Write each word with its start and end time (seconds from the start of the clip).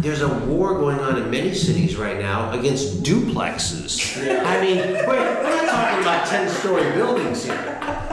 there's 0.00 0.22
a 0.22 0.28
war 0.46 0.74
going 0.74 0.98
on 0.98 1.16
in 1.20 1.30
many 1.30 1.54
cities 1.54 1.96
right 1.96 2.18
now 2.18 2.50
against 2.58 3.02
duplexes. 3.02 4.16
I 4.44 4.60
mean, 4.60 4.78
we're, 4.78 5.06
we're 5.06 5.66
not 5.66 5.68
talking 5.68 6.00
about 6.00 6.26
10 6.26 6.48
story 6.48 6.90
buildings 6.92 7.44
here. 7.44 8.09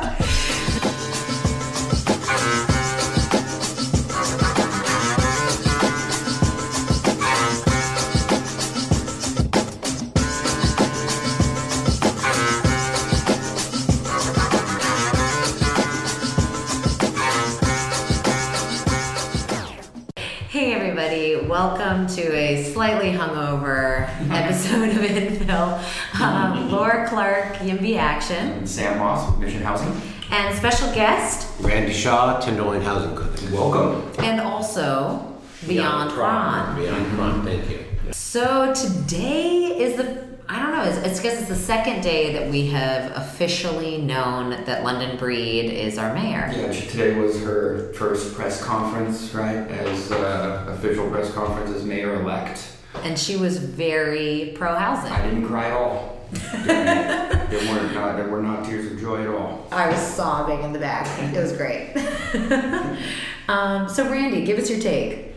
Of 25.50 25.82
Infill. 26.14 26.22
Um, 26.22 26.72
Laura 26.72 27.08
Clark, 27.08 27.56
Yimby 27.58 27.98
Action, 27.98 28.66
Sam 28.66 29.00
Moss 29.00 29.30
with 29.32 29.40
Mission 29.40 29.62
Housing. 29.62 29.94
and 30.32 30.56
special 30.58 30.94
guest, 30.94 31.48
Randy 31.62 31.94
Shaw, 31.94 32.40
Tenderloin 32.40 32.82
Housing 32.82 33.16
Company. 33.16 33.52
Welcome. 33.52 34.12
and 34.24 34.42
also 34.42 35.34
Beyond 35.68 36.14
Ron. 36.14 36.76
Beyond 36.80 37.06
Prawn, 37.16 37.44
thank 37.44 37.70
you. 37.70 37.84
So 38.12 38.74
today 38.74 39.78
is 39.78 39.98
the 39.98 40.28
I 40.50 40.60
don't 40.62 40.72
know. 40.72 40.84
It's, 40.84 40.98
it's 41.06 41.20
because 41.20 41.40
it's 41.40 41.50
the 41.50 41.56
second 41.56 42.00
day 42.02 42.32
that 42.32 42.50
we 42.50 42.68
have 42.68 43.12
officially 43.18 43.98
known 43.98 44.52
that 44.64 44.82
London 44.82 45.18
Breed 45.18 45.66
is 45.70 45.98
our 45.98 46.14
mayor. 46.14 46.50
Yeah, 46.56 46.72
today 46.72 47.20
was 47.20 47.42
her 47.42 47.92
first 47.96 48.34
press 48.34 48.64
conference, 48.64 49.34
right, 49.34 49.58
as 49.58 50.10
uh, 50.10 50.64
official 50.70 51.10
press 51.10 51.34
conference 51.34 51.72
as 51.72 51.84
mayor-elect. 51.84 52.77
And 53.04 53.18
she 53.18 53.36
was 53.36 53.58
very 53.58 54.54
pro 54.56 54.76
housing. 54.76 55.12
I 55.12 55.24
didn't 55.24 55.48
cry 55.48 55.68
at 55.68 55.74
all. 55.74 56.18
there, 56.66 57.74
were 57.74 57.94
not, 57.94 58.18
there 58.18 58.28
were 58.28 58.42
not 58.42 58.66
tears 58.66 58.92
of 58.92 59.00
joy 59.00 59.22
at 59.22 59.30
all. 59.30 59.66
I 59.72 59.90
was 59.90 60.00
sobbing 60.00 60.64
in 60.64 60.74
the 60.74 60.80
back. 60.80 61.08
It 61.34 61.42
was 61.42 61.54
great. 61.54 61.96
um, 63.48 63.88
so, 63.88 64.10
Randy, 64.10 64.44
give 64.44 64.60
us 64.60 64.70
your 64.70 64.80
take. 64.80 65.36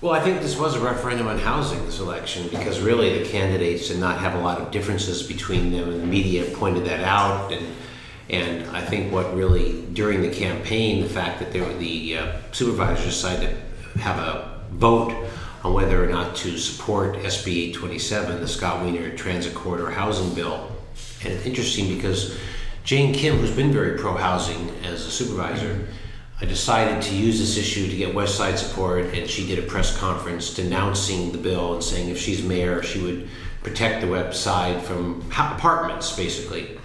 Well, 0.00 0.12
I 0.12 0.20
think 0.20 0.40
this 0.40 0.56
was 0.56 0.76
a 0.76 0.80
referendum 0.80 1.26
on 1.26 1.38
housing, 1.38 1.84
this 1.84 2.00
election, 2.00 2.48
because 2.48 2.80
really 2.80 3.18
the 3.18 3.28
candidates 3.28 3.88
did 3.88 3.98
not 3.98 4.18
have 4.18 4.34
a 4.34 4.40
lot 4.40 4.58
of 4.58 4.70
differences 4.70 5.22
between 5.22 5.70
them, 5.70 5.90
and 5.90 6.00
the 6.00 6.06
media 6.06 6.44
pointed 6.56 6.86
that 6.86 7.04
out. 7.04 7.52
And, 7.52 7.66
and 8.30 8.70
I 8.74 8.80
think 8.80 9.12
what 9.12 9.34
really, 9.34 9.82
during 9.92 10.22
the 10.22 10.30
campaign, 10.30 11.02
the 11.02 11.08
fact 11.08 11.38
that 11.40 11.52
there 11.52 11.64
were 11.64 11.74
the 11.74 12.16
uh, 12.16 12.36
supervisors 12.52 13.04
decided 13.04 13.54
to 13.92 13.98
have 13.98 14.18
a 14.18 14.62
vote 14.70 15.12
on 15.62 15.74
whether 15.74 16.02
or 16.02 16.08
not 16.08 16.34
to 16.36 16.56
support 16.56 17.16
SB 17.16 17.68
827, 17.70 18.40
the 18.40 18.48
Scott 18.48 18.84
Wiener 18.84 19.14
Transit 19.16 19.54
Corridor 19.54 19.90
Housing 19.90 20.34
Bill. 20.34 20.70
And 21.22 21.32
it's 21.32 21.44
interesting 21.44 21.94
because 21.94 22.38
Jane 22.84 23.12
Kim, 23.12 23.36
who's 23.36 23.50
been 23.50 23.72
very 23.72 23.98
pro 23.98 24.16
housing 24.16 24.70
as 24.84 25.06
a 25.06 25.10
supervisor, 25.10 25.86
I 26.40 26.46
decided 26.46 27.02
to 27.02 27.14
use 27.14 27.38
this 27.38 27.58
issue 27.58 27.90
to 27.90 27.96
get 27.96 28.14
West 28.14 28.36
Side 28.36 28.58
support, 28.58 29.04
and 29.14 29.28
she 29.28 29.46
did 29.46 29.58
a 29.58 29.62
press 29.62 29.96
conference 29.98 30.54
denouncing 30.54 31.32
the 31.32 31.38
bill 31.38 31.74
and 31.74 31.84
saying 31.84 32.08
if 32.08 32.18
she's 32.18 32.42
mayor, 32.42 32.82
she 32.82 33.02
would 33.02 33.28
protect 33.62 34.00
the 34.00 34.08
West 34.08 34.42
Side 34.42 34.82
from 34.82 35.22
apartments, 35.36 36.16
basically. 36.16 36.79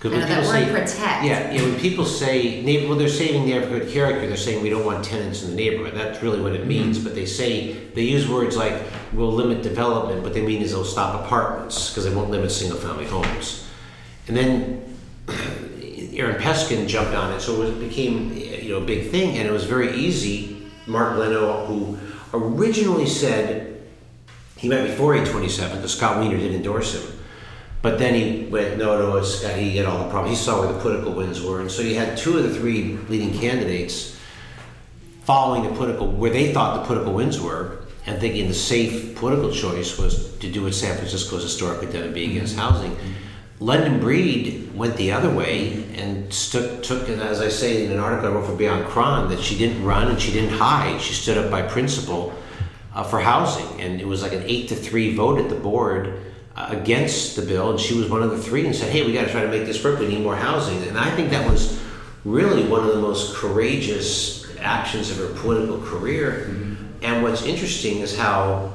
Because 0.00 0.18
know 0.18 0.26
that 0.26 0.46
word 0.46 0.72
protect. 0.72 1.24
yeah, 1.26 1.50
yeah, 1.50 1.60
when 1.60 1.78
people 1.78 2.06
say 2.06 2.62
neighbor, 2.62 2.88
well, 2.88 2.96
they're 2.96 3.06
saving 3.06 3.44
neighborhood 3.44 3.90
character. 3.90 4.26
They're 4.26 4.36
saying 4.38 4.62
we 4.62 4.70
don't 4.70 4.86
want 4.86 5.04
tenants 5.04 5.42
in 5.42 5.50
the 5.50 5.56
neighborhood. 5.56 5.92
That's 5.94 6.22
really 6.22 6.40
what 6.40 6.54
it 6.54 6.60
mm-hmm. 6.60 6.68
means. 6.68 6.98
But 6.98 7.14
they 7.14 7.26
say 7.26 7.74
they 7.94 8.04
use 8.04 8.26
words 8.26 8.56
like 8.56 8.82
we'll 9.12 9.30
limit 9.30 9.62
development. 9.62 10.22
What 10.22 10.32
they 10.32 10.40
mean 10.40 10.62
is 10.62 10.70
they'll 10.70 10.86
stop 10.86 11.22
apartments 11.22 11.90
because 11.90 12.04
they 12.04 12.14
won't 12.14 12.30
limit 12.30 12.50
single-family 12.50 13.08
homes. 13.08 13.68
And 14.26 14.34
then 14.34 14.96
Aaron 16.14 16.40
Peskin 16.40 16.88
jumped 16.88 17.14
on 17.14 17.34
it, 17.34 17.40
so 17.40 17.60
it 17.60 17.78
became 17.78 18.32
you 18.32 18.70
know 18.70 18.78
a 18.78 18.86
big 18.86 19.10
thing, 19.10 19.36
and 19.36 19.46
it 19.46 19.52
was 19.52 19.64
very 19.64 19.94
easy. 19.96 20.62
Mark 20.86 21.18
Leno, 21.18 21.66
who 21.66 21.98
originally 22.32 23.06
said 23.06 23.82
he 24.56 24.66
met 24.66 24.86
before 24.86 25.12
827, 25.12 25.76
because 25.76 25.94
Scott 25.94 26.20
Wiener 26.20 26.38
did 26.38 26.54
endorse 26.54 26.94
him. 26.94 27.19
But 27.82 27.98
then 27.98 28.14
he 28.14 28.46
went, 28.46 28.76
no, 28.76 28.98
no, 28.98 29.16
it's 29.16 29.40
got, 29.40 29.56
he 29.56 29.76
had 29.76 29.86
all 29.86 30.04
the 30.04 30.10
problems. 30.10 30.38
He 30.38 30.44
saw 30.44 30.60
where 30.60 30.72
the 30.72 30.78
political 30.80 31.12
winds 31.12 31.42
were. 31.42 31.60
And 31.60 31.70
so 31.70 31.82
you 31.82 31.94
had 31.94 32.18
two 32.18 32.36
of 32.36 32.42
the 32.42 32.54
three 32.54 32.98
leading 33.08 33.38
candidates 33.38 34.18
following 35.24 35.62
the 35.62 35.74
political, 35.74 36.10
where 36.10 36.30
they 36.30 36.52
thought 36.52 36.80
the 36.80 36.86
political 36.86 37.14
winds 37.14 37.40
were, 37.40 37.78
and 38.06 38.20
thinking 38.20 38.48
the 38.48 38.54
safe 38.54 39.14
political 39.16 39.50
choice 39.50 39.98
was 39.98 40.36
to 40.38 40.50
do 40.50 40.64
what 40.64 40.74
San 40.74 40.96
Francisco's 40.96 41.42
historically 41.42 41.90
done 41.92 42.04
and 42.04 42.14
be 42.14 42.24
against 42.30 42.56
housing. 42.56 42.96
London 43.60 44.00
Breed 44.00 44.74
went 44.74 44.96
the 44.96 45.12
other 45.12 45.30
way 45.30 45.84
and 45.94 46.32
took, 46.32 46.82
took, 46.82 47.08
and 47.08 47.20
as 47.20 47.40
I 47.40 47.48
say 47.48 47.84
in 47.84 47.92
an 47.92 47.98
article 47.98 48.28
I 48.28 48.32
wrote 48.32 48.46
for 48.46 48.56
Beyond 48.56 48.86
Chron, 48.86 49.28
that 49.28 49.40
she 49.40 49.56
didn't 49.56 49.84
run 49.84 50.08
and 50.08 50.20
she 50.20 50.32
didn't 50.32 50.56
hide. 50.56 51.00
She 51.00 51.12
stood 51.12 51.36
up 51.36 51.50
by 51.50 51.62
principle 51.62 52.32
uh, 52.94 53.04
for 53.04 53.20
housing, 53.20 53.80
and 53.80 54.00
it 54.00 54.06
was 54.06 54.22
like 54.22 54.32
an 54.32 54.42
eight 54.46 54.68
to 54.70 54.74
three 54.74 55.14
vote 55.14 55.38
at 55.38 55.50
the 55.50 55.56
board 55.56 56.29
against 56.56 57.36
the 57.36 57.42
bill, 57.42 57.70
and 57.70 57.80
she 57.80 57.94
was 57.94 58.10
one 58.10 58.22
of 58.22 58.30
the 58.30 58.38
three 58.38 58.66
and 58.66 58.74
said, 58.74 58.90
"Hey, 58.90 59.04
we 59.06 59.12
got 59.12 59.26
to 59.26 59.30
try 59.30 59.42
to 59.42 59.48
make 59.48 59.66
this 59.66 59.82
work. 59.82 59.98
We 59.98 60.08
need 60.08 60.22
more 60.22 60.36
housing." 60.36 60.82
And 60.88 60.98
I 60.98 61.14
think 61.14 61.30
that 61.30 61.48
was 61.48 61.80
really 62.24 62.64
one 62.64 62.80
of 62.80 62.94
the 62.94 63.00
most 63.00 63.34
courageous 63.34 64.46
actions 64.58 65.10
of 65.10 65.16
her 65.18 65.28
political 65.40 65.80
career. 65.80 66.46
Mm-hmm. 66.48 67.04
And 67.04 67.22
what's 67.22 67.42
interesting 67.44 67.98
is 67.98 68.16
how 68.16 68.72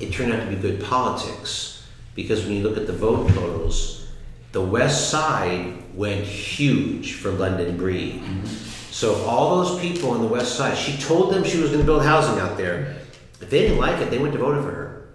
it 0.00 0.12
turned 0.12 0.32
out 0.32 0.40
to 0.40 0.46
be 0.46 0.56
good 0.56 0.82
politics 0.82 1.74
because 2.14 2.44
when 2.44 2.52
you 2.52 2.62
look 2.62 2.76
at 2.76 2.86
the 2.86 2.92
vote 2.92 3.28
totals, 3.30 4.06
the 4.52 4.62
West 4.62 5.10
Side 5.10 5.82
went 5.94 6.24
huge 6.24 7.14
for 7.14 7.30
London 7.30 7.76
Breed. 7.76 8.20
Mm-hmm. 8.22 8.46
So 8.90 9.24
all 9.24 9.62
those 9.62 9.80
people 9.80 10.10
on 10.10 10.20
the 10.20 10.28
West 10.28 10.54
Side, 10.54 10.78
she 10.78 10.96
told 11.02 11.34
them 11.34 11.42
she 11.42 11.58
was 11.58 11.70
going 11.70 11.80
to 11.80 11.86
build 11.86 12.04
housing 12.04 12.38
out 12.38 12.56
there. 12.56 12.96
If 13.40 13.50
they 13.50 13.62
didn't 13.62 13.78
like 13.78 14.00
it, 14.00 14.10
they 14.10 14.18
went 14.18 14.32
to 14.34 14.38
vote 14.38 14.62
for 14.62 14.70
her. 14.70 15.08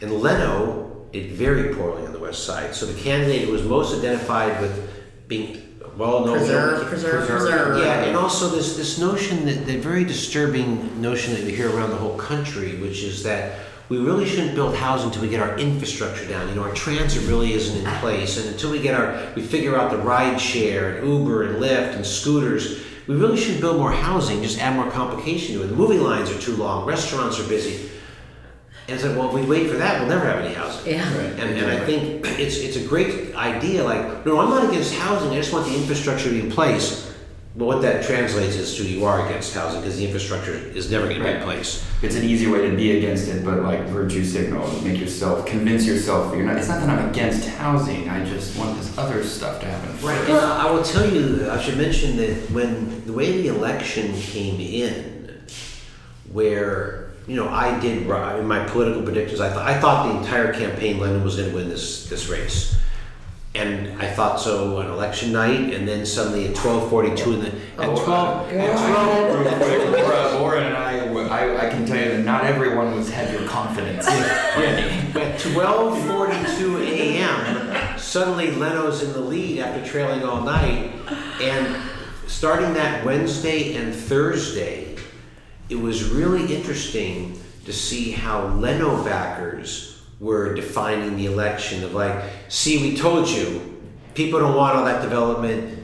And 0.00 0.12
Leno 0.12 0.81
did 1.12 1.32
very 1.32 1.74
poorly 1.74 2.06
on 2.06 2.12
the 2.12 2.18
West 2.18 2.44
Side. 2.44 2.74
So 2.74 2.86
the 2.86 2.98
candidate 3.00 3.42
who 3.42 3.52
was 3.52 3.62
most 3.62 3.96
identified 3.98 4.60
with 4.60 4.90
being 5.28 5.58
well 5.96 6.24
known 6.24 6.38
Preserve, 6.38 6.86
preserve, 6.88 7.28
preserve. 7.28 7.78
yeah, 7.84 8.04
and 8.04 8.16
also 8.16 8.48
this 8.48 8.76
this 8.76 8.98
notion 8.98 9.44
that 9.44 9.66
the 9.66 9.78
very 9.78 10.04
disturbing 10.04 11.00
notion 11.02 11.34
that 11.34 11.44
we 11.44 11.52
hear 11.54 11.74
around 11.74 11.90
the 11.90 11.96
whole 11.96 12.16
country, 12.16 12.76
which 12.80 13.02
is 13.02 13.22
that 13.24 13.58
we 13.90 13.98
really 13.98 14.24
shouldn't 14.24 14.54
build 14.54 14.74
housing 14.74 15.08
until 15.08 15.20
we 15.20 15.28
get 15.28 15.40
our 15.40 15.58
infrastructure 15.58 16.26
down. 16.26 16.48
You 16.48 16.54
know, 16.54 16.62
our 16.62 16.72
transit 16.72 17.28
really 17.28 17.52
isn't 17.52 17.84
in 17.86 17.94
place, 18.00 18.38
and 18.38 18.48
until 18.48 18.70
we 18.70 18.80
get 18.80 18.94
our 18.94 19.32
we 19.36 19.42
figure 19.42 19.76
out 19.76 19.90
the 19.90 19.98
ride 19.98 20.40
share 20.40 20.96
and 20.96 21.06
Uber 21.06 21.42
and 21.42 21.62
Lyft 21.62 21.94
and 21.94 22.06
scooters, 22.06 22.82
we 23.06 23.16
really 23.16 23.36
shouldn't 23.36 23.60
build 23.60 23.76
more 23.76 23.92
housing. 23.92 24.42
Just 24.42 24.60
add 24.60 24.74
more 24.76 24.90
complication 24.90 25.56
to 25.56 25.62
it. 25.62 25.66
The 25.66 25.76
moving 25.76 26.00
lines 26.00 26.30
are 26.30 26.38
too 26.40 26.56
long. 26.56 26.86
Restaurants 26.86 27.38
are 27.38 27.46
busy. 27.48 27.90
And 28.88 28.96
it's 28.96 29.04
like, 29.04 29.16
well, 29.16 29.28
if 29.28 29.34
we 29.34 29.46
wait 29.46 29.70
for 29.70 29.76
that, 29.76 30.00
we'll 30.00 30.08
never 30.08 30.24
have 30.24 30.44
any 30.44 30.54
housing. 30.54 30.94
Yeah. 30.94 31.08
And, 31.08 31.56
and 31.56 31.70
I 31.70 31.84
think 31.84 32.26
it's 32.26 32.56
it's 32.56 32.76
a 32.76 32.86
great 32.86 33.34
idea. 33.34 33.84
Like, 33.84 34.26
no, 34.26 34.40
I'm 34.40 34.50
not 34.50 34.68
against 34.68 34.94
housing. 34.94 35.30
I 35.30 35.36
just 35.36 35.52
want 35.52 35.66
the 35.66 35.76
infrastructure 35.76 36.28
to 36.28 36.30
be 36.30 36.40
in 36.40 36.50
place. 36.50 37.08
But 37.54 37.66
what 37.66 37.82
that 37.82 38.02
translates 38.02 38.56
is 38.56 38.76
to 38.76 38.84
you 38.84 39.04
are 39.04 39.26
against 39.26 39.54
housing 39.54 39.82
because 39.82 39.98
the 39.98 40.06
infrastructure 40.06 40.54
is 40.54 40.90
never 40.90 41.04
going 41.06 41.18
to 41.18 41.24
be 41.24 41.30
in 41.30 41.42
place. 41.42 41.86
It's 42.00 42.16
an 42.16 42.24
easy 42.24 42.46
way 42.46 42.70
to 42.70 42.74
be 42.74 42.96
against 42.96 43.28
it, 43.28 43.44
but 43.44 43.60
like 43.60 43.82
virtue 43.88 44.24
signal, 44.24 44.66
make 44.80 44.98
yourself, 44.98 45.44
convince 45.44 45.84
yourself 45.86 46.30
that 46.30 46.38
you're 46.38 46.46
not. 46.46 46.56
It's 46.56 46.68
not 46.68 46.80
that 46.80 46.88
I'm 46.88 47.10
against 47.10 47.46
housing. 47.46 48.08
I 48.08 48.24
just 48.24 48.58
want 48.58 48.78
this 48.78 48.96
other 48.96 49.22
stuff 49.22 49.60
to 49.60 49.66
happen. 49.66 49.90
Right. 50.04 50.18
And 50.30 50.38
I 50.38 50.66
I 50.66 50.70
will 50.70 50.82
tell 50.82 51.08
you, 51.08 51.50
I 51.50 51.60
should 51.60 51.76
mention 51.76 52.16
that 52.16 52.50
when 52.52 53.04
the 53.04 53.12
way 53.12 53.42
the 53.42 53.48
election 53.48 54.14
came 54.14 54.58
in, 54.58 55.44
where 56.32 57.01
you 57.26 57.36
know 57.36 57.48
I 57.48 57.78
did 57.80 58.02
in 58.02 58.46
my 58.46 58.64
political 58.68 59.02
predictions, 59.02 59.40
I 59.40 59.50
thought 59.50 59.66
I 59.68 59.78
thought 59.80 60.12
the 60.12 60.18
entire 60.18 60.52
campaign 60.52 60.98
Leno 60.98 61.22
was 61.22 61.36
going 61.36 61.50
to 61.50 61.54
win 61.54 61.68
this 61.68 62.08
this 62.08 62.28
race, 62.28 62.76
and 63.54 64.00
I 64.00 64.10
thought 64.10 64.40
so 64.40 64.78
on 64.78 64.86
election 64.86 65.32
night, 65.32 65.74
and 65.74 65.86
then 65.86 66.04
suddenly 66.06 66.48
at 66.48 66.54
twelve 66.54 66.88
forty 66.90 67.14
two 67.14 67.34
in 67.34 67.40
the 67.40 67.48
at 67.48 67.88
Oh, 67.88 68.04
twelve 68.04 68.52
uh, 68.52 68.56
at 68.56 68.76
twelve. 68.76 69.92
Laura, 69.92 70.38
Laura 70.38 70.60
and 70.60 70.76
I, 70.76 70.92
I, 71.32 71.66
I 71.66 71.70
can 71.70 71.86
tell 71.86 71.96
you 72.02 72.10
that 72.16 72.24
not 72.24 72.44
everyone 72.44 72.94
was 72.94 73.10
had 73.10 73.32
your 73.32 73.48
confidence. 73.48 74.06
At 74.06 75.38
12:42 75.40 76.86
a.m., 76.86 77.98
suddenly 77.98 78.50
Leno's 78.52 79.02
in 79.02 79.12
the 79.12 79.20
lead 79.20 79.58
after 79.60 79.84
trailing 79.88 80.22
all 80.24 80.42
night, 80.42 80.92
and 81.40 81.76
starting 82.26 82.74
that 82.74 83.04
Wednesday 83.04 83.74
and 83.76 83.94
Thursday, 83.94 84.91
it 85.68 85.76
was 85.76 86.10
really 86.10 86.54
interesting 86.54 87.40
to 87.64 87.72
see 87.72 88.10
how 88.10 88.46
Leno 88.48 89.04
backers 89.04 90.02
were 90.20 90.54
defining 90.54 91.16
the 91.16 91.26
election 91.26 91.82
of 91.84 91.94
like, 91.94 92.22
see, 92.48 92.82
we 92.82 92.96
told 92.96 93.28
you, 93.28 93.80
people 94.14 94.38
don't 94.38 94.56
want 94.56 94.76
all 94.76 94.84
that 94.84 95.02
development, 95.02 95.78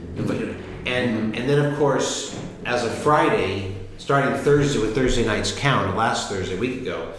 and 0.86 1.36
and 1.36 1.48
then 1.48 1.64
of 1.64 1.78
course, 1.78 2.38
as 2.64 2.84
of 2.84 2.92
Friday, 2.92 3.74
starting 3.98 4.34
Thursday 4.42 4.80
with 4.80 4.94
Thursday 4.94 5.24
nights 5.24 5.56
count, 5.56 5.96
last 5.96 6.30
Thursday, 6.30 6.56
a 6.56 6.58
week 6.58 6.82
ago, 6.82 7.12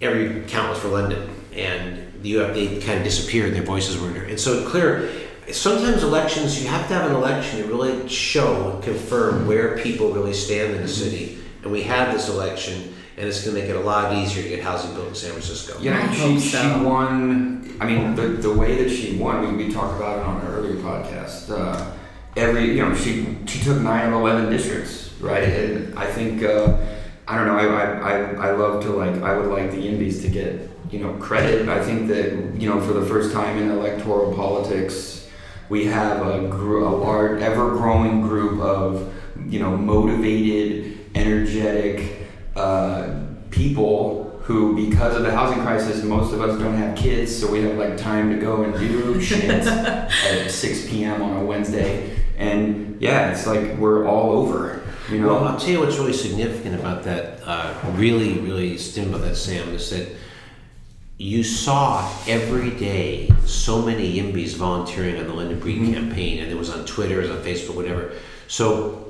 every 0.00 0.42
count 0.46 0.70
was 0.70 0.78
for 0.78 0.88
London, 0.88 1.28
and 1.52 1.98
have 2.24 2.54
they 2.54 2.80
kind 2.80 2.98
of 2.98 3.04
disappeared. 3.04 3.54
Their 3.54 3.62
voices 3.62 3.98
were, 4.00 4.10
and 4.10 4.38
so 4.38 4.68
clear. 4.68 5.10
Sometimes 5.52 6.02
elections, 6.02 6.62
you 6.62 6.68
have 6.68 6.86
to 6.88 6.94
have 6.94 7.10
an 7.10 7.16
election 7.16 7.62
to 7.62 7.66
really 7.68 8.08
show 8.08 8.72
and 8.72 8.82
confirm 8.82 9.46
where 9.46 9.78
people 9.78 10.12
really 10.12 10.34
stand 10.34 10.74
in 10.74 10.82
the 10.82 10.88
city. 10.88 11.38
And 11.62 11.72
we 11.72 11.82
had 11.82 12.14
this 12.14 12.28
election, 12.28 12.94
and 13.16 13.26
it's 13.26 13.44
going 13.44 13.56
to 13.56 13.62
make 13.62 13.70
it 13.70 13.76
a 13.76 13.80
lot 13.80 14.14
easier 14.14 14.42
to 14.42 14.48
get 14.48 14.62
housing 14.62 14.94
built 14.94 15.08
in 15.08 15.14
San 15.14 15.30
Francisco. 15.30 15.78
Yeah, 15.80 15.98
I 15.98 16.14
she, 16.14 16.20
hope 16.20 16.40
she 16.40 16.84
won. 16.84 17.76
I 17.80 17.86
mean, 17.86 18.14
the, 18.14 18.28
the 18.28 18.52
way 18.52 18.82
that 18.82 18.90
she 18.90 19.16
won, 19.16 19.56
we, 19.56 19.64
we 19.64 19.72
talked 19.72 19.96
about 19.96 20.18
it 20.18 20.24
on 20.24 20.40
an 20.40 20.46
earlier 20.48 20.76
podcast. 20.76 21.50
Uh, 21.50 21.92
every, 22.36 22.76
you 22.76 22.82
know, 22.82 22.94
she 22.94 23.38
she 23.46 23.58
took 23.60 23.80
nine 23.80 24.06
of 24.08 24.14
eleven 24.14 24.50
districts, 24.50 25.12
right? 25.20 25.42
And 25.44 25.98
I 25.98 26.06
think, 26.06 26.42
uh, 26.42 26.76
I 27.26 27.36
don't 27.36 27.46
know, 27.46 27.56
I, 27.56 27.64
I, 27.64 28.12
I, 28.12 28.48
I 28.48 28.50
love 28.52 28.82
to 28.84 28.90
like, 28.90 29.22
I 29.22 29.36
would 29.36 29.48
like 29.48 29.70
the 29.70 29.78
Yimbys 29.78 30.22
to 30.22 30.28
get, 30.28 30.68
you 30.90 31.00
know, 31.00 31.12
credit. 31.14 31.68
I 31.68 31.82
think 31.82 32.08
that, 32.08 32.60
you 32.60 32.68
know, 32.68 32.80
for 32.80 32.92
the 32.92 33.04
first 33.06 33.32
time 33.32 33.58
in 33.58 33.70
electoral 33.70 34.34
politics, 34.34 35.17
we 35.68 35.86
have 35.86 36.26
a, 36.26 36.48
gr- 36.48 36.78
a 36.78 36.90
large, 36.90 37.40
ever 37.42 37.70
growing 37.70 38.22
group 38.22 38.60
of, 38.60 39.12
you 39.46 39.60
know, 39.60 39.76
motivated, 39.76 40.98
energetic 41.14 42.28
uh, 42.56 43.20
people 43.50 44.40
who, 44.42 44.74
because 44.88 45.14
of 45.14 45.22
the 45.22 45.30
housing 45.30 45.60
crisis, 45.60 46.02
most 46.02 46.32
of 46.32 46.40
us 46.40 46.58
don't 46.58 46.74
have 46.74 46.96
kids, 46.96 47.36
so 47.38 47.50
we 47.50 47.62
have 47.62 47.76
like 47.76 47.98
time 47.98 48.30
to 48.32 48.38
go 48.40 48.62
and 48.62 48.72
do 48.78 49.20
shit 49.22 49.44
at 49.44 50.50
6 50.50 50.88
p.m. 50.88 51.20
on 51.20 51.36
a 51.36 51.44
Wednesday. 51.44 52.16
And 52.38 53.00
yeah, 53.00 53.30
it's 53.30 53.46
like 53.46 53.76
we're 53.76 54.06
all 54.06 54.32
over, 54.32 54.82
you 55.10 55.18
know. 55.20 55.26
Well, 55.26 55.44
I'll 55.44 55.58
tell 55.58 55.70
you 55.70 55.80
what's 55.80 55.98
really 55.98 56.12
significant 56.14 56.76
about 56.76 57.02
that, 57.04 57.40
uh, 57.44 57.74
really, 57.92 58.38
really 58.38 58.78
stim 58.78 59.10
about 59.10 59.22
that, 59.26 59.36
Sam, 59.36 59.68
is 59.74 59.90
that 59.90 60.08
you 61.18 61.42
saw 61.42 62.08
every 62.28 62.70
day 62.70 63.28
so 63.44 63.82
many 63.82 64.14
Yimbys 64.18 64.54
volunteering 64.54 65.18
on 65.18 65.26
the 65.26 65.32
London 65.34 65.58
Breed 65.58 65.78
Mhm. 65.80 65.92
campaign, 65.94 66.38
and 66.38 66.50
it 66.50 66.56
was 66.56 66.70
on 66.70 66.84
Twitter, 66.86 67.20
it 67.20 67.28
was 67.28 67.30
on 67.30 67.42
Facebook, 67.42 67.74
whatever. 67.74 68.12
So 68.46 69.04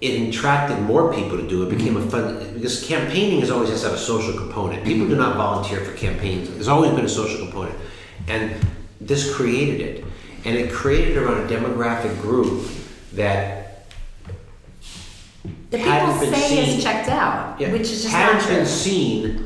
it 0.00 0.28
attracted 0.28 0.80
more 0.82 1.12
people 1.14 1.36
to 1.36 1.46
do 1.46 1.62
it. 1.62 1.68
Became 1.76 1.96
a 1.96 2.00
fun 2.10 2.52
because 2.54 2.82
campaigning 2.82 3.42
is 3.42 3.50
always 3.50 3.70
has 3.70 3.82
to 3.82 3.88
have 3.90 3.96
a 3.96 4.00
social 4.00 4.32
component. 4.32 4.84
People 4.84 5.06
do 5.06 5.14
not 5.14 5.36
volunteer 5.36 5.80
for 5.80 5.92
campaigns. 5.92 6.48
There's 6.50 6.68
always 6.68 6.90
been 6.92 7.04
a 7.04 7.08
social 7.08 7.38
component, 7.38 7.76
and 8.26 8.50
this 9.00 9.32
created 9.32 9.80
it, 9.80 10.04
and 10.44 10.56
it 10.56 10.72
created 10.72 11.16
around 11.16 11.44
a 11.44 11.48
demographic 11.54 12.20
group 12.20 12.66
that 13.12 13.84
The 15.70 15.78
hadn't 15.78 16.18
people 16.18 16.32
say 16.38 16.48
seen. 16.48 16.78
is 16.78 16.82
checked 16.82 17.08
out, 17.08 17.56
Yeah. 17.60 17.70
which 17.70 17.82
is 17.82 18.02
just 18.02 18.08
hadn't 18.08 18.38
not 18.38 18.46
true. 18.46 18.56
been 18.56 18.66
seen 18.66 19.44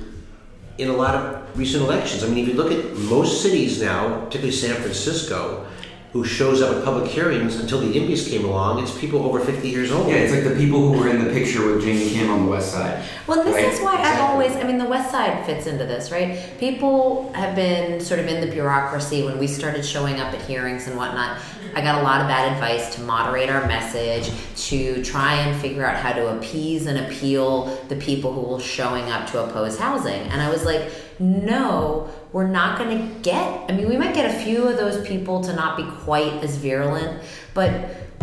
in 0.79 0.89
a 0.89 0.97
lot 0.97 1.15
of 1.15 1.44
recent 1.55 1.83
elections. 1.85 2.25
I 2.25 2.29
mean, 2.29 2.39
if 2.39 2.49
you 2.49 2.55
look 2.55 2.73
at 2.73 2.97
most 2.97 3.43
cities 3.43 3.81
now, 3.81 4.21
particularly 4.25 4.53
San 4.53 4.75
Francisco, 4.77 5.67
who 6.13 6.25
shows 6.25 6.63
up 6.63 6.77
at 6.77 6.85
public 6.85 7.11
hearings 7.11 7.57
until 7.59 7.81
the 7.81 7.87
Yimbys 7.93 8.31
came 8.31 8.45
along, 8.45 8.81
it's 8.81 8.97
people 8.97 9.25
over 9.25 9.41
50 9.41 9.69
years 9.69 9.91
old. 9.91 10.09
yeah, 10.09 10.15
it's 10.17 10.33
like 10.33 10.45
the 10.45 10.55
people 10.57 10.93
who 10.93 10.97
were 11.01 11.09
in 11.09 11.25
the 11.25 11.31
picture 11.33 11.67
with 11.67 11.83
Jane 11.83 12.09
Kim 12.09 12.31
on 12.31 12.45
the 12.47 12.51
West 12.53 12.71
Side. 12.71 13.03
Well, 13.27 13.43
this 13.43 13.53
Right, 13.53 13.65
is 13.65 13.81
why 13.81 13.97
I've 13.97 14.21
always, 14.21 14.55
I 14.55 14.63
mean, 14.63 14.79
the 14.79 14.85
West 14.85 15.11
Side 15.11 15.45
fits 15.45 15.67
into 15.67 15.85
this, 15.85 16.13
right? 16.13 16.39
People 16.61 17.33
have 17.33 17.57
been 17.57 18.01
sort 18.01 18.21
of 18.21 18.29
in 18.29 18.41
the 18.41 18.47
bureaucracy 18.47 19.25
when 19.25 19.39
we 19.39 19.49
started 19.49 19.85
showing 19.85 20.21
up 20.21 20.33
at 20.33 20.41
hearings 20.43 20.87
and 20.87 20.97
whatnot. 20.97 21.41
I 21.75 21.81
got 21.81 22.01
a 22.01 22.05
lot 22.05 22.21
of 22.21 22.29
bad 22.29 22.53
advice 22.53 22.95
to 22.95 23.01
moderate 23.01 23.51
our 23.51 23.67
message, 23.67 24.31
to 24.69 25.03
try 25.03 25.35
and 25.35 25.61
figure 25.61 25.85
out 25.85 25.97
how 25.97 26.13
to 26.13 26.37
appease 26.39 26.87
and 26.87 26.97
appeal 26.97 27.65
the 27.89 27.97
people 27.97 28.33
who 28.33 28.43
were 28.43 28.61
showing 28.61 29.11
up 29.11 29.29
to 29.33 29.43
oppose 29.43 29.77
housing. 29.81 30.21
And 30.31 30.41
I 30.41 30.49
was 30.49 30.65
like, 30.65 30.93
no, 31.19 32.11
we're 32.33 32.49
not 32.49 32.79
going 32.79 32.99
to 32.99 33.21
get, 33.21 33.71
I 33.71 33.75
mean, 33.75 33.89
we 33.89 33.97
might 33.97 34.15
get 34.15 34.35
a 34.35 34.45
few 34.45 34.67
of 34.67 34.77
those 34.77 35.07
people 35.07 35.43
to 35.45 35.55
not 35.55 35.77
be 35.77 35.85
quite 36.03 36.33
as 36.43 36.57
virulent, 36.57 37.23
but 37.55 37.71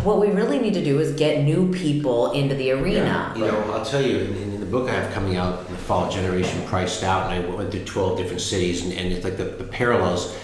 what 0.03 0.19
we 0.19 0.27
really 0.27 0.59
need 0.59 0.73
to 0.73 0.83
do 0.83 0.99
is 0.99 1.13
get 1.13 1.43
new 1.43 1.71
people 1.71 2.31
into 2.31 2.55
the 2.55 2.71
arena. 2.71 3.31
You 3.35 3.45
know, 3.45 3.59
I'll 3.71 3.85
tell 3.85 4.01
you, 4.01 4.17
in, 4.17 4.53
in 4.53 4.59
the 4.59 4.65
book 4.65 4.89
I 4.89 4.93
have 4.93 5.13
coming 5.13 5.37
out 5.37 5.65
in 5.67 5.71
the 5.71 5.79
fall, 5.79 6.09
Generation 6.09 6.65
Priced 6.65 7.03
Out, 7.03 7.31
and 7.31 7.45
I 7.45 7.55
went 7.55 7.71
through 7.71 7.85
12 7.85 8.17
different 8.17 8.41
cities, 8.41 8.83
and, 8.83 8.93
and 8.93 9.13
it's 9.13 9.23
like 9.23 9.37
the, 9.37 9.45
the 9.45 9.63
parallels, 9.63 10.35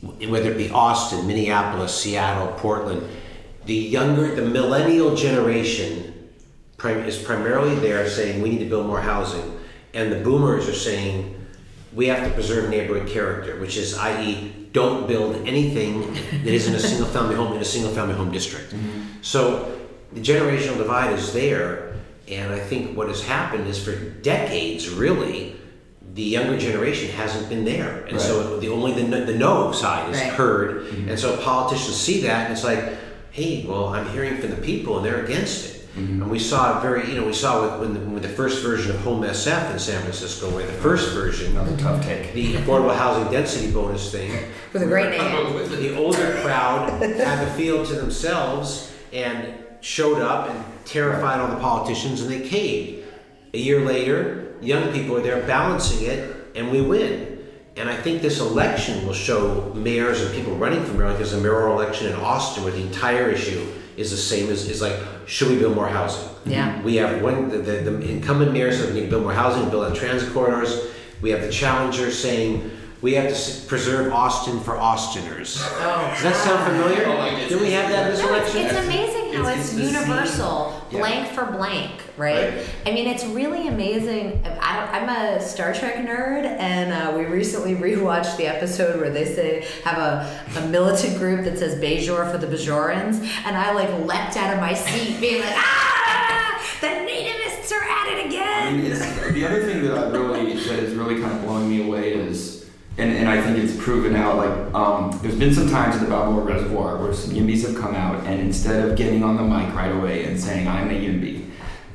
whether 0.00 0.52
it 0.52 0.56
be 0.56 0.70
Austin, 0.70 1.26
Minneapolis, 1.26 1.94
Seattle, 1.94 2.52
Portland, 2.58 3.06
the 3.66 3.74
younger, 3.74 4.34
the 4.34 4.48
millennial 4.48 5.14
generation 5.14 6.30
prim- 6.76 7.04
is 7.04 7.18
primarily 7.18 7.74
there 7.76 8.08
saying 8.08 8.40
we 8.40 8.50
need 8.50 8.60
to 8.60 8.68
build 8.68 8.86
more 8.86 9.00
housing, 9.00 9.58
and 9.92 10.12
the 10.12 10.20
boomers 10.20 10.68
are 10.68 10.74
saying 10.74 11.39
we 11.92 12.06
have 12.06 12.26
to 12.26 12.32
preserve 12.34 12.70
neighborhood 12.70 13.08
character, 13.08 13.58
which 13.60 13.76
is, 13.76 13.96
i.e., 13.98 14.68
don't 14.72 15.08
build 15.08 15.36
anything 15.48 16.12
that 16.14 16.46
isn't 16.46 16.74
a 16.74 16.78
single 16.78 17.08
family 17.08 17.34
home 17.34 17.52
in 17.54 17.60
a 17.60 17.64
single 17.64 17.90
family 17.92 18.14
home 18.14 18.30
district. 18.30 18.72
Mm-hmm. 18.72 19.02
So 19.22 19.80
the 20.12 20.20
generational 20.20 20.76
divide 20.76 21.12
is 21.18 21.32
there, 21.32 21.96
and 22.28 22.52
I 22.52 22.60
think 22.60 22.96
what 22.96 23.08
has 23.08 23.22
happened 23.22 23.66
is 23.66 23.82
for 23.82 23.96
decades, 23.96 24.88
really, 24.88 25.56
the 26.14 26.22
younger 26.22 26.58
generation 26.58 27.10
hasn't 27.10 27.48
been 27.48 27.64
there, 27.64 28.04
and 28.06 28.20
so 28.20 28.58
the 28.60 28.68
only 28.68 28.92
the, 28.92 29.04
no- 29.04 29.24
the 29.24 29.34
no 29.34 29.72
side 29.72 30.10
is 30.10 30.20
Right. 30.20 30.32
heard, 30.32 30.84
mm-hmm. 30.84 31.08
and 31.08 31.18
so 31.18 31.36
politicians 31.38 31.96
see 31.96 32.20
that, 32.22 32.44
and 32.44 32.52
it's 32.52 32.64
like, 32.64 32.96
hey, 33.30 33.64
well, 33.66 33.88
I'm 33.88 34.08
hearing 34.10 34.38
from 34.38 34.50
the 34.50 34.56
people, 34.56 34.96
and 34.96 35.06
they're 35.06 35.24
against 35.24 35.74
it. 35.74 35.79
And 35.96 36.30
we 36.30 36.38
saw 36.38 36.78
it 36.78 36.82
very, 36.82 37.08
you 37.10 37.20
know, 37.20 37.26
we 37.26 37.32
saw 37.32 37.74
it 37.74 37.80
when 37.80 37.94
the, 37.94 38.00
when 38.00 38.22
the 38.22 38.28
first 38.28 38.62
version 38.62 38.92
of 38.94 39.00
Home 39.00 39.22
SF 39.22 39.72
in 39.72 39.78
San 39.78 40.00
Francisco, 40.02 40.48
where 40.54 40.66
the 40.66 40.72
first 40.74 41.12
version, 41.12 41.50
Another 41.56 41.76
tough 41.76 42.04
take. 42.04 42.32
the 42.32 42.54
affordable 42.54 42.94
housing 42.96 43.30
density 43.32 43.72
bonus 43.72 44.10
thing, 44.12 44.30
With 44.72 44.82
a 44.82 44.86
great 44.86 45.10
name. 45.10 45.68
the 45.68 45.96
older 45.96 46.40
crowd 46.42 46.90
had 47.02 47.44
the 47.46 47.50
field 47.52 47.86
to 47.88 47.94
themselves 47.94 48.94
and 49.12 49.52
showed 49.80 50.22
up 50.22 50.48
and 50.50 50.64
terrified 50.84 51.40
all 51.40 51.48
the 51.48 51.56
politicians 51.60 52.20
and 52.20 52.30
they 52.30 52.48
caved. 52.48 53.04
A 53.52 53.58
year 53.58 53.84
later, 53.84 54.54
young 54.60 54.92
people 54.92 55.16
are 55.16 55.22
there 55.22 55.42
balancing 55.46 56.06
it 56.06 56.36
and 56.54 56.70
we 56.70 56.80
win. 56.80 57.38
And 57.76 57.88
I 57.88 57.96
think 57.96 58.20
this 58.22 58.40
election 58.40 59.06
will 59.06 59.14
show 59.14 59.72
mayors 59.74 60.20
and 60.20 60.32
people 60.34 60.54
running 60.54 60.84
for 60.84 60.92
mayor, 60.94 61.08
like 61.08 61.16
there's 61.16 61.32
a 61.32 61.40
mayoral 61.40 61.80
election 61.80 62.08
in 62.12 62.14
Austin 62.16 62.62
where 62.64 62.72
the 62.72 62.82
entire 62.82 63.30
issue 63.30 63.66
is 64.00 64.10
the 64.10 64.16
same 64.16 64.48
as 64.50 64.66
is 64.68 64.80
like, 64.80 64.96
should 65.26 65.48
we 65.48 65.58
build 65.58 65.74
more 65.76 65.86
housing? 65.88 66.26
Yeah. 66.46 66.80
We 66.82 66.96
have 66.96 67.20
one, 67.22 67.50
the, 67.50 67.58
the, 67.58 67.72
the 67.90 68.10
incumbent 68.10 68.50
mayor 68.52 68.72
says 68.72 68.88
we 68.88 68.94
need 68.94 69.04
to 69.06 69.10
build 69.10 69.24
more 69.24 69.34
housing, 69.34 69.68
build 69.68 69.84
on 69.84 69.94
transit 69.94 70.32
corridors. 70.32 70.86
We 71.20 71.30
have 71.30 71.42
the 71.42 71.50
challenger 71.52 72.10
saying 72.10 72.70
we 73.02 73.12
have 73.14 73.34
to 73.34 73.66
preserve 73.66 74.10
Austin 74.12 74.58
for 74.60 74.76
Austiners. 74.78 75.58
Oh, 75.62 76.10
Does 76.14 76.22
that 76.22 76.36
sound 76.36 76.64
familiar? 76.70 77.04
Oh, 77.06 77.48
Did 77.48 77.60
we 77.60 77.72
have 77.72 77.90
that 77.90 78.06
in 78.06 78.12
this 78.16 78.22
No, 78.22 78.30
election? 78.30 78.60
it's 78.62 78.78
amazing 78.86 79.19
how 79.34 79.48
It's- 79.48 79.72
it's, 79.72 79.78
it's 79.78 79.92
universal, 79.92 80.82
Yeah. 80.90 80.98
blank 81.00 81.28
for 81.32 81.44
blank, 81.46 81.90
right? 82.16 82.50
Right. 82.54 82.66
I 82.86 82.90
mean, 82.92 83.06
it's 83.06 83.24
really 83.24 83.68
amazing. 83.68 84.42
I, 84.60 84.98
I'm 85.00 85.08
a 85.08 85.40
Star 85.40 85.72
Trek 85.72 85.96
nerd, 85.96 86.44
and 86.44 86.92
uh, 86.92 87.16
we 87.16 87.24
recently 87.24 87.74
rewatched 87.88 88.36
the 88.36 88.46
episode 88.46 89.00
where 89.00 89.10
they 89.10 89.24
say 89.24 89.66
have 89.84 89.98
a, 89.98 90.58
a 90.58 90.66
militant 90.68 91.18
group 91.18 91.44
that 91.44 91.58
says 91.58 91.80
Bajor 91.80 92.30
for 92.30 92.38
the 92.38 92.46
Bajorans, 92.46 93.16
and 93.46 93.56
I 93.56 93.72
like 93.72 93.90
leapt 94.06 94.36
out 94.36 94.54
of 94.54 94.60
my 94.60 94.74
seat, 94.74 95.20
being 95.20 95.40
like, 95.40 95.54
ah, 95.56 96.76
the 96.80 96.86
nativists 96.88 97.72
are 97.72 97.82
at 97.82 98.06
it 98.08 98.24
I 98.24 98.28
again. 98.28 98.76
mean, 98.82 98.92
it's, 98.92 99.32
the 99.32 99.44
other 99.46 99.62
thing 99.64 99.82
that 99.84 99.96
I 99.96 100.10
really 100.10 100.54
that 100.54 100.78
is 100.78 100.94
really 100.94 101.20
kind 101.20 101.32
of 101.36 101.42
blowing 101.42 101.68
me 101.68 101.86
away 101.86 102.12
is, 102.14 102.29
and, 103.00 103.16
and 103.16 103.28
I 103.28 103.40
think 103.40 103.58
it's 103.58 103.76
proven 103.82 104.14
out. 104.14 104.36
Like, 104.36 104.74
um, 104.74 105.18
there's 105.22 105.38
been 105.38 105.54
some 105.54 105.68
times 105.68 105.96
in 105.96 106.04
the 106.04 106.10
Balboa 106.10 106.42
Reservoir 106.42 106.98
where 106.98 107.14
some 107.14 107.34
Yimbys 107.34 107.66
have 107.66 107.76
come 107.76 107.94
out, 107.94 108.24
and 108.26 108.40
instead 108.40 108.86
of 108.86 108.96
getting 108.96 109.24
on 109.24 109.36
the 109.36 109.42
mic 109.42 109.74
right 109.74 109.90
away 109.90 110.24
and 110.24 110.38
saying 110.38 110.68
I'm 110.68 110.90
a 110.90 110.92
Yimby, 110.92 111.48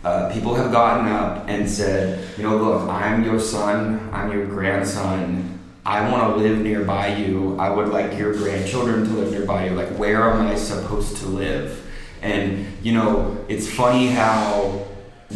uh, 0.03 0.31
people 0.33 0.55
have 0.55 0.71
gotten 0.71 1.07
up 1.07 1.45
and 1.47 1.69
said, 1.69 2.23
you 2.37 2.43
know, 2.43 2.57
look, 2.57 2.89
I'm 2.89 3.23
your 3.23 3.39
son, 3.39 4.09
I'm 4.11 4.31
your 4.31 4.45
grandson. 4.45 5.59
I 5.85 6.09
want 6.09 6.35
to 6.35 6.43
live 6.43 6.59
nearby 6.59 7.15
you. 7.15 7.55
I 7.59 7.69
would 7.69 7.89
like 7.89 8.17
your 8.17 8.33
grandchildren 8.33 9.05
to 9.05 9.11
live 9.11 9.31
nearby 9.31 9.67
you. 9.67 9.75
Like, 9.75 9.89
where 9.99 10.31
am 10.31 10.47
I 10.47 10.55
supposed 10.55 11.17
to 11.17 11.27
live? 11.27 11.83
And 12.23 12.65
you 12.81 12.93
know, 12.93 13.45
it's 13.47 13.69
funny 13.69 14.07
how 14.07 14.87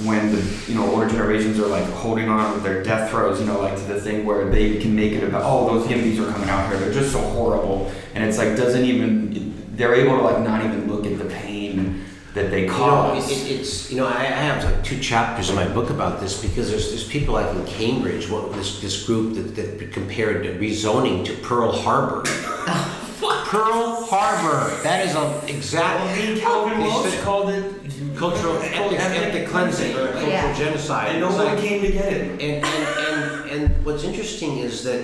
when 0.05 0.31
the 0.31 0.41
you 0.67 0.75
know 0.75 0.89
older 0.89 1.07
generations 1.07 1.59
are 1.59 1.67
like 1.67 1.85
holding 1.85 2.29
on 2.29 2.53
with 2.53 2.63
their 2.63 2.83
death 2.83 3.09
throes, 3.09 3.39
you 3.39 3.45
know, 3.45 3.59
like 3.59 3.75
to 3.75 3.83
the 3.83 3.99
thing 3.99 4.25
where 4.25 4.49
they 4.49 4.77
can 4.77 4.95
make 4.95 5.13
it 5.13 5.23
about 5.23 5.43
oh 5.45 5.73
those 5.73 5.87
Yimbys 5.87 6.19
are 6.19 6.31
coming 6.31 6.49
out 6.49 6.69
here, 6.69 6.79
they're 6.79 6.93
just 6.93 7.11
so 7.11 7.19
horrible, 7.19 7.91
and 8.13 8.23
it's 8.23 8.37
like 8.37 8.55
doesn't 8.55 8.85
even 8.85 9.75
they're 9.75 9.95
able 9.95 10.17
to 10.17 10.23
like 10.23 10.41
not 10.43 10.65
even 10.65 10.87
look 10.87 11.05
at 11.05 11.17
the 11.17 11.25
pain 11.25 12.03
that 12.33 12.51
they 12.51 12.61
You 12.61 12.67
know, 12.67 12.73
cause. 12.73 13.31
it, 13.31 13.51
it, 13.51 13.59
it's 13.59 13.91
you 13.91 13.97
know 13.97 14.07
I, 14.07 14.21
I 14.21 14.41
have 14.47 14.63
like 14.63 14.83
two 14.83 14.99
chapters 14.99 15.49
in 15.49 15.55
my 15.55 15.67
book 15.67 15.89
about 15.89 16.19
this 16.19 16.41
because 16.41 16.69
there's 16.69 16.89
there's 16.89 17.07
people 17.07 17.33
like 17.33 17.53
in 17.55 17.65
Cambridge, 17.65 18.29
what 18.29 18.53
this 18.53 18.79
this 18.81 19.05
group 19.05 19.35
that, 19.35 19.55
that 19.55 19.91
compared 19.91 20.45
rezoning 20.59 21.25
to 21.25 21.33
Pearl 21.37 21.71
Harbor. 21.71 22.23
Oh, 23.21 23.43
Pearl 23.49 24.05
Harbor. 24.05 24.81
That 24.83 25.05
is 25.05 25.15
a 25.15 25.53
exact. 25.53 26.39
Calvin 26.39 26.79
They 26.79 26.85
Welch 26.85 27.19
called 27.21 27.49
it 27.49 27.78
cultural 28.15 28.57
ethnic, 28.61 28.99
ethnic 28.99 29.47
cleansing 29.47 29.95
or 29.95 30.07
cultural 30.11 30.29
Yeah. 30.29 30.53
genocide. 30.53 31.09
And 31.11 31.19
no 31.21 31.27
one 31.31 31.45
like- 31.45 31.59
came 31.59 31.81
to 31.81 31.91
get 31.91 32.11
it. 32.13 32.21
and, 32.31 32.41
and, 32.41 32.65
and, 32.65 33.49
and 33.51 33.85
what's 33.85 34.03
interesting 34.03 34.59
is 34.59 34.83
that 34.83 35.03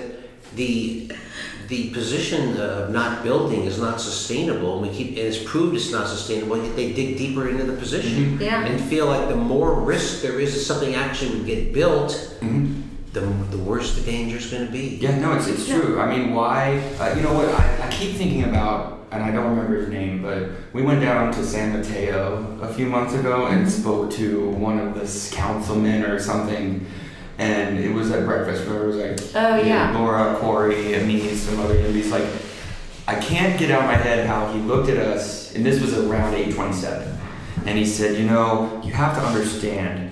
the 0.56 1.10
the 1.68 1.90
position 1.90 2.56
of 2.60 2.92
not 2.92 3.24
building 3.24 3.62
is 3.64 3.80
not 3.80 4.00
sustainable, 4.00 4.78
and 4.78 4.82
we 4.88 4.96
keep 4.96 5.08
and 5.08 5.18
it's 5.18 5.42
proved 5.42 5.74
it's 5.74 5.90
not 5.90 6.06
sustainable. 6.06 6.56
Yet 6.62 6.76
they 6.76 6.92
dig 6.92 7.18
deeper 7.18 7.48
into 7.48 7.64
the 7.64 7.72
position 7.76 8.38
Yeah. 8.40 8.64
and 8.64 8.80
feel 8.80 9.06
like 9.06 9.28
the 9.28 9.34
more 9.34 9.74
risk 9.80 10.22
there 10.22 10.38
is 10.38 10.54
that 10.54 10.60
something 10.60 10.94
actually 10.94 11.30
would 11.36 11.44
get 11.46 11.72
built, 11.74 12.12
the, 13.12 13.20
the 13.50 13.58
worse 13.58 13.96
the 13.96 14.02
danger 14.08 14.36
is 14.36 14.46
going 14.46 14.64
to 14.64 14.70
be. 14.70 14.98
Yeah, 15.00 15.18
no, 15.18 15.32
it's, 15.32 15.48
it's 15.48 15.66
true. 15.66 15.98
I 15.98 16.06
mean, 16.16 16.34
why? 16.34 16.78
Uh, 17.00 17.14
you 17.16 17.22
know 17.22 17.32
what? 17.34 17.48
I, 17.48 17.88
I 17.88 17.90
keep 17.90 18.14
thinking 18.14 18.44
about, 18.44 18.95
and 19.10 19.22
I 19.22 19.30
don't 19.30 19.50
remember 19.50 19.76
his 19.76 19.88
name, 19.88 20.22
but 20.22 20.48
we 20.72 20.82
went 20.82 21.00
down 21.00 21.32
to 21.34 21.44
San 21.44 21.72
Mateo 21.72 22.58
a 22.60 22.72
few 22.72 22.86
months 22.86 23.14
ago 23.14 23.46
and 23.46 23.66
mm-hmm. 23.66 23.80
spoke 23.82 24.10
to 24.12 24.50
one 24.50 24.78
of 24.78 24.94
the 24.94 25.36
councilmen 25.36 26.04
or 26.04 26.18
something. 26.18 26.86
And 27.38 27.78
it 27.78 27.92
was 27.92 28.10
at 28.10 28.24
breakfast. 28.24 28.66
where 28.66 28.84
it 28.84 28.86
was 28.86 28.96
like 28.96 29.34
Oh, 29.34 29.56
yeah. 29.60 29.92
Laura, 29.92 30.36
Corey, 30.38 30.94
and 30.94 31.06
me, 31.06 31.34
some 31.34 31.60
other 31.60 31.74
Yimbys. 31.74 32.10
Like, 32.10 32.26
I 33.06 33.14
can't 33.20 33.58
get 33.58 33.70
out 33.70 33.82
of 33.82 33.86
my 33.86 33.96
head 33.96 34.26
how 34.26 34.52
he 34.52 34.58
looked 34.60 34.88
at 34.88 34.96
us, 34.96 35.54
and 35.54 35.64
this 35.64 35.80
was 35.80 35.96
around 35.96 36.34
827. 36.34 37.16
And 37.66 37.78
he 37.78 37.86
said, 37.86 38.18
You 38.18 38.24
know, 38.24 38.80
you 38.82 38.92
have 38.92 39.16
to 39.16 39.22
understand, 39.22 40.05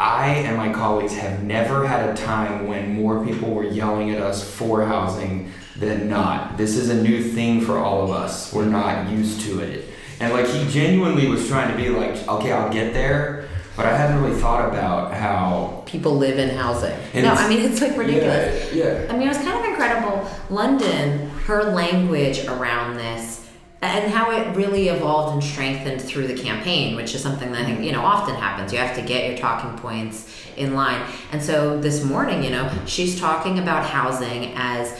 I 0.00 0.28
and 0.46 0.56
my 0.56 0.72
colleagues 0.72 1.14
have 1.18 1.42
never 1.42 1.86
had 1.86 2.08
a 2.08 2.14
time 2.14 2.66
when 2.66 2.94
more 2.94 3.22
people 3.22 3.50
were 3.50 3.64
yelling 3.64 4.10
at 4.12 4.22
us 4.22 4.42
for 4.42 4.82
housing 4.82 5.52
than 5.76 6.08
not. 6.08 6.56
This 6.56 6.74
is 6.74 6.88
a 6.88 7.02
new 7.02 7.22
thing 7.22 7.60
for 7.60 7.76
all 7.76 8.02
of 8.02 8.10
us. 8.10 8.50
We're 8.50 8.64
not 8.64 9.10
used 9.10 9.42
to 9.42 9.60
it. 9.60 9.90
And 10.18 10.32
like, 10.32 10.46
he 10.46 10.66
genuinely 10.70 11.28
was 11.28 11.46
trying 11.48 11.70
to 11.70 11.76
be 11.76 11.90
like, 11.90 12.26
Okay, 12.26 12.50
I'll 12.50 12.72
get 12.72 12.94
there. 12.94 13.46
But 13.76 13.84
I 13.84 13.96
hadn't 13.96 14.22
really 14.22 14.40
thought 14.40 14.66
about 14.66 15.12
how. 15.12 15.82
People 15.84 16.16
live 16.16 16.38
in 16.38 16.56
housing. 16.56 16.98
And 17.12 17.26
no, 17.26 17.34
I 17.34 17.46
mean 17.46 17.60
it's 17.60 17.82
like 17.82 17.94
ridiculous. 17.94 18.72
Yeah, 18.72 19.02
yeah. 19.02 19.12
I 19.12 19.12
mean, 19.12 19.26
it 19.26 19.28
was 19.28 19.38
kind 19.38 19.58
of 19.58 19.64
incredible. 19.66 20.30
London, 20.48 21.28
her 21.44 21.64
language 21.74 22.46
around 22.46 22.96
this, 22.96 23.39
and 23.82 24.12
how 24.12 24.30
it 24.30 24.54
really 24.54 24.88
evolved 24.88 25.34
and 25.34 25.42
strengthened 25.42 26.02
through 26.02 26.26
the 26.26 26.34
campaign, 26.34 26.96
which 26.96 27.14
is 27.14 27.22
something 27.22 27.50
that 27.52 27.62
I 27.62 27.64
think 27.64 27.80
you 27.80 27.92
know 27.92 28.02
often 28.02 28.34
happens. 28.34 28.72
You 28.72 28.78
have 28.78 28.94
to 28.96 29.02
get 29.02 29.28
your 29.28 29.38
talking 29.38 29.78
points 29.78 30.28
in 30.56 30.74
line. 30.74 31.02
And 31.32 31.42
so 31.42 31.80
this 31.80 32.04
morning, 32.04 32.44
you 32.44 32.50
know, 32.50 32.70
she's 32.86 33.18
talking 33.18 33.58
about 33.58 33.84
housing 33.84 34.52
as 34.56 34.98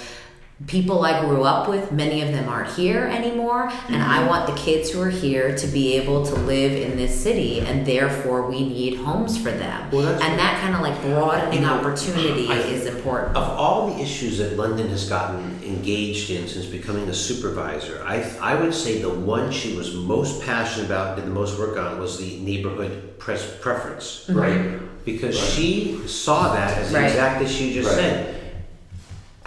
people 0.67 1.05
I 1.05 1.21
grew 1.21 1.45
up 1.45 1.69
with, 1.69 1.91
many 1.91 2.23
of 2.23 2.33
them 2.33 2.49
aren't 2.49 2.71
here 2.75 3.07
anymore, 3.07 3.71
and 3.89 4.03
I 4.03 4.19
mm-hmm. 4.19 4.29
want 4.29 4.47
the 4.47 4.55
kids 4.55 4.91
who 4.91 5.01
are 5.01 5.09
here 5.09 5.57
to 5.57 5.67
be 5.67 5.95
able 5.95 6.25
to 6.27 6.35
live 6.35 6.73
in 6.73 6.97
this 6.97 7.19
city, 7.19 7.61
and 7.61 7.87
therefore 7.87 8.47
we 8.49 8.69
need 8.69 8.97
homes 8.99 9.39
for 9.39 9.51
them. 9.51 9.91
Well, 9.91 10.03
that's- 10.03 10.23
and 10.23 10.39
that 10.39 10.61
kind 10.61 10.75
of 10.75 10.83
like 10.83 11.01
broadening 11.03 11.61
You 11.61 11.67
know, 11.67 11.75
opportunity 11.75 12.49
I- 12.49 12.59
is 12.59 12.87
important. 12.87 13.37
Of 13.37 13.49
all 13.49 13.95
the 13.95 14.03
issues 14.03 14.39
that 14.39 14.57
London 14.57 14.89
has 14.91 15.09
gotten 15.09 15.61
engaged 15.65 16.31
in 16.31 16.47
since 16.47 16.67
becoming 16.67 17.09
a 17.09 17.15
supervisor, 17.15 18.03
I, 18.07 18.31
I 18.41 18.55
would 18.55 18.75
say 18.75 19.01
the 19.01 19.11
one 19.11 19.51
she 19.51 19.77
was 19.77 19.95
most 19.95 20.43
passionate 20.43 20.87
about, 20.87 21.17
did 21.17 21.25
the 21.25 21.31
most 21.31 21.59
work 21.59 21.79
on, 21.79 21.99
was 21.99 22.19
the 22.19 22.39
neighborhood 22.41 23.19
press 23.19 23.51
preference. 23.61 24.27
Mm-hmm. 24.29 24.39
Right. 24.39 25.05
Because 25.05 25.41
Right. 25.41 25.51
she 25.51 26.01
saw 26.07 26.53
that 26.53 26.77
as 26.77 26.93
the 26.93 26.99
Right. 26.99 27.07
exact 27.09 27.43
issue 27.43 27.65
you 27.65 27.75
just 27.83 27.89
Right. 27.89 27.99
said. 28.05 28.40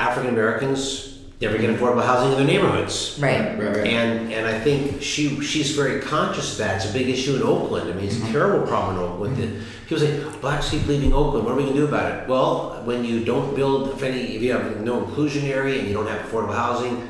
African 0.04 0.30
Americans 0.30 1.20
never 1.42 1.58
get 1.58 1.70
affordable 1.70 2.04
housing 2.04 2.32
in 2.32 2.38
their 2.38 2.48
neighborhoods. 2.48 3.18
Right. 3.20 3.58
Right, 3.58 3.78
right. 3.78 3.88
And 3.88 4.34
and 4.34 4.48
I 4.48 4.60
think 4.60 5.02
she 5.02 5.42
she's 5.42 5.72
very 5.72 6.02
conscious 6.02 6.54
of 6.54 6.58
that. 6.60 6.78
It's 6.78 6.90
a 6.90 6.94
big 6.94 7.10
issue 7.10 7.36
in 7.36 7.44
Oakland. 7.44 7.90
I 7.90 7.94
mean, 7.94 8.06
it's 8.06 8.18
a 8.18 8.20
mm-hmm. 8.20 8.32
terrible 8.32 8.68
problem 8.68 8.98
in 8.98 9.04
Oakland. 9.04 9.38
that 9.38 9.50
mm-hmm. 9.50 9.84
People 9.84 10.00
say 10.00 10.24
oh, 10.24 10.38
blacks 10.40 10.70
keep 10.70 10.86
leaving 10.88 11.14
Oakland. 11.14 11.46
What 11.46 11.54
are 11.54 11.58
we 11.58 11.64
gonna 11.64 11.76
do 11.76 11.88
about 11.88 12.12
it? 12.12 12.28
Well, 12.28 12.82
when 12.86 13.04
you 13.04 13.24
don't 13.24 13.56
build, 13.56 13.90
if 13.90 14.02
any, 14.04 14.36
if 14.36 14.42
you 14.42 14.54
have 14.54 14.82
no 14.82 15.06
inclusionary 15.06 15.80
and 15.80 15.88
you 15.88 15.94
don't 15.94 16.08
have 16.08 16.22
affordable 16.26 16.56
housing, 16.56 17.10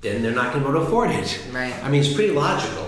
then 0.00 0.22
they're 0.22 0.38
not 0.40 0.52
gonna 0.52 0.64
be 0.64 0.70
able 0.70 0.80
to 0.80 0.86
afford 0.86 1.10
it. 1.10 1.28
Right. 1.52 1.74
I 1.82 1.88
mean, 1.90 2.00
it's 2.00 2.14
pretty 2.14 2.32
logical 2.32 2.85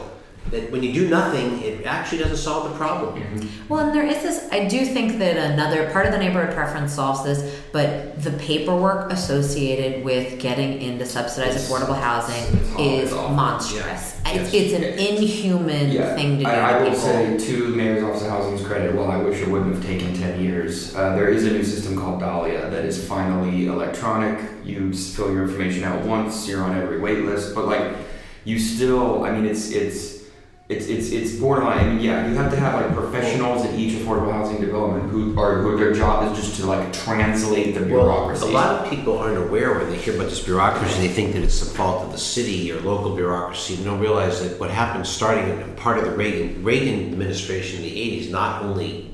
that 0.50 0.71
when 0.71 0.83
you 0.83 0.93
do 0.93 1.09
nothing, 1.09 1.61
it 1.62 1.85
actually 1.87 2.19
doesn't 2.19 2.37
solve 2.38 2.71
the 2.71 2.76
problem. 2.76 3.23
Well, 3.69 3.81
and 3.87 3.95
there 3.95 4.07
is 4.07 4.23
this. 4.23 4.49
I 4.50 4.67
do 4.67 4.85
think 4.87 5.19
that 5.19 5.37
another 5.37 5.90
part 5.90 6.07
of 6.07 6.12
the 6.12 6.19
neighborhood 6.19 6.55
preference 6.55 6.95
solves 6.95 7.23
this, 7.25 7.61
but 7.73 8.23
the 8.23 8.31
paperwork 8.33 9.12
associated 9.12 10.05
with 10.05 10.40
getting 10.40 10.81
into 10.81 11.05
subsidized 11.05 11.57
It's- 11.57 11.71
affordable 11.71 12.00
housing 12.00 12.59
is 12.78 13.12
monstrous. 13.12 14.17
Yeah. 14.25 14.33
It's, 14.33 14.52
Yes. 14.52 14.62
it's 14.62 14.75
an 14.75 14.83
inhuman 14.85 15.90
Yeah, 15.90 16.14
thing 16.14 16.38
to 16.38 16.45
do 16.45 16.50
I, 16.50 16.55
I 16.55 16.78
will 16.83 16.90
people. 16.90 17.00
say 17.00 17.38
to 17.38 17.71
the 17.71 17.76
mayor's 17.76 18.02
office 18.05 18.23
of 18.23 18.28
housing's 18.31 18.62
credit, 18.67 18.95
well, 18.95 19.11
I 19.11 19.17
wish 19.17 19.40
it 19.40 19.49
wouldn't 19.49 19.75
have 19.75 19.85
taken 19.85 20.12
ten 20.14 20.40
years, 20.40 20.95
uh, 20.95 21.14
there 21.14 21.28
is 21.28 21.47
a 21.47 21.50
new 21.50 21.64
system 21.64 21.97
called 21.99 22.21
Dahlia 22.21 22.69
that 22.71 22.85
is 22.85 23.02
finally 23.07 23.67
electronic. 23.69 24.38
You 24.64 24.93
fill 24.93 25.33
your 25.33 25.45
information 25.45 25.85
out 25.85 26.05
once, 26.05 26.47
you're 26.47 26.62
on 26.62 26.76
every 26.78 27.00
wait 27.00 27.25
list, 27.25 27.55
but 27.55 27.67
like 27.67 27.97
you 28.45 28.59
still, 28.59 29.25
I 29.25 29.31
mean, 29.31 29.47
it's 29.47 29.71
it's. 29.71 30.17
It's, 30.68 30.87
it's, 30.87 31.12
it's 31.12 31.34
borderline. 31.37 31.78
I 31.78 31.88
mean, 31.88 32.00
yeah, 32.00 32.28
you 32.28 32.34
have 32.34 32.50
to 32.50 32.58
have 32.58 32.75
like 32.75 32.94
professionals 32.94 33.64
at 33.64 33.75
each 33.75 33.94
affordable 33.94 34.30
housing 34.30 34.60
development 34.60 35.10
who 35.10 35.38
are 35.40 35.62
who 35.62 35.78
their 35.78 35.94
job 35.94 36.30
is 36.30 36.38
just 36.38 36.60
to 36.60 36.66
like 36.66 36.92
translate 36.92 37.75
the 37.75 37.80
bureaucracy. 37.80 38.44
Well, 38.44 38.52
a 38.52 38.54
lot 38.54 38.84
of 38.84 38.90
people 38.90 39.18
aren't 39.18 39.38
aware 39.38 39.78
when 39.78 39.88
they 39.88 39.96
hear 39.96 40.14
about 40.14 40.28
this 40.28 40.44
bureaucracy. 40.44 41.08
They 41.08 41.08
think 41.08 41.32
that 41.32 41.42
it's 41.42 41.60
the 41.60 41.75
fault 41.75 42.04
of 42.04 42.12
the 42.12 42.18
city 42.18 42.70
or 42.70 42.82
local 42.82 43.16
bureaucracy. 43.16 43.76
They 43.76 43.84
don't 43.84 43.98
realize 43.98 44.46
that 44.46 44.60
what 44.60 44.70
happened 44.70 45.06
starting 45.06 45.58
in 45.58 45.75
part 45.76 45.96
of 45.96 46.04
the 46.04 46.10
Reagan 46.10 46.62
Reagan 46.62 47.12
administration 47.12 47.82
in 47.82 47.84
the 47.84 48.20
'80s 48.20 48.30
not 48.30 48.62
only 48.62 49.10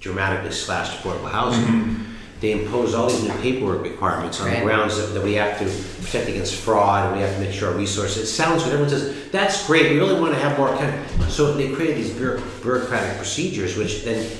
dramatically 0.00 0.52
slashed 0.52 1.02
affordable 1.02 1.30
housing. 1.30 1.64
Mm-hmm. 1.64 2.13
They 2.44 2.52
impose 2.52 2.92
all 2.92 3.08
these 3.08 3.22
new 3.22 3.32
paperwork 3.40 3.82
requirements 3.84 4.38
on 4.38 4.48
Right. 4.48 4.58
the 4.58 4.64
grounds 4.66 4.98
that, 4.98 5.14
that 5.14 5.24
we 5.24 5.32
have 5.32 5.58
to 5.60 5.64
protect 6.04 6.28
against 6.28 6.56
fraud 6.56 7.06
and 7.06 7.16
we 7.16 7.22
have 7.22 7.32
to 7.36 7.40
make 7.40 7.52
sure 7.52 7.70
our 7.70 7.74
resources. 7.74 8.24
It 8.24 8.26
sounds 8.26 8.62
good. 8.62 8.74
Everyone 8.74 8.90
says 8.90 9.30
that's 9.32 9.66
great. 9.66 9.92
We 9.92 9.96
really 9.96 10.20
want 10.20 10.34
to 10.34 10.38
have 10.38 10.58
more 10.58 10.68
kind. 10.76 10.94
Of, 11.22 11.32
so 11.32 11.54
they 11.54 11.72
created 11.72 11.96
these 11.96 12.10
bureau- 12.12 12.42
bureaucratic 12.60 13.16
procedures, 13.16 13.78
which 13.78 14.04
then 14.04 14.30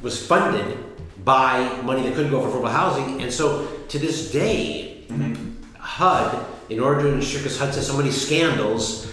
was 0.00 0.26
funded 0.26 0.78
by 1.22 1.82
money 1.82 2.00
that 2.04 2.14
couldn't 2.14 2.30
go 2.30 2.40
for 2.40 2.56
affordable 2.56 2.72
housing. 2.72 3.20
And 3.20 3.30
so 3.30 3.66
to 3.88 3.98
this 3.98 4.32
day, 4.32 5.04
mm-hmm. 5.08 5.62
HUD, 5.74 6.46
in 6.70 6.80
order 6.80 7.02
to 7.02 7.08
ensure, 7.08 7.40
because 7.42 7.58
HUD 7.58 7.74
says 7.74 7.86
so 7.86 7.98
many 7.98 8.12
scandals, 8.12 9.09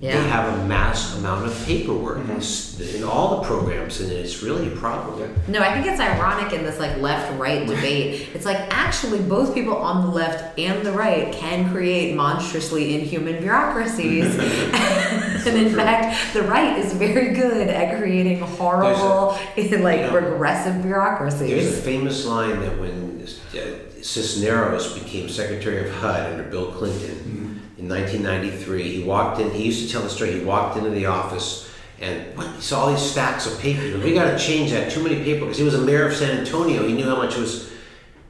Yeah. 0.00 0.20
they 0.20 0.28
have 0.28 0.56
a 0.56 0.64
mass 0.66 1.18
amount 1.18 1.44
of 1.44 1.66
paperwork 1.66 2.18
in 2.18 3.02
all 3.02 3.40
the 3.40 3.42
programs, 3.42 4.00
and 4.00 4.12
it's 4.12 4.44
really 4.44 4.72
a 4.72 4.76
problem. 4.76 5.18
Yeah. 5.18 5.26
No, 5.48 5.60
I 5.60 5.74
think 5.74 5.86
it's 5.86 6.00
ironic 6.00 6.52
in 6.52 6.62
this 6.62 6.78
like 6.78 6.98
left-right 6.98 7.66
debate. 7.66 8.28
It's 8.32 8.44
like 8.44 8.58
actually 8.70 9.18
both 9.18 9.54
people 9.54 9.76
on 9.76 10.06
the 10.06 10.12
left 10.12 10.56
and 10.56 10.86
the 10.86 10.92
right 10.92 11.32
can 11.32 11.68
create 11.72 12.14
monstrously 12.14 12.94
inhuman 12.94 13.40
bureaucracies, 13.40 14.38
and 14.38 15.58
in 15.58 15.74
fact, 15.74 16.32
the 16.32 16.42
right 16.42 16.78
is 16.78 16.92
very 16.92 17.34
good 17.34 17.66
at 17.66 17.98
creating 17.98 18.38
horrible, 18.38 19.36
like 19.56 19.56
you 19.56 19.78
know, 19.78 20.14
regressive 20.14 20.80
bureaucracies. 20.80 21.50
There's 21.50 21.76
a 21.76 21.82
famous 21.82 22.24
line 22.24 22.60
that 22.60 22.78
when 22.78 23.20
uh, 23.20 24.00
Cisneros 24.00 24.96
became 24.96 25.28
Secretary 25.28 25.88
of 25.88 25.92
HUD 25.96 26.32
under 26.32 26.44
Bill 26.44 26.70
Clinton 26.70 27.57
in 27.78 27.88
1993, 27.88 28.96
he 28.98 29.04
walked 29.04 29.40
in. 29.40 29.50
He 29.50 29.64
used 29.64 29.86
to 29.86 29.92
tell 29.92 30.02
the 30.02 30.10
story. 30.10 30.32
He 30.38 30.44
walked 30.44 30.76
into 30.76 30.90
the 30.90 31.06
office 31.06 31.68
and 32.00 32.36
what, 32.36 32.46
he 32.54 32.60
saw 32.60 32.82
all 32.82 32.90
these 32.90 33.00
stacks 33.02 33.46
of 33.46 33.58
paper. 33.58 33.80
He 33.82 33.90
goes, 33.90 34.04
"We 34.04 34.14
got 34.14 34.30
to 34.30 34.38
change 34.38 34.70
that. 34.70 34.90
Too 34.90 35.02
many 35.02 35.16
paper." 35.24 35.40
Because 35.40 35.58
he 35.58 35.64
was 35.64 35.74
a 35.74 35.80
mayor 35.80 36.06
of 36.06 36.14
San 36.14 36.38
Antonio. 36.38 36.86
He 36.86 36.94
knew 36.94 37.04
how 37.08 37.16
much 37.16 37.36
was. 37.36 37.70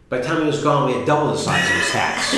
By 0.08 0.18
the 0.18 0.24
time 0.24 0.40
he 0.40 0.46
was 0.46 0.62
gone, 0.62 0.86
we 0.86 0.94
had 0.94 1.06
double 1.06 1.32
the 1.32 1.38
size 1.38 1.62
of 1.68 1.76
his 1.76 1.86
stacks. 1.86 2.34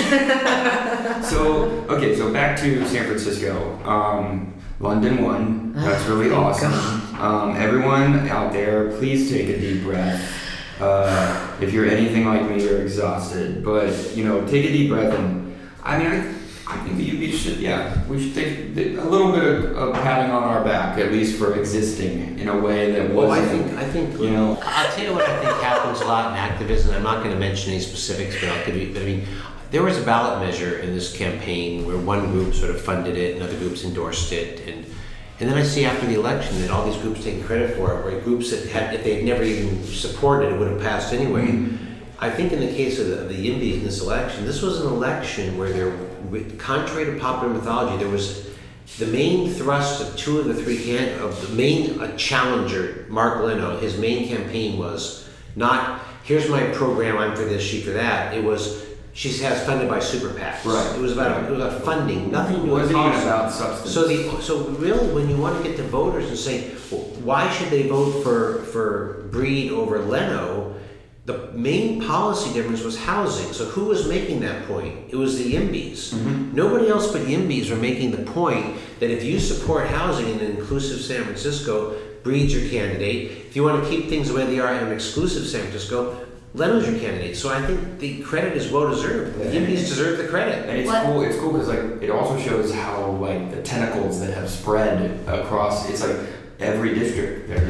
So 1.30 1.86
okay, 1.88 2.16
so 2.16 2.32
back 2.32 2.58
to 2.60 2.86
San 2.88 3.04
Francisco. 3.06 3.78
Um, 3.84 4.54
London 4.80 5.22
won. 5.22 5.72
That's 5.74 6.04
really 6.06 6.30
Oh, 6.30 6.36
awesome. 6.44 6.72
Um, 7.20 7.54
everyone 7.56 8.28
out 8.28 8.52
there, 8.52 8.90
please 8.96 9.30
take 9.30 9.48
a 9.48 9.60
deep 9.60 9.82
breath. 9.82 10.20
Uh, 10.80 11.56
if 11.60 11.72
you're 11.72 11.86
anything 11.86 12.24
like 12.24 12.48
me, 12.48 12.64
you're 12.64 12.80
exhausted. 12.80 13.62
But 13.62 14.16
you 14.16 14.24
know, 14.24 14.44
take 14.46 14.64
a 14.64 14.72
deep 14.72 14.88
breath 14.90 15.12
and 15.16 15.54
I 15.84 15.98
mean, 15.98 16.06
I, 16.08 16.34
I 16.70 16.78
think 16.84 16.98
we, 16.98 17.18
we 17.18 17.32
should, 17.32 17.58
yeah, 17.58 18.06
we 18.06 18.22
should 18.22 18.34
take 18.34 18.76
a 18.76 19.02
little 19.02 19.32
bit 19.32 19.44
of, 19.44 19.76
of 19.76 19.94
patting 19.94 20.30
on 20.30 20.44
our 20.44 20.62
back, 20.62 20.98
at 20.98 21.10
least 21.10 21.38
for 21.38 21.58
existing 21.58 22.38
in 22.38 22.48
a 22.48 22.58
way 22.58 22.92
that 22.92 23.10
was. 23.10 23.28
Well, 23.28 23.32
I 23.32 23.44
think 23.44 23.72
I 23.74 23.84
think 23.84 24.18
you 24.20 24.30
know. 24.30 24.58
I'll 24.62 24.92
tell 24.92 25.04
you 25.04 25.12
what 25.12 25.28
I 25.28 25.40
think 25.40 25.62
happens 25.62 26.00
a 26.00 26.06
lot 26.06 26.30
in 26.30 26.38
activism. 26.38 26.94
I'm 26.94 27.02
not 27.02 27.22
going 27.24 27.34
to 27.34 27.40
mention 27.40 27.72
any 27.72 27.80
specifics, 27.80 28.40
but 28.40 28.50
I'll 28.50 28.64
give 28.64 28.76
you. 28.76 28.92
But 28.92 29.02
I 29.02 29.06
mean, 29.06 29.26
there 29.70 29.82
was 29.82 29.98
a 29.98 30.02
ballot 30.02 30.46
measure 30.46 30.78
in 30.78 30.94
this 30.94 31.16
campaign 31.16 31.86
where 31.86 31.98
one 31.98 32.30
group 32.30 32.54
sort 32.54 32.70
of 32.70 32.80
funded 32.80 33.16
it 33.16 33.34
and 33.34 33.42
other 33.42 33.58
groups 33.58 33.84
endorsed 33.84 34.32
it, 34.32 34.68
and 34.68 34.86
and 35.40 35.48
then 35.48 35.56
I 35.56 35.62
see 35.62 35.86
after 35.86 36.06
the 36.06 36.14
election 36.14 36.60
that 36.60 36.70
all 36.70 36.84
these 36.84 37.00
groups 37.00 37.24
taking 37.24 37.42
credit 37.42 37.74
for 37.74 37.98
it, 37.98 38.04
where 38.04 38.20
groups 38.20 38.50
that 38.50 38.68
had, 38.68 38.94
if 38.94 39.02
they'd 39.02 39.24
never 39.24 39.42
even 39.42 39.82
supported 39.84 40.52
it, 40.52 40.58
would 40.58 40.70
have 40.70 40.82
passed 40.82 41.14
anyway. 41.14 41.46
Mm-hmm. 41.46 41.86
I 42.18 42.28
think 42.28 42.52
in 42.52 42.60
the 42.60 42.66
case 42.66 42.98
of 42.98 43.06
the, 43.06 43.22
of 43.22 43.30
the 43.30 43.34
YIMBYs 43.34 43.78
in 43.78 43.84
this 43.84 44.02
election, 44.02 44.44
this 44.44 44.60
was 44.60 44.82
an 44.82 44.88
election 44.88 45.56
where 45.56 45.72
there, 45.72 45.96
with- 46.28 46.58
contrary 46.58 47.06
to 47.06 47.18
popular 47.18 47.52
mythology, 47.54 47.96
there 47.96 48.12
was 48.12 48.48
the 48.98 49.06
main 49.06 49.52
thrust 49.52 50.00
of 50.00 50.16
two 50.16 50.40
of 50.40 50.46
the 50.46 50.54
three 50.54 50.82
can 50.82 51.18
of 51.20 51.40
the 51.48 51.54
main 51.54 52.00
uh, 52.00 52.16
challenger, 52.16 53.06
Mark 53.08 53.44
Leno, 53.44 53.78
his 53.78 53.98
main 53.98 54.28
campaign 54.28 54.78
was 54.78 55.28
not 55.56 56.02
here's 56.24 56.48
my 56.48 56.62
program, 56.70 57.18
I'm 57.18 57.34
for 57.34 57.44
this, 57.44 57.62
she 57.62 57.80
for 57.80 57.90
that. 57.90 58.34
It 58.34 58.44
was 58.44 58.86
she 59.12 59.36
has 59.38 59.66
funded 59.66 59.88
by 59.88 59.98
super 59.98 60.28
PACs. 60.28 60.64
Right. 60.64 60.96
It 60.96 61.00
was 61.00 61.12
about 61.12 61.44
it 61.44 61.50
was 61.50 61.60
about 61.60 61.82
funding, 61.82 62.30
nothing 62.30 62.56
to 62.56 62.62
do 62.62 62.72
with 62.72 62.82
wasn't 62.82 62.98
even 62.98 63.22
about 63.22 63.52
substance. 63.52 63.92
So 63.92 64.06
the 64.06 64.40
so 64.40 64.68
really, 64.68 65.12
when 65.12 65.28
you 65.28 65.36
want 65.36 65.56
to 65.56 65.68
get 65.68 65.76
to 65.78 65.82
voters 65.82 66.28
and 66.28 66.38
say, 66.38 66.70
well, 66.90 67.00
why 67.22 67.50
should 67.52 67.70
they 67.70 67.88
vote 67.88 68.22
for 68.22 68.64
for 68.66 69.24
Breed 69.30 69.72
over 69.72 69.98
Leno? 70.00 70.76
The 71.26 71.52
main 71.52 72.00
policy 72.02 72.52
difference 72.54 72.82
was 72.82 72.98
housing. 72.98 73.52
So 73.52 73.66
who 73.66 73.84
was 73.86 74.08
making 74.08 74.40
that 74.40 74.66
point? 74.66 74.94
It 75.10 75.16
was 75.16 75.36
the 75.38 75.54
YIMBYs. 75.54 76.14
Mm-hmm. 76.14 76.54
Nobody 76.56 76.88
else 76.88 77.12
but 77.12 77.22
YIMBYs 77.22 77.70
were 77.70 77.76
making 77.76 78.10
the 78.12 78.22
point 78.30 78.76
that 79.00 79.10
if 79.10 79.22
you 79.22 79.38
support 79.38 79.86
housing 79.88 80.28
in 80.30 80.40
an 80.40 80.56
inclusive 80.56 81.00
San 81.00 81.24
Francisco, 81.24 81.96
Breed's 82.22 82.54
your 82.54 82.68
candidate. 82.70 83.30
If 83.48 83.56
you 83.56 83.62
want 83.64 83.82
to 83.82 83.88
keep 83.88 84.08
things 84.08 84.28
the 84.28 84.34
way 84.34 84.44
they 84.46 84.60
are 84.60 84.74
in 84.74 84.84
an 84.84 84.92
exclusive 84.92 85.46
San 85.46 85.60
Francisco, 85.62 86.26
Leno's 86.52 86.88
your 86.88 86.98
candidate. 86.98 87.36
So 87.36 87.48
I 87.48 87.64
think 87.64 87.98
the 87.98 88.20
credit 88.22 88.56
is 88.56 88.70
well 88.72 88.90
deserved. 88.90 89.38
The 89.38 89.44
Yeah. 89.44 89.60
YIMBYs 89.60 89.88
deserve 89.88 90.18
the 90.18 90.24
credit. 90.28 90.68
And 90.68 90.78
it's 90.78 90.86
What? 90.88 91.04
cool. 91.06 91.22
It's 91.22 91.38
cool 91.38 91.52
because 91.52 91.68
like 91.68 92.02
it 92.02 92.10
also 92.10 92.38
shows 92.40 92.74
how 92.74 93.12
like 93.20 93.54
the 93.54 93.62
tentacles 93.62 94.20
that 94.20 94.34
have 94.34 94.50
spread 94.50 95.18
across. 95.28 95.88
It's 95.88 96.02
like 96.02 96.16
every 96.58 96.94
district 96.94 97.48
there's 97.48 97.60
a 97.60 97.64
group 97.64 97.69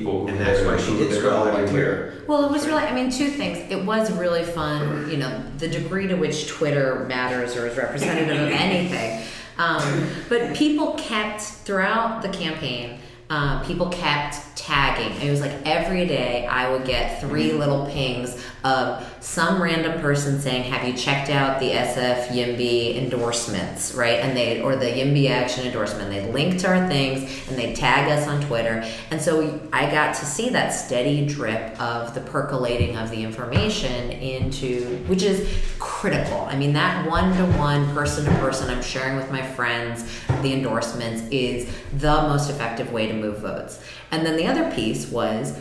people. 0.00 0.28
And 0.28 0.40
that's 0.40 0.64
why 0.64 0.76
she 0.78 0.96
did 0.96 1.12
they're 1.12 1.24
well 1.24 1.44
like 1.44 1.68
here. 1.68 1.70
here. 1.70 2.24
Well, 2.26 2.44
it 2.44 2.50
was 2.50 2.66
really, 2.66 2.82
I 2.82 2.94
mean, 2.94 3.10
two 3.10 3.28
things. 3.28 3.58
It 3.70 3.84
was 3.84 4.10
really 4.12 4.44
fun, 4.44 5.10
you 5.10 5.16
know, 5.16 5.42
the 5.58 5.68
degree 5.68 6.06
to 6.08 6.14
which 6.14 6.48
Twitter 6.48 7.04
matters 7.06 7.56
or 7.56 7.66
is 7.66 7.76
representative 7.76 8.40
of 8.40 8.48
anything. 8.52 9.26
Um, 9.58 10.08
but 10.28 10.54
people 10.56 10.94
kept, 10.94 11.42
throughout 11.42 12.22
the 12.22 12.30
campaign, 12.30 13.00
uh, 13.28 13.62
people 13.64 13.88
kept 13.90 14.56
tagging. 14.56 15.20
It 15.20 15.30
was 15.30 15.40
like 15.40 15.52
every 15.64 16.06
day 16.06 16.46
I 16.46 16.70
would 16.70 16.84
get 16.84 17.20
three 17.20 17.52
little 17.52 17.86
pings 17.86 18.44
of 18.64 19.06
some 19.20 19.62
random 19.62 20.00
person 20.00 20.40
saying, 20.40 20.64
"Have 20.64 20.86
you 20.86 20.94
checked 20.94 21.30
out 21.30 21.60
the 21.60 21.72
SF 21.72 22.28
YIMBY 22.28 22.96
endorsements?" 22.96 23.94
Right, 23.94 24.20
and 24.20 24.36
they 24.36 24.60
or 24.60 24.76
the 24.76 24.86
YIMBY 24.86 25.30
Action 25.30 25.66
endorsement. 25.66 26.10
They 26.10 26.30
link 26.32 26.58
to 26.60 26.68
our 26.68 26.88
things 26.88 27.48
and 27.48 27.58
they 27.58 27.74
tag 27.74 28.10
us 28.10 28.26
on 28.28 28.40
Twitter, 28.42 28.84
and 29.10 29.20
so 29.20 29.60
I 29.72 29.90
got 29.90 30.14
to 30.14 30.24
see 30.24 30.50
that 30.50 30.72
steady 30.72 31.26
drip 31.26 31.80
of 31.80 32.14
the 32.14 32.20
percolating 32.20 32.96
of 32.96 33.10
the 33.10 33.22
information 33.22 34.10
into, 34.10 34.98
which 35.06 35.22
is 35.22 35.48
critical. 35.78 36.46
I 36.50 36.56
mean, 36.56 36.72
that 36.74 37.08
one 37.08 37.36
to 37.36 37.44
one, 37.58 37.92
person 37.94 38.24
to 38.24 38.30
person, 38.38 38.70
I'm 38.70 38.82
sharing 38.82 39.16
with 39.16 39.30
my 39.30 39.42
friends 39.42 40.04
the 40.42 40.52
endorsements 40.52 41.22
is 41.30 41.68
the 41.98 42.22
most 42.22 42.50
effective 42.50 42.92
way 42.92 43.06
to 43.06 43.14
move 43.14 43.38
votes. 43.38 43.80
And 44.10 44.24
then 44.24 44.36
the 44.36 44.46
other 44.46 44.70
piece 44.72 45.08
was 45.08 45.54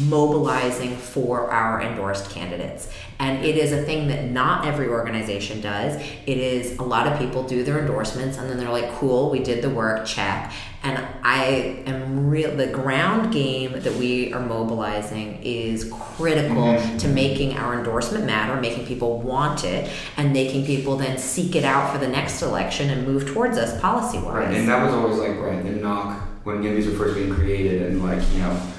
mobilizing 0.00 0.96
for 0.96 1.50
our 1.50 1.80
endorsed 1.82 2.30
candidates. 2.30 2.90
And 3.18 3.44
it 3.44 3.56
is 3.56 3.72
a 3.72 3.82
thing 3.82 4.08
that 4.08 4.24
not 4.24 4.66
every 4.66 4.88
organization 4.88 5.60
does. 5.60 5.96
It 6.26 6.36
is 6.38 6.78
a 6.78 6.82
lot 6.82 7.06
of 7.06 7.18
people 7.18 7.42
do 7.42 7.64
their 7.64 7.78
endorsements 7.78 8.36
and 8.36 8.48
then 8.50 8.58
they're 8.58 8.70
like, 8.70 8.92
cool, 8.96 9.30
we 9.30 9.38
did 9.38 9.62
the 9.62 9.70
work, 9.70 10.04
check. 10.04 10.52
And 10.82 11.04
I 11.22 11.82
am 11.86 12.28
real, 12.28 12.54
the 12.54 12.68
ground 12.68 13.32
game 13.32 13.72
that 13.72 13.94
we 13.94 14.32
are 14.32 14.40
mobilizing 14.40 15.42
is 15.42 15.90
critical 15.90 16.62
mm-hmm. 16.62 16.96
to 16.98 17.08
making 17.08 17.56
our 17.56 17.76
endorsement 17.76 18.24
matter, 18.24 18.60
making 18.60 18.86
people 18.86 19.20
want 19.20 19.64
it, 19.64 19.90
and 20.16 20.32
making 20.32 20.64
people 20.64 20.96
then 20.96 21.18
seek 21.18 21.56
it 21.56 21.64
out 21.64 21.92
for 21.92 21.98
the 21.98 22.06
next 22.06 22.40
election 22.42 22.90
and 22.90 23.04
move 23.06 23.26
towards 23.26 23.58
us 23.58 23.80
policy 23.80 24.18
wise. 24.18 24.34
Right, 24.34 24.54
and 24.54 24.68
that 24.68 24.84
was 24.84 24.94
always 24.94 25.18
like 25.18 25.38
right 25.40 25.64
the 25.64 25.70
knock 25.70 26.20
when 26.44 26.62
Yimbys 26.62 26.86
were 26.86 26.96
first 26.96 27.16
being 27.16 27.34
created, 27.34 27.82
and 27.82 28.04
like 28.04 28.22
you 28.32 28.38
know, 28.38 28.72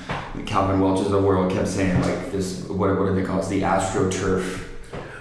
Calvin 0.46 0.80
Welch 0.80 1.06
of 1.06 1.12
the 1.12 1.22
world 1.22 1.52
kept 1.52 1.68
saying 1.68 2.02
like 2.02 2.32
this. 2.32 2.64
What 2.68 2.98
what 3.00 3.08
do 3.08 3.16
they 3.16 3.24
call 3.24 3.40
it? 3.42 3.50
The 3.50 3.62
astroturf. 3.62 4.64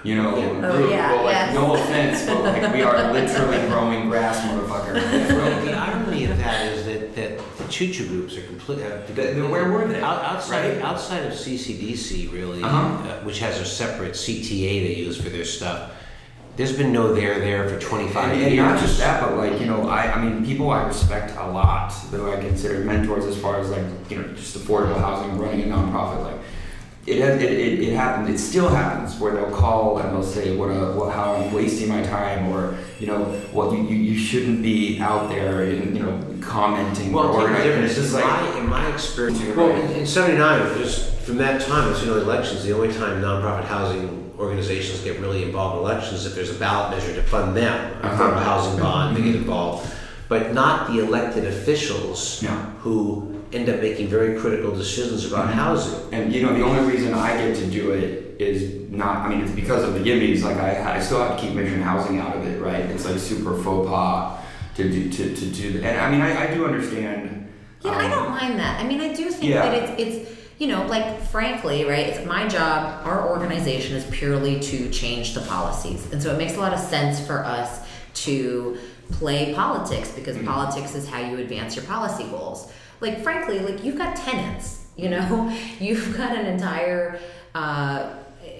You 0.03 0.15
know, 0.15 0.35
Oh, 0.35 0.77
group. 0.77 0.91
yeah, 0.91 1.11
well, 1.11 1.25
like, 1.25 1.33
yes. 1.33 1.53
no 1.53 1.73
offense, 1.73 2.25
but 2.27 2.41
like 2.43 2.73
we 2.73 2.81
are 2.81 3.11
literally 3.11 3.57
growing 3.67 4.07
grass, 4.07 4.39
motherfucker. 4.45 4.93
The 5.65 5.73
irony 5.73 6.25
of 6.25 6.37
that 6.37 6.65
is 6.67 6.85
that, 6.85 7.13
that 7.15 7.57
the 7.57 7.63
choo-choo 7.67 8.07
groups 8.07 8.37
are 8.37 8.43
complete. 8.43 8.79
Uh, 8.83 8.99
The- 9.15 9.33
the- 9.33 9.47
where 9.47 9.69
were 9.69 9.85
they? 9.87 9.99
Out, 10.01 10.23
outside, 10.23 10.75
Right. 10.77 10.81
outside 10.85 11.25
of 11.25 11.33
CCDC, 11.33 12.27
really, 12.31 12.63
Uh-huh. 12.63 12.77
uh, 12.77 13.23
which 13.25 13.39
has 13.39 13.59
a 13.59 13.65
separate 13.65 14.13
CTA 14.15 14.87
they 14.87 14.95
use 14.95 15.17
for 15.17 15.29
their 15.29 15.43
stuff. 15.43 15.91
There's 16.57 16.75
been 16.75 16.91
no 16.91 17.13
there 17.13 17.39
there 17.39 17.69
for 17.69 17.79
25 17.79 18.31
And, 18.31 18.39
years. 18.39 18.47
and 18.53 18.57
not 18.57 18.79
just 18.81 18.97
that, 18.97 19.21
but 19.21 19.37
like 19.37 19.59
you 19.61 19.67
know, 19.67 19.87
I 19.87 20.11
I 20.13 20.23
mean, 20.23 20.43
people 20.45 20.69
I 20.71 20.85
respect 20.87 21.37
a 21.37 21.47
lot, 21.47 21.93
that 22.11 22.19
I 22.19 22.41
consider 22.41 22.79
mentors 22.83 23.25
as 23.25 23.37
far 23.37 23.59
as 23.59 23.69
like 23.69 23.85
you 24.09 24.17
know, 24.17 24.27
just 24.33 24.57
affordable 24.57 24.99
housing, 24.99 25.37
running 25.37 25.71
a 25.71 25.75
nonprofit. 25.75 26.23
Like 26.23 26.39
it 27.05 27.21
has, 27.21 27.41
it, 27.41 27.51
it, 27.51 27.79
it 27.87 27.93
happens. 27.93 28.27
It 28.29 28.37
still 28.43 28.67
happens 28.67 29.17
where 29.19 29.33
they'll 29.33 29.55
call 29.55 29.99
and 29.99 30.09
they'll 30.11 30.23
say 30.23 30.57
what 30.57 30.69
a 30.69 30.93
what 30.97 31.13
how 31.13 31.35
I'm 31.35 31.53
wasting 31.53 31.89
my 31.89 32.01
time, 32.03 32.49
or 32.49 32.75
you 32.99 33.05
know, 33.07 33.23
what 33.53 33.71
you, 33.71 33.83
you, 33.83 33.95
you 33.95 34.17
shouldn't 34.19 34.61
be 34.63 34.99
out 34.99 35.29
there 35.29 35.61
and 35.63 35.95
you 35.95 36.03
know 36.03 36.19
commenting 36.41 37.13
Well, 37.13 37.27
or 37.27 37.31
take 37.33 37.33
the 37.33 37.43
organizing. 37.43 37.69
difference. 37.69 37.91
It's 37.91 38.01
just 38.01 38.15
in, 38.15 38.21
like 38.21 38.53
my, 38.55 38.59
in 38.59 38.67
my 38.69 38.93
experience, 38.93 39.39
well, 39.55 39.69
right. 39.69 39.83
in, 39.91 39.91
in 39.99 40.05
'79, 40.07 40.77
just 40.79 41.13
from 41.19 41.37
that 41.37 41.61
time, 41.61 41.91
it's 41.91 42.01
you 42.03 42.07
know 42.09 42.17
elections. 42.17 42.63
The 42.65 42.73
only 42.73 42.91
time 42.91 43.21
nonprofit 43.21 43.65
housing 43.65 44.26
organizations 44.39 45.01
get 45.01 45.19
really 45.19 45.43
involved 45.43 45.77
in 45.77 45.81
elections 45.83 46.25
if 46.25 46.35
there's 46.35 46.49
a 46.51 46.59
ballot 46.59 46.91
measure 46.97 47.13
to 47.15 47.23
fund 47.23 47.55
them, 47.55 47.73
a 47.73 48.05
Uh-huh. 48.07 48.09
affordable 48.23 48.43
housing 48.43 48.79
bond, 48.79 49.15
they 49.17 49.21
get 49.23 49.35
involved, 49.35 49.87
but 50.29 50.53
not 50.53 50.91
the 50.91 50.99
elected 50.99 51.45
officials 51.45 52.41
No. 52.43 52.49
who 52.81 53.33
end 53.53 53.69
up 53.69 53.79
making 53.81 54.07
very 54.09 54.37
critical 54.39 54.71
decisions 54.75 55.25
about 55.25 55.45
Mm-hmm. 55.47 55.59
housing. 55.59 55.99
And 56.11 56.33
you 56.33 56.41
know, 56.43 56.53
the 56.53 56.61
only 56.63 56.83
reason 56.91 57.13
I 57.13 57.37
get 57.37 57.55
to 57.57 57.65
do 57.67 57.91
it 57.91 58.35
is 58.39 58.89
not. 58.91 59.17
I 59.25 59.29
mean, 59.29 59.41
it's 59.41 59.51
because 59.51 59.83
of 59.83 59.93
the 59.95 59.99
Yimbys. 60.01 60.43
Like 60.43 60.57
I, 60.57 60.97
I 60.97 60.99
still 60.99 61.19
have 61.23 61.35
to 61.35 61.41
keep 61.41 61.55
mission 61.55 61.81
housing 61.81 62.19
out 62.19 62.35
of 62.35 62.45
it, 62.45 62.61
right? 62.61 62.85
It's 62.85 63.05
like 63.05 63.17
super 63.17 63.57
faux 63.57 63.89
pas 63.89 64.37
to 64.75 64.83
do 64.89 65.09
to, 65.09 65.35
to 65.35 65.45
do 65.47 65.79
that. 65.79 65.83
And 65.93 66.01
I 66.01 66.11
mean, 66.11 66.21
I, 66.21 66.43
I 66.51 66.53
do 66.53 66.65
understand. 66.65 67.47
Yeah, 67.83 67.91
I 67.91 68.05
um, 68.05 68.11
don't 68.11 68.29
mind 68.29 68.59
that. 68.59 68.79
I 68.79 68.87
mean, 68.87 69.01
I 69.01 69.13
do 69.13 69.29
think 69.31 69.51
Yeah. 69.51 69.61
that 69.71 69.73
it's 69.99 70.01
it's 70.03 70.36
you 70.57 70.67
know, 70.67 70.85
like 70.87 71.21
frankly, 71.21 71.85
right? 71.85 72.07
It's 72.07 72.25
my 72.25 72.47
job. 72.47 73.05
Our 73.05 73.29
organization 73.29 73.95
is 73.95 74.05
purely 74.09 74.59
to 74.59 74.89
change 74.89 75.33
the 75.33 75.41
policies, 75.41 76.11
and 76.11 76.21
so 76.21 76.33
it 76.33 76.37
makes 76.37 76.55
a 76.55 76.59
lot 76.59 76.73
of 76.73 76.79
sense 76.79 77.19
for 77.25 77.43
us 77.45 77.81
to 78.25 78.77
play 79.11 79.53
politics 79.53 80.09
because 80.11 80.35
Mhm. 80.37 80.45
politics 80.45 80.95
is 80.95 81.07
how 81.07 81.19
you 81.19 81.37
advance 81.37 81.75
your 81.75 81.85
policy 81.85 82.23
goals. 82.25 82.71
Like 82.99 83.21
frankly, 83.23 83.59
like 83.59 83.83
you've 83.83 83.97
got 83.97 84.15
tenants. 84.15 84.85
You 84.95 85.09
know, 85.09 85.55
you've 85.79 86.17
got 86.17 86.35
an 86.35 86.45
entire. 86.47 87.19
Uh, 87.53 88.09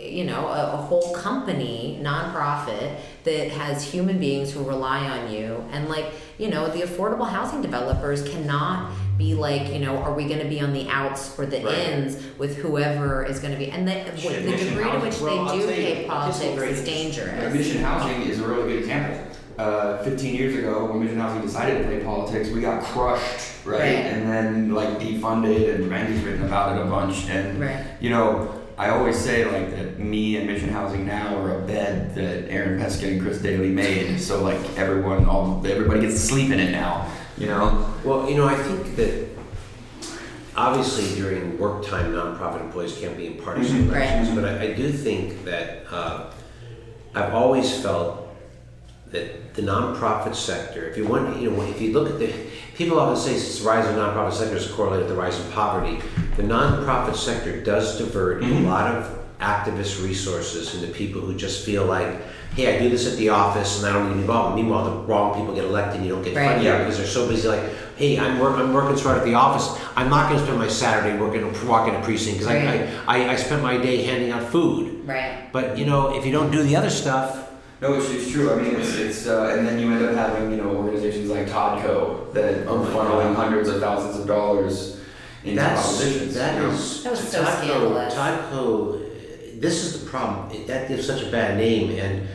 you 0.01 0.23
know, 0.23 0.47
a, 0.47 0.73
a 0.73 0.77
whole 0.77 1.13
company, 1.13 1.99
nonprofit 2.01 2.97
that 3.23 3.49
has 3.51 3.83
human 3.83 4.19
beings 4.19 4.51
who 4.53 4.63
rely 4.63 4.99
on 5.07 5.31
you. 5.31 5.63
And 5.71 5.89
like, 5.89 6.05
you 6.37 6.49
know, 6.49 6.67
the 6.69 6.81
affordable 6.81 7.29
housing 7.29 7.61
developers 7.61 8.27
cannot 8.27 8.91
be 9.17 9.33
like, 9.33 9.73
you 9.73 9.79
know, 9.79 9.97
are 9.97 10.13
we 10.13 10.25
going 10.25 10.39
to 10.39 10.47
be 10.47 10.61
on 10.61 10.73
the 10.73 10.87
outs 10.89 11.37
or 11.39 11.45
the 11.45 11.57
Right. 11.63 11.75
ins 11.89 12.17
with 12.37 12.55
whoever 12.57 13.25
is 13.25 13.39
going 13.39 13.51
to 13.53 13.57
be? 13.59 13.69
And 13.71 13.87
the, 13.87 14.15
Shit, 14.15 14.45
the 14.45 14.51
degree 14.55 14.83
to 14.91 14.99
which 14.99 15.19
Well, 15.19 15.45
they 15.47 15.59
do 15.59 15.67
pay 15.67 16.05
politics 16.07 16.61
is 16.61 16.85
dangerous. 16.85 17.53
Mission 17.53 17.81
housing 17.83 18.21
is 18.23 18.39
a 18.39 18.47
really 18.47 18.73
good 18.73 18.79
example. 18.79 19.23
Uh, 19.57 20.03
15 20.03 20.35
years 20.35 20.55
ago, 20.55 20.85
when 20.85 20.99
Mission 21.03 21.17
Housing 21.19 21.41
decided 21.41 21.79
to 21.79 21.83
play 21.85 21.99
politics, 22.03 22.49
we 22.49 22.61
got 22.61 22.83
crushed, 22.83 23.65
right? 23.65 23.79
Right. 23.79 23.81
And 24.05 24.29
then 24.29 24.71
like 24.71 24.99
defunded, 24.99 25.73
and 25.73 25.89
Randy's 25.89 26.23
written 26.23 26.43
about 26.45 26.77
it 26.77 26.81
a 26.83 26.85
bunch. 26.85 27.27
And 27.27 27.59
Right. 27.59 27.83
you 27.99 28.11
know, 28.11 28.53
I 28.77 28.89
always 28.89 29.17
say 29.17 29.43
like 29.45 29.71
that 29.75 29.97
me 29.99 30.37
and 30.37 30.45
Mission 30.47 30.69
Housing 30.69 31.05
now 31.05 31.35
are 31.37 31.59
a 31.59 31.65
bed 31.65 32.13
that 32.15 32.49
Aaron 32.51 32.79
Peskin 32.79 33.13
and 33.13 33.21
Chris 33.21 33.39
Daly 33.41 33.69
made. 33.71 34.19
So 34.19 34.43
like 34.43 34.59
everyone, 34.77 35.25
all 35.25 35.65
everybody 35.65 36.01
gets 36.01 36.13
to 36.15 36.19
sleep 36.19 36.51
in 36.51 36.59
it 36.59 36.71
now. 36.71 37.09
You 37.37 37.47
know. 37.47 37.91
Well, 38.03 38.29
you 38.29 38.35
know, 38.35 38.47
I 38.47 38.55
think 38.55 38.95
that 38.97 39.27
obviously 40.55 41.19
during 41.19 41.57
work 41.57 41.85
time, 41.87 42.11
nonprofit 42.13 42.61
employees 42.61 42.97
can't 42.99 43.17
be 43.17 43.27
in 43.27 43.37
partisan 43.37 43.85
Mhm. 43.85 43.89
elections, 43.89 44.29
Right. 44.29 44.35
but 44.35 44.45
I, 44.45 44.63
I 44.69 44.73
do 44.73 44.91
think 44.91 45.45
that 45.45 45.85
uh, 45.91 46.23
I've 47.15 47.33
always 47.33 47.81
felt 47.81 48.26
that 49.11 49.53
the 49.53 49.61
nonprofit 49.61 50.35
sector, 50.35 50.85
if 50.87 50.97
you 50.97 51.07
want, 51.07 51.41
you 51.41 51.49
know, 51.49 51.61
if 51.63 51.81
you 51.81 51.93
look 51.93 52.09
at 52.09 52.19
the 52.19 52.31
people 52.75 52.99
often 52.99 53.15
say 53.17 53.33
the 53.33 53.67
rise 53.67 53.87
of 53.87 53.95
the 53.95 54.01
nonprofit 54.01 54.33
sector 54.33 54.55
is 54.57 54.67
correlated 54.67 55.07
with 55.07 55.15
the 55.15 55.21
rise 55.21 55.39
in 55.39 55.51
poverty. 55.51 55.99
The 56.35 56.43
nonprofit 56.43 57.15
sector 57.15 57.61
does 57.63 57.97
divert 57.97 58.41
Mhm. 58.43 58.65
a 58.65 58.69
lot 58.69 58.93
of 58.95 59.17
activist 59.41 60.03
resources 60.03 60.75
into 60.75 60.87
people 60.93 61.21
who 61.21 61.35
just 61.35 61.63
feel 61.65 61.85
like, 61.85 62.07
hey, 62.55 62.75
I 62.75 62.79
do 62.81 62.89
this 62.89 63.07
at 63.11 63.17
the 63.17 63.29
office 63.29 63.77
and 63.81 63.87
I 63.87 63.93
don't 63.93 64.09
need 64.09 64.21
involved. 64.21 64.55
Meanwhile, 64.55 64.83
the 64.85 64.91
wrong 65.07 65.35
people 65.39 65.53
get 65.55 65.63
elected 65.65 65.97
and 65.97 66.05
you 66.05 66.13
don't 66.13 66.23
get 66.23 66.35
Right. 66.35 66.47
funded 66.55 66.79
because 66.79 66.97
they're 66.97 67.05
so 67.07 67.27
busy. 67.27 67.47
Like, 67.47 67.61
hey, 67.97 68.17
I'm, 68.19 68.39
work, 68.39 68.57
I'm 68.57 68.73
working 68.73 68.97
so 68.97 69.03
hard 69.09 69.19
at 69.19 69.25
the 69.25 69.35
office. 69.35 69.69
I'm 69.95 70.09
not 70.09 70.27
going 70.29 70.39
to 70.39 70.45
spend 70.45 70.59
my 70.59 70.67
Saturday 70.67 71.17
working 71.17 71.43
walking 71.67 71.95
a 71.95 71.99
precinct 72.01 72.39
because 72.39 72.53
Right. 72.53 72.89
I, 73.07 73.19
I, 73.19 73.25
I, 73.27 73.31
I 73.33 73.35
spent 73.35 73.61
my 73.61 73.77
day 73.77 74.03
handing 74.03 74.31
out 74.31 74.43
food. 74.51 75.01
Right. 75.07 75.51
But 75.53 75.77
you 75.77 75.85
know, 75.85 76.15
if 76.17 76.25
you 76.25 76.31
don't 76.31 76.51
do 76.51 76.61
the 76.63 76.75
other 76.75 76.89
stuff, 76.89 77.46
No, 77.81 77.93
it's, 77.93 78.09
it's 78.09 78.31
true. 78.31 78.51
I 78.51 78.55
mean, 78.61 78.75
it's, 78.75 78.95
it's 78.95 79.27
uh, 79.27 79.53
and 79.57 79.67
then 79.67 79.77
you 79.79 79.91
end 79.93 80.03
up 80.05 80.15
having 80.15 80.49
you 80.51 80.57
know 80.57 80.69
organizations 80.75 81.29
like 81.29 81.47
Todco 81.47 82.33
that 82.33 82.65
Oh 82.67 82.77
are 82.77 82.83
my 82.83 82.89
funneling 82.89 83.33
God. 83.33 83.35
hundreds 83.35 83.69
of 83.69 83.79
thousands 83.79 84.19
of 84.19 84.25
dollars 84.27 84.99
into 85.43 85.57
That's 85.61 85.81
propositions. 85.97 86.33
that 86.35 86.55
you 86.55 86.61
know? 86.67 86.69
is 86.73 87.03
That 87.03 87.11
was 87.11 87.19
so 87.31 87.43
Todco- 87.43 87.57
scandalous. 87.63 88.13
Todco, 88.15 89.61
this 89.61 89.83
is 89.85 90.03
the 90.03 90.09
problem. 90.09 90.65
That 90.67 90.87
gives 90.87 91.05
such 91.05 91.21
a 91.23 91.29
bad 91.31 91.57
name, 91.57 91.91
and 91.99 92.27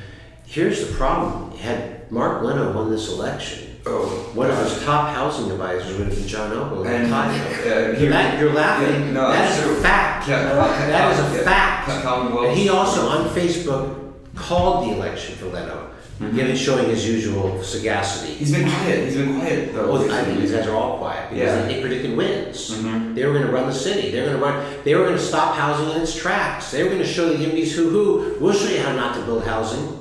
here's 0.46 0.86
the 0.86 0.94
problem: 0.94 1.50
had 1.58 2.10
Mark 2.12 2.42
Leno 2.44 2.72
won 2.72 2.90
this 2.90 3.08
election, 3.10 3.68
Oh, 3.84 4.30
one 4.34 4.48
of 4.48 4.56
his 4.58 4.80
top 4.84 5.12
housing 5.12 5.50
advisors 5.50 5.96
would 5.98 6.06
have 6.06 6.16
been 6.16 6.28
John 6.28 6.52
Ogle. 6.52 6.84
And, 6.86 7.06
And 7.06 7.12
uh, 7.12 7.24
Todco. 7.32 7.96
here- 7.98 8.10
that, 8.10 8.38
you're 8.38 8.52
laughing. 8.52 9.06
Yeah, 9.06 9.10
no, 9.10 9.32
that 9.32 9.48
that's 9.50 9.60
true. 9.60 9.72
a 9.76 9.80
fact. 9.80 10.26
Cal- 10.26 10.44
Cal- 10.54 10.88
that 10.88 11.12
is 11.12 11.18
Cal- 11.18 11.32
a 11.32 11.36
yeah. 11.36 11.42
fact. 11.42 12.02
Cal- 12.02 12.44
And 12.44 12.56
he 12.56 12.68
also 12.68 13.08
on 13.08 13.28
Facebook 13.30 14.01
called 14.34 14.88
the 14.88 14.94
election 14.96 15.36
for 15.36 15.46
Leno, 15.46 15.88
Mm-hmm. 16.20 16.36
given 16.36 16.54
showing 16.54 16.88
his 16.88 17.08
usual 17.08 17.60
sagacity. 17.64 18.34
He's 18.34 18.52
been 18.52 18.68
quiet. 18.68 19.04
He's 19.08 19.16
been 19.16 19.40
quiet 19.40 19.72
though. 19.74 19.90
Well, 19.92 20.12
I 20.12 20.22
think 20.22 20.40
these 20.40 20.52
guys 20.52 20.66
are 20.68 20.76
all 20.76 20.98
quiet 20.98 21.30
because 21.30 21.42
Yeah. 21.58 21.66
they 21.66 21.80
predicted 21.80 22.16
wins. 22.16 22.70
Mhm. 22.70 23.14
They 23.16 23.24
were 23.26 23.32
going 23.32 23.46
to 23.46 23.50
run 23.50 23.66
the 23.66 23.74
city. 23.74 24.10
They 24.12 24.20
were 24.20 24.26
going 24.26 24.38
to 24.38 24.44
run. 24.44 24.64
They 24.84 24.94
were 24.94 25.04
going 25.04 25.16
to 25.16 25.22
stop 25.22 25.56
housing 25.56 25.90
in 25.96 26.02
its 26.02 26.14
tracks. 26.14 26.70
They 26.70 26.84
were 26.84 26.90
going 26.90 27.02
to 27.02 27.08
show 27.08 27.28
the 27.32 27.42
Yimbys 27.44 27.72
who 27.72 27.88
who. 27.88 28.36
We'll 28.38 28.52
show 28.52 28.68
you 28.68 28.80
how 28.80 28.94
not 28.94 29.14
to 29.16 29.22
build 29.22 29.44
housing. 29.44 29.98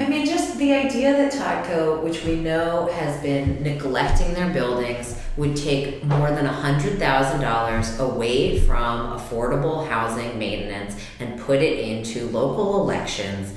I 0.00 0.06
mean, 0.08 0.26
just 0.26 0.56
the 0.58 0.72
idea 0.72 1.12
that 1.12 1.32
Todco, 1.32 2.02
which 2.04 2.24
we 2.24 2.36
know 2.36 2.86
has 2.92 3.20
been 3.20 3.62
neglecting 3.64 4.32
their 4.32 4.52
buildings, 4.52 5.20
would 5.36 5.56
take 5.56 6.04
more 6.04 6.30
than 6.30 6.46
$100,000 6.46 7.98
away 7.98 8.60
from 8.60 9.18
affordable 9.18 9.88
housing 9.88 10.38
maintenance 10.38 10.96
and 11.18 11.40
put 11.40 11.60
it 11.60 11.80
into 11.80 12.28
local 12.28 12.80
elections. 12.80 13.54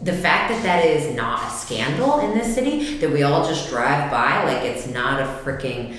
The 0.00 0.12
fact 0.12 0.50
that 0.52 0.62
that 0.64 0.84
is 0.84 1.14
not 1.14 1.46
a 1.46 1.50
scandal 1.50 2.18
in 2.18 2.36
this 2.36 2.52
city, 2.52 2.98
that 2.98 3.10
we 3.10 3.22
all 3.22 3.46
just 3.46 3.68
drive 3.68 4.10
by 4.10 4.42
like 4.44 4.64
it's 4.64 4.88
not 4.88 5.20
a 5.20 5.24
freaking 5.44 5.96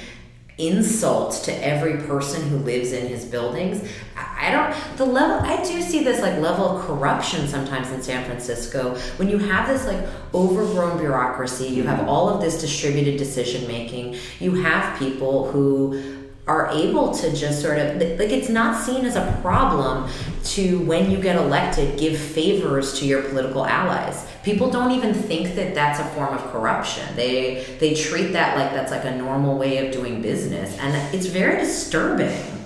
insult 0.57 1.33
to 1.43 1.53
every 1.65 1.97
person 2.07 2.49
who 2.49 2.57
lives 2.57 2.91
in 2.91 3.07
his 3.07 3.25
buildings. 3.25 3.87
I 4.15 4.37
I 4.47 4.51
don't 4.51 4.97
the 4.97 5.05
level 5.05 5.39
I 5.45 5.61
do 5.63 5.81
see 5.81 6.03
this 6.03 6.21
like 6.21 6.39
level 6.39 6.77
of 6.77 6.85
corruption 6.85 7.47
sometimes 7.47 7.89
in 7.91 8.01
San 8.01 8.23
Francisco 8.23 8.95
when 9.17 9.29
you 9.29 9.39
have 9.39 9.67
this 9.67 9.85
like 9.85 10.07
overgrown 10.33 10.97
bureaucracy, 10.99 11.67
you 11.67 11.83
have 11.83 12.07
all 12.07 12.29
of 12.29 12.39
this 12.39 12.61
distributed 12.61 13.17
decision 13.17 13.67
making, 13.67 14.15
you 14.39 14.53
have 14.55 14.97
people 14.99 15.51
who 15.51 16.27
are 16.47 16.69
able 16.69 17.13
to 17.13 17.35
just 17.35 17.61
sort 17.61 17.77
of 17.77 17.97
like 17.97 18.29
it's 18.29 18.47
not 18.47 18.81
seen 18.81 19.05
as 19.05 19.17
a 19.17 19.39
problem 19.41 20.09
to 20.43 20.79
when 20.85 21.11
you 21.11 21.19
get 21.19 21.35
elected 21.35 21.99
give 21.99 22.17
favors 22.17 22.97
to 22.99 23.05
your 23.05 23.21
political 23.23 23.65
allies 23.65 24.25
people 24.43 24.69
don't 24.69 24.91
even 24.91 25.13
think 25.13 25.55
that 25.55 25.75
that's 25.75 25.99
a 25.99 26.05
form 26.15 26.33
of 26.33 26.41
corruption 26.51 27.03
they 27.15 27.65
they 27.79 27.93
treat 27.93 28.31
that 28.33 28.57
like 28.57 28.71
that's 28.71 28.91
like 28.91 29.05
a 29.05 29.15
normal 29.17 29.57
way 29.57 29.85
of 29.85 29.93
doing 29.93 30.21
business 30.21 30.77
and 30.79 30.95
it's 31.13 31.27
very 31.27 31.57
disturbing 31.59 32.57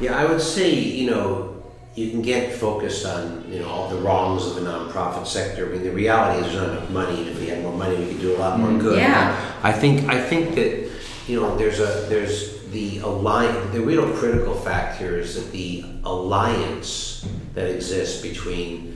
Yeah, 0.00 0.16
I 0.16 0.26
would 0.26 0.42
say 0.42 0.74
you 0.74 1.10
know 1.10 1.56
you 1.94 2.10
can 2.10 2.20
get 2.20 2.52
focused 2.52 3.06
on 3.06 3.50
you 3.50 3.60
know 3.60 3.68
all 3.68 3.88
the 3.88 3.96
wrongs 3.96 4.46
of 4.46 4.56
the 4.56 4.60
nonprofit 4.60 5.26
sector. 5.26 5.66
I 5.66 5.72
mean, 5.72 5.82
the 5.82 5.90
reality 5.90 6.46
is 6.46 6.52
there's 6.52 6.68
not 6.68 6.76
enough 6.76 6.90
money, 6.90 7.20
and 7.22 7.28
if 7.30 7.40
we 7.40 7.46
had 7.46 7.62
more 7.62 7.72
money, 7.72 7.96
we 7.96 8.08
could 8.08 8.20
do 8.20 8.36
a 8.36 8.38
lot 8.38 8.60
more 8.60 8.70
mm. 8.70 8.80
good. 8.80 8.98
Yeah. 8.98 9.54
I 9.62 9.72
think 9.72 10.08
I 10.08 10.20
think 10.20 10.54
that 10.56 10.90
you 11.26 11.40
know 11.40 11.56
there's 11.56 11.80
a 11.80 12.06
there's 12.08 12.62
the 12.66 12.98
alliance. 12.98 13.72
The 13.72 13.80
real 13.80 14.12
critical 14.12 14.54
fact 14.54 14.98
here 14.98 15.18
is 15.18 15.34
that 15.36 15.50
the 15.52 15.84
alliance 16.04 17.26
that 17.54 17.70
exists 17.70 18.20
between 18.20 18.95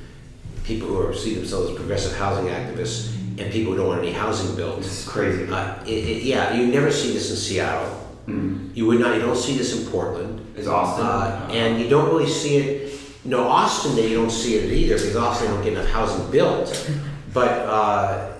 people 0.71 0.89
who 0.89 1.01
are, 1.05 1.13
see 1.13 1.35
themselves 1.35 1.71
as 1.71 1.77
progressive 1.77 2.17
housing 2.17 2.47
activists 2.47 3.13
and 3.39 3.53
people 3.53 3.73
who 3.73 3.79
don't 3.79 3.89
want 3.89 4.03
any 4.03 4.13
housing 4.13 4.55
built. 4.55 4.79
It's 4.79 5.07
crazy. 5.07 5.51
Uh, 5.51 5.83
it, 5.85 5.89
it, 5.89 6.23
yeah, 6.23 6.55
you 6.55 6.67
never 6.69 6.93
see 6.93 7.13
this 7.13 7.31
in 7.31 7.37
Seattle. 7.37 7.91
Mm. 8.27 8.77
You 8.77 8.87
would 8.87 9.01
not. 9.01 9.17
You 9.17 9.23
don't 9.23 9.37
see 9.37 9.57
this 9.57 9.77
in 9.77 9.91
Portland. 9.91 10.55
It's 10.57 10.69
Austin? 10.69 11.07
Uh, 11.07 11.49
and 11.51 11.81
you 11.81 11.89
don't 11.89 12.07
really 12.07 12.31
see 12.31 12.59
it. 12.59 13.01
No, 13.25 13.49
Austin, 13.49 13.97
they 13.97 14.13
don't 14.13 14.31
see 14.31 14.55
it 14.55 14.73
either 14.73 14.95
because 14.95 15.17
Austin 15.17 15.49
don't 15.49 15.65
get 15.65 15.73
enough 15.73 15.89
housing 15.89 16.31
built. 16.31 16.91
But 17.33 17.53
uh, 17.69 18.33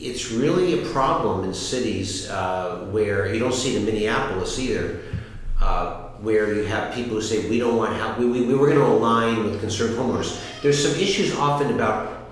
it's 0.00 0.30
really 0.30 0.80
a 0.80 0.86
problem 0.92 1.44
in 1.44 1.52
cities 1.52 2.30
uh, 2.30 2.88
where 2.90 3.32
you 3.34 3.38
don't 3.38 3.52
see 3.52 3.76
it 3.76 3.80
in 3.80 3.84
Minneapolis 3.84 4.58
either, 4.58 5.02
uh, 5.60 6.07
where 6.20 6.54
you 6.54 6.64
have 6.64 6.94
people 6.94 7.14
who 7.16 7.22
say 7.22 7.48
we 7.48 7.58
don't 7.58 7.76
want 7.76 7.94
how 7.96 8.18
we, 8.18 8.26
we, 8.26 8.42
we 8.42 8.54
were 8.54 8.66
going 8.66 8.78
to 8.78 8.86
align 8.86 9.44
with 9.44 9.60
concerned 9.60 9.94
homeowners. 9.96 10.40
There's 10.62 10.82
some 10.82 11.00
issues 11.00 11.34
often 11.36 11.72
about 11.74 12.26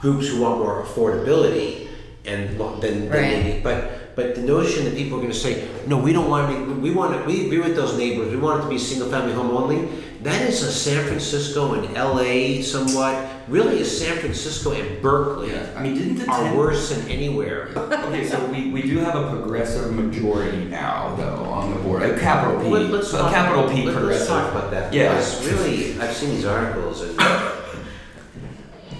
groups 0.00 0.28
who 0.28 0.40
want 0.40 0.58
more 0.58 0.82
affordability 0.84 1.88
and 2.24 2.58
than, 2.58 2.80
than 2.80 3.08
Right. 3.10 3.44
maybe, 3.44 3.60
but 3.62 4.16
but 4.16 4.34
the 4.36 4.42
notion 4.42 4.84
that 4.84 4.94
people 4.94 5.18
are 5.18 5.20
going 5.20 5.32
to 5.32 5.38
say 5.38 5.68
no 5.86 5.98
we 5.98 6.12
don't 6.12 6.30
want 6.30 6.50
to 6.52 6.66
be, 6.66 6.72
we 6.80 6.90
want 6.90 7.18
to 7.18 7.24
we 7.26 7.46
agree 7.46 7.58
with 7.58 7.74
those 7.74 7.98
neighbors 7.98 8.30
we 8.30 8.36
want 8.36 8.60
it 8.60 8.62
to 8.64 8.68
be 8.70 8.78
single 8.78 9.10
family 9.10 9.32
home 9.34 9.50
only 9.50 9.86
that 10.22 10.40
is 10.48 10.62
a 10.62 10.70
San 10.72 11.04
Francisco 11.06 11.74
and 11.74 11.92
LA 11.94 12.62
somewhat 12.62 13.14
really 13.48 13.80
is 13.80 13.98
San 13.98 14.16
Francisco 14.18 14.72
and 14.72 15.00
Berkeley 15.02 15.50
Yeah. 15.52 15.66
I 15.76 15.82
mean, 15.82 15.94
didn't 15.96 16.16
the 16.16 16.30
are 16.30 16.42
ten- 16.44 16.56
worse 16.56 16.90
than 16.94 17.08
anywhere 17.10 17.68
Okay, 17.76 18.26
so 18.26 18.44
we, 18.46 18.70
we 18.70 18.82
do 18.82 18.98
have 18.98 19.14
a 19.16 19.30
progressive 19.30 19.92
majority 19.92 20.64
now, 20.64 21.14
though, 21.16 21.44
on 21.44 21.72
the 21.74 21.80
board. 21.80 22.02
A 22.02 22.18
capital 22.18 22.60
P. 22.62 22.68
Let- 22.68 22.90
let's 22.90 23.12
a 23.12 23.18
talk- 23.18 23.32
capital 23.32 23.68
P 23.68 23.82
let- 23.84 23.94
progressive. 23.96 24.28
Let's 24.30 24.44
talk 24.44 24.50
about 24.52 24.70
that. 24.70 24.92
Yeah. 24.92 25.08
Because 25.14 25.46
really, 25.52 26.00
I've 26.00 26.14
seen 26.14 26.30
these 26.30 26.44
articles, 26.46 27.02
and 27.02 27.18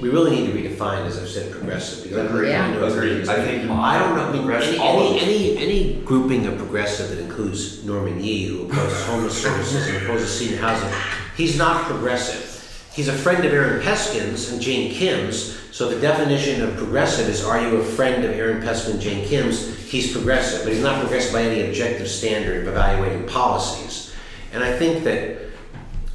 we 0.01 0.11
really 0.11 0.33
need 0.33 0.53
to 0.53 0.59
redefine, 0.59 1.07
as 1.07 1.19
I've 1.19 1.29
said, 1.29 1.51
progressive. 1.51 2.03
Because 2.05 2.19
I've 2.27 2.31
heard, 2.31 2.49
Yeah. 2.49 2.67
I 2.67 2.71
know 2.73 2.85
Agreed. 2.87 3.27
I 3.29 3.43
think 3.45 3.71
I 3.71 3.99
don't 3.99 4.17
know. 4.17 4.25
I 4.29 4.33
mean, 4.33 4.43
progressive- 4.43 4.75
any, 4.75 4.79
all 4.79 5.01
any, 5.19 5.21
any 5.21 5.57
any 5.59 6.03
grouping 6.05 6.47
of 6.47 6.59
progressive 6.59 7.09
that 7.11 7.19
includes 7.23 7.85
Norman 7.85 8.23
Yee, 8.23 8.47
who 8.49 8.67
opposes 8.67 9.05
homeless 9.07 9.41
services 9.43 9.87
and 9.89 10.05
opposes 10.05 10.37
senior 10.39 10.59
housing, 10.59 10.91
he's 11.37 11.57
not 11.57 11.85
progressive. 11.85 12.51
He's 12.95 13.09
a 13.09 13.13
friend 13.13 13.45
of 13.45 13.53
Aaron 13.53 13.83
Peskin's 13.83 14.53
and 14.53 14.61
Jane 14.61 14.93
Kim's. 14.93 15.59
So 15.73 15.89
the 15.89 16.01
definition 16.01 16.63
of 16.63 16.77
progressive 16.77 17.29
is: 17.29 17.45
Are 17.45 17.61
you 17.61 17.77
a 17.79 17.85
friend 17.85 18.25
of 18.25 18.31
Aaron 18.31 18.63
Peskin 18.63 18.93
and 18.93 19.01
Jane 19.01 19.27
Kim's? 19.27 19.77
He's 19.91 20.13
progressive, 20.13 20.63
but 20.63 20.73
he's 20.73 20.83
not 20.83 21.01
progressive 21.01 21.33
by 21.33 21.43
any 21.43 21.67
objective 21.67 22.09
standard 22.09 22.63
of 22.63 22.69
evaluating 22.69 23.27
policies. 23.27 24.15
And 24.53 24.63
I 24.63 24.77
think 24.77 25.03
that 25.05 25.41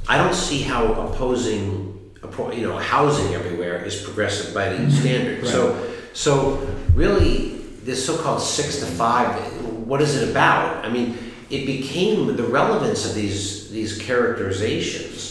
I 0.08 0.16
don't 0.16 0.34
see 0.34 0.62
how 0.62 0.92
opposing, 0.94 2.14
you 2.52 2.66
know, 2.66 2.78
housing 2.78 3.34
everywhere 3.34 3.84
is 3.84 4.02
progressive 4.02 4.54
by 4.54 4.68
any 4.68 4.86
mm-hmm. 4.86 4.90
standard. 4.90 5.46
So, 5.46 5.92
so 6.14 6.66
really, 6.94 7.58
this 7.84 8.04
so-called 8.04 8.40
six 8.40 8.80
to 8.80 8.86
five, 8.86 9.34
what 9.86 10.00
is 10.00 10.16
it 10.20 10.30
about? 10.30 10.84
I 10.84 10.88
mean, 10.88 11.18
it 11.50 11.66
became 11.66 12.34
the 12.36 12.44
relevance 12.44 13.06
of 13.06 13.14
these 13.14 13.70
these 13.70 13.98
characterizations. 13.98 15.29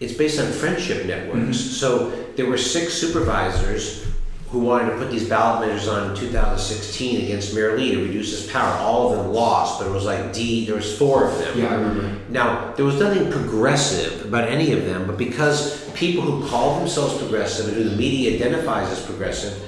It's 0.00 0.14
based 0.14 0.40
on 0.40 0.50
friendship 0.50 1.06
networks. 1.06 1.38
Mm-hmm. 1.38 1.52
So 1.52 2.10
there 2.34 2.46
were 2.46 2.58
six 2.58 2.94
supervisors 2.94 4.06
who 4.50 4.58
wanted 4.58 4.90
to 4.90 4.96
put 4.96 5.10
these 5.10 5.28
ballot 5.28 5.68
measures 5.68 5.86
on 5.86 6.10
in 6.10 6.16
2016 6.16 7.24
against 7.24 7.54
Mayor 7.54 7.76
Lee 7.78 7.94
to 7.94 8.02
reduce 8.02 8.30
his 8.30 8.50
power. 8.50 8.76
All 8.78 9.12
of 9.12 9.18
them 9.18 9.32
lost, 9.32 9.78
but 9.78 9.86
it 9.86 9.92
was 9.92 10.04
like 10.04 10.32
D. 10.32 10.66
There 10.66 10.74
was 10.74 10.98
four 10.98 11.28
of 11.28 11.38
them. 11.38 11.58
Yeah, 11.58 11.68
I 11.68 11.74
remember. 11.74 12.18
Now, 12.30 12.72
there 12.72 12.84
was 12.84 12.98
nothing 12.98 13.30
progressive 13.30 14.24
about 14.24 14.48
any 14.48 14.72
of 14.72 14.86
them, 14.86 15.06
but 15.06 15.16
because 15.16 15.88
people 15.92 16.22
who 16.22 16.48
call 16.48 16.80
themselves 16.80 17.16
progressive 17.18 17.68
and 17.68 17.76
who 17.76 17.84
the 17.84 17.96
media 17.96 18.34
identifies 18.34 18.90
as 18.90 19.04
progressive 19.04 19.62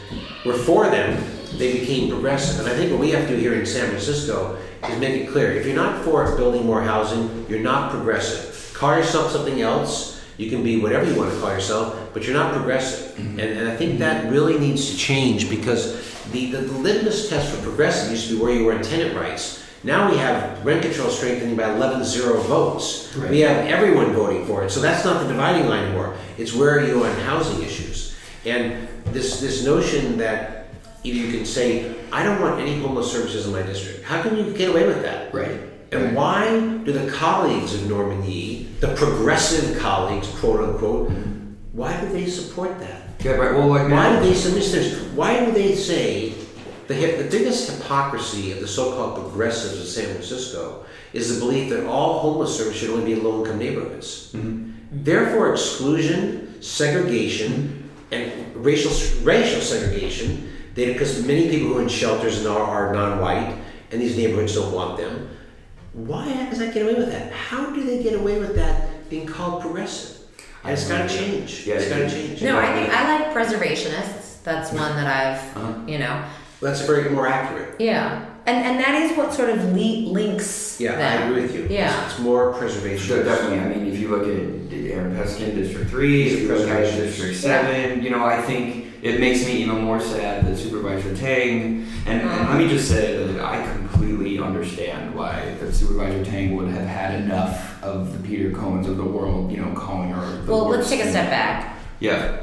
were 0.45 0.55
for 0.55 0.90
them, 0.90 1.23
they 1.59 1.79
became 1.79 2.09
progressive. 2.09 2.59
And 2.59 2.68
I 2.68 2.75
think 2.75 2.90
what 2.90 2.99
we 2.99 3.11
have 3.11 3.29
to 3.29 3.37
do 3.37 3.40
here 3.40 3.55
in 3.55 3.64
San 3.64 3.87
Francisco 3.87 4.59
is 4.88 4.99
make 4.99 5.14
it 5.14 5.31
clear 5.31 5.53
if 5.53 5.64
you're 5.64 5.77
not 5.77 6.05
for 6.05 6.35
building 6.37 6.66
more 6.66 6.83
housing, 6.83 7.47
you're 7.49 7.61
not 7.61 7.90
progressive. 7.90 8.73
Call 8.75 8.97
yourself 8.97 9.31
something 9.31 9.61
else. 9.61 10.12
You 10.38 10.51
can 10.51 10.62
be 10.62 10.81
whatever 10.81 11.11
you 11.11 11.16
want 11.16 11.33
to 11.33 11.38
call 11.40 11.51
yourself, 11.51 12.11
but 12.12 12.25
you're 12.25 12.35
not 12.35 12.55
progressive. 12.55 13.16
Mm-hmm. 13.16 13.40
And, 13.40 13.59
and 13.59 13.68
I 13.68 13.77
think 13.77 13.99
that 13.99 14.31
really 14.31 14.59
needs 14.59 14.90
to 14.90 14.97
change 14.97 15.51
because 15.51 15.95
the, 16.31 16.53
the, 16.53 16.59
the 16.59 16.79
litmus 16.79 17.29
test 17.29 17.55
for 17.55 17.62
progressive 17.62 18.11
used 18.11 18.29
to 18.29 18.37
be 18.37 18.42
where 18.42 18.53
you 18.53 18.64
were 18.64 18.73
in 18.73 18.83
tenant 18.83 19.16
rights. 19.16 19.62
Now 19.85 20.11
we 20.11 20.16
have 20.18 20.64
rent 20.64 20.83
control 20.83 21.11
strengthening 21.11 21.57
by 21.57 21.75
11 21.75 22.05
0 22.05 22.40
votes. 22.42 23.14
Right. 23.16 23.31
We 23.31 23.40
have 23.40 23.66
everyone 23.66 24.12
voting 24.12 24.47
for 24.47 24.64
it. 24.64 24.71
So 24.71 24.81
that's 24.81 25.05
not 25.05 25.23
the 25.23 25.29
dividing 25.29 25.68
line 25.68 25.87
anymore. 25.87 26.16
It's 26.38 26.55
where 26.55 26.79
are 26.79 26.87
you 26.87 27.05
on 27.05 27.14
housing 27.21 27.62
issues. 27.64 28.16
And 28.45 28.88
this, 29.07 29.40
this 29.40 29.64
notion 29.64 30.18
that 30.18 30.68
either 31.03 31.18
you 31.18 31.33
can 31.33 31.45
say, 31.45 31.97
I 32.12 32.23
don't 32.23 32.40
want 32.40 32.61
any 32.61 32.81
homeless 32.81 33.11
services 33.11 33.47
in 33.47 33.53
my 33.53 33.62
district. 33.62 34.05
How 34.05 34.23
can 34.23 34.37
you 34.37 34.53
get 34.53 34.71
away 34.71 34.87
with 34.87 35.03
that? 35.03 35.35
Right. 35.35 35.61
And 35.92 36.16
why 36.16 36.48
do 36.85 36.92
the 36.92 37.11
colleagues 37.12 37.74
of 37.74 37.88
Norman 37.88 38.24
Yee, 38.24 38.64
the 38.81 38.94
progressive 38.94 39.78
colleagues, 39.78 40.28
quote 40.40 40.61
unquote, 40.61 41.11
mm-hmm. 41.11 41.55
why 41.72 42.00
do 42.00 42.09
they 42.09 42.26
support 42.26 42.78
that? 42.81 43.02
Yeah, 43.20 43.33
right. 43.33 43.55
Well, 43.55 43.68
like 43.68 43.83
Why 43.83 43.88
now- 43.88 44.12
do 44.12 44.16
uh, 44.16 44.20
they 44.22 44.35
submit 44.35 44.64
this? 44.64 45.00
Why 45.12 45.44
do 45.44 45.52
they 45.52 45.74
say 45.74 46.35
the, 46.88 46.94
the 46.94 47.28
biggest 47.31 47.70
hypocrisy 47.70 48.52
of 48.52 48.61
the 48.61 48.66
so-called 48.66 49.20
progressives 49.20 49.81
of 49.81 49.87
San 49.87 50.07
Francisco 50.07 50.85
is 51.12 51.35
the 51.35 51.44
belief 51.44 51.70
that 51.70 51.87
all 51.87 52.18
homeless 52.20 52.57
service 52.57 52.76
should 52.76 52.90
only 52.90 53.05
be 53.05 53.12
in 53.12 53.22
low-income 53.22 53.59
neighborhoods. 53.59 54.33
Mm-hmm. 54.33 54.70
Therefore, 54.90 55.52
exclusion, 55.52 56.61
segregation, 56.62 57.52
mm-hmm. 57.52 58.14
and 58.14 58.57
racial 58.57 58.90
racial 59.22 59.61
segregation. 59.61 60.48
They 60.74 60.92
because 60.92 61.24
many 61.26 61.48
people 61.50 61.68
who 61.68 61.78
are 61.78 61.83
in 61.83 61.88
shelters 61.88 62.44
are 62.46 62.92
non-white, 62.92 63.57
and 63.90 64.00
these 64.00 64.16
neighborhoods 64.16 64.55
don't 64.55 64.72
want 64.72 64.96
them. 64.96 65.28
Why 65.94 66.46
does 66.48 66.59
that 66.59 66.72
get 66.72 66.83
away 66.85 66.94
with 66.94 67.11
that? 67.12 67.33
How 67.33 67.70
do 67.70 67.85
they 67.85 68.02
get 68.02 68.14
away 68.14 68.38
with 68.38 68.55
that 68.57 69.09
being 69.11 69.26
called 69.26 69.61
progressive? 69.61 70.18
And 70.64 70.72
it's 70.72 70.88
got 70.88 71.09
to 71.09 71.14
change. 71.16 71.66
Yeah, 71.66 71.74
it's 71.74 71.88
got 71.88 71.98
to 71.98 72.11
change. 72.11 72.42
No, 72.42 72.59
I 72.59 72.72
think 72.72 72.88
I 72.90 73.18
like 73.18 73.35
preservationists. 73.35 74.42
That's 74.42 74.72
one 74.83 74.94
that 74.96 75.07
I've, 75.07 75.57
Uh-huh. 75.57 75.74
you 75.87 75.98
know, 75.98 76.24
Well, 76.61 76.72
that's 76.72 76.87
very 76.87 77.11
more 77.11 77.26
accurate. 77.26 77.81
yeah, 77.81 78.24
and 78.46 78.57
and 78.66 78.78
that 78.81 78.94
is 79.02 79.16
what 79.16 79.35
sort 79.35 79.50
of 79.50 79.64
le- 79.72 80.11
links. 80.12 80.81
Yeah, 80.81 80.96
them. 80.96 81.22
I 81.22 81.26
agree 81.26 81.42
with 81.42 81.55
you. 81.55 81.66
Yeah. 81.68 82.05
it's, 82.05 82.12
it's 82.14 82.20
more 82.20 82.52
preservation. 82.55 83.07
So 83.07 83.22
definitely, 83.22 83.59
I 83.61 83.68
mean, 83.68 83.87
if 83.92 83.98
you 83.98 84.09
look 84.09 84.22
at 84.22 84.72
Aaron 84.92 85.14
Peskin, 85.16 85.55
District 85.55 85.90
Three, 85.90 86.22
He's 86.24 86.33
a 86.33 86.37
if 86.37 86.42
you 86.42 86.55
look 86.57 86.68
at. 86.68 86.90
District 86.94 87.37
Seven, 87.37 88.02
you 88.02 88.11
know, 88.11 88.24
I 88.24 88.40
think 88.42 88.87
it 89.02 89.20
makes 89.20 89.44
me 89.44 89.52
even 89.62 89.81
more 89.83 90.00
sad 90.00 90.46
that 90.46 90.57
Supervisor 90.57 91.14
Tang, 91.16 91.87
and, 92.07 92.22
and 92.22 92.48
let 92.48 92.57
me 92.59 92.68
just 92.68 92.88
say 92.88 93.16
that 93.26 93.44
I 93.44 93.62
completely 93.64 93.91
understand 94.27 95.15
why 95.15 95.55
that 95.61 95.73
Supervisor 95.73 96.25
Tang 96.25 96.57
would 96.57 96.69
have 96.69 96.87
had 96.87 97.21
enough 97.23 97.83
of 97.83 98.13
the 98.13 98.29
Peter 98.29 98.51
Cohens 98.51 98.87
of 98.87 98.97
the 98.97 99.05
world, 99.05 99.51
you 99.51 99.59
know, 99.59 99.73
calling 99.75 100.11
her. 100.11 100.43
The 100.43 100.51
Well, 100.53 100.69
let's 100.69 100.89
take 100.89 101.01
a 101.01 101.11
step 101.11 101.29
back. 101.31 101.77
Yeah. 102.01 102.39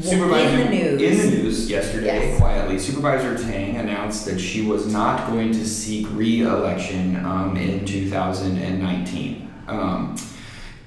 Supervisor 0.00 0.60
in 0.60 0.70
the 0.70 0.76
news. 0.98 1.02
in 1.02 1.30
the 1.30 1.36
news 1.36 1.70
yesterday, 1.70 2.28
Yes. 2.30 2.38
quietly, 2.38 2.78
Supervisor 2.78 3.36
Tang 3.36 3.76
announced 3.76 4.26
that 4.26 4.38
she 4.38 4.62
was 4.62 4.92
not 4.92 5.26
going 5.28 5.50
to 5.52 5.66
seek 5.66 6.06
re-election 6.12 7.24
um, 7.24 7.56
in 7.56 7.84
2019. 7.84 9.50
Um, 9.66 10.16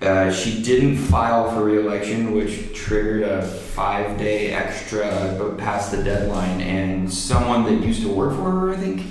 uh, 0.02 0.32
she 0.32 0.64
didn't 0.64 0.98
file 0.98 1.52
for 1.52 1.66
re-election, 1.66 2.32
which 2.34 2.74
triggered 2.74 3.24
a 3.24 3.42
five-day 3.44 4.52
extra 4.52 5.56
past 5.58 5.92
the 5.92 6.04
deadline. 6.04 6.62
And 6.62 7.12
someone 7.12 7.66
that 7.66 7.86
used 7.86 8.02
to 8.04 8.08
work 8.10 8.34
for 8.36 8.50
her, 8.50 8.74
I 8.74 8.78
think. 8.78 9.04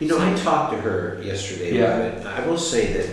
You 0.00 0.08
know, 0.08 0.18
I 0.18 0.34
talked 0.34 0.72
to 0.74 0.80
her 0.80 1.20
yesterday 1.22 1.78
Yeah. 1.78 1.96
about 1.96 2.20
it. 2.20 2.26
I 2.26 2.46
will 2.46 2.58
say 2.58 2.92
that 2.94 3.06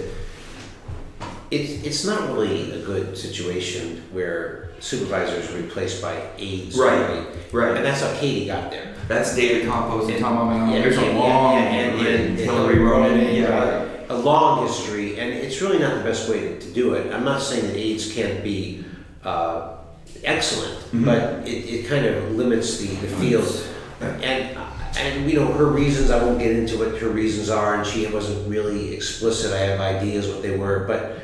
it's 1.52 1.84
it's 1.84 2.06
not 2.06 2.34
really 2.34 2.72
a 2.74 2.80
good 2.80 3.18
situation 3.18 4.04
where 4.12 4.72
supervisors 4.80 5.50
are 5.52 5.58
replaced 5.58 6.02
by 6.02 6.16
aides. 6.38 6.78
Right, 6.78 7.00
really. 7.10 7.26
right. 7.54 7.76
And 7.78 7.86
that's 7.86 8.02
how 8.02 8.14
Katie 8.20 8.48
got 8.48 8.70
there. 8.72 8.94
That's 9.08 9.36
David 9.36 9.64
Campos 9.70 10.10
and 10.10 10.20
Tom 10.20 10.38
Ammiano. 10.38 10.74
Yeah, 10.76 10.82
There's 10.82 10.98
yeah, 10.98 11.12
a 11.12 11.20
long 11.20 11.54
yeah, 11.54 11.64
and, 11.64 12.08
and, 12.08 12.08
and 12.30 12.40
Hillary 12.40 12.76
Ronen. 12.78 13.36
Yeah. 13.40 13.50
right. 13.80 13.90
a 14.10 14.18
long 14.18 14.68
history, 14.68 15.18
and 15.20 15.32
it's 15.34 15.62
really 15.62 15.80
not 15.80 15.98
the 15.98 16.04
best 16.04 16.30
way 16.30 16.40
to, 16.42 16.60
to 16.60 16.70
do 16.74 16.94
it. 16.94 17.14
I'm 17.14 17.24
not 17.24 17.42
saying 17.42 17.66
that 17.68 17.76
aides 17.78 18.12
can't 18.14 18.44
be 18.44 18.84
uh, 19.24 19.78
excellent, 20.26 20.78
Mhm. 20.92 21.06
but 21.06 21.48
it, 21.48 21.52
it 21.76 21.88
kind 21.88 22.06
of 22.06 22.32
limits 22.32 22.78
the, 22.80 22.88
the 22.88 23.08
field. 23.08 23.50
And 24.02 24.58
and 24.98 25.30
you 25.30 25.40
know 25.40 25.52
her 25.54 25.66
reasons. 25.66 26.12
I 26.12 26.24
won't 26.24 26.40
get 26.40 26.52
into 26.52 26.78
what 26.78 26.98
her 27.00 27.10
reasons 27.10 27.50
are, 27.50 27.76
and 27.76 27.86
she 27.86 28.06
wasn't 28.08 28.50
really 28.50 28.94
explicit. 28.94 29.54
I 29.54 29.60
have 29.60 29.80
ideas 29.80 30.28
what 30.28 30.42
they 30.42 30.58
were, 30.58 30.86
but 30.88 31.18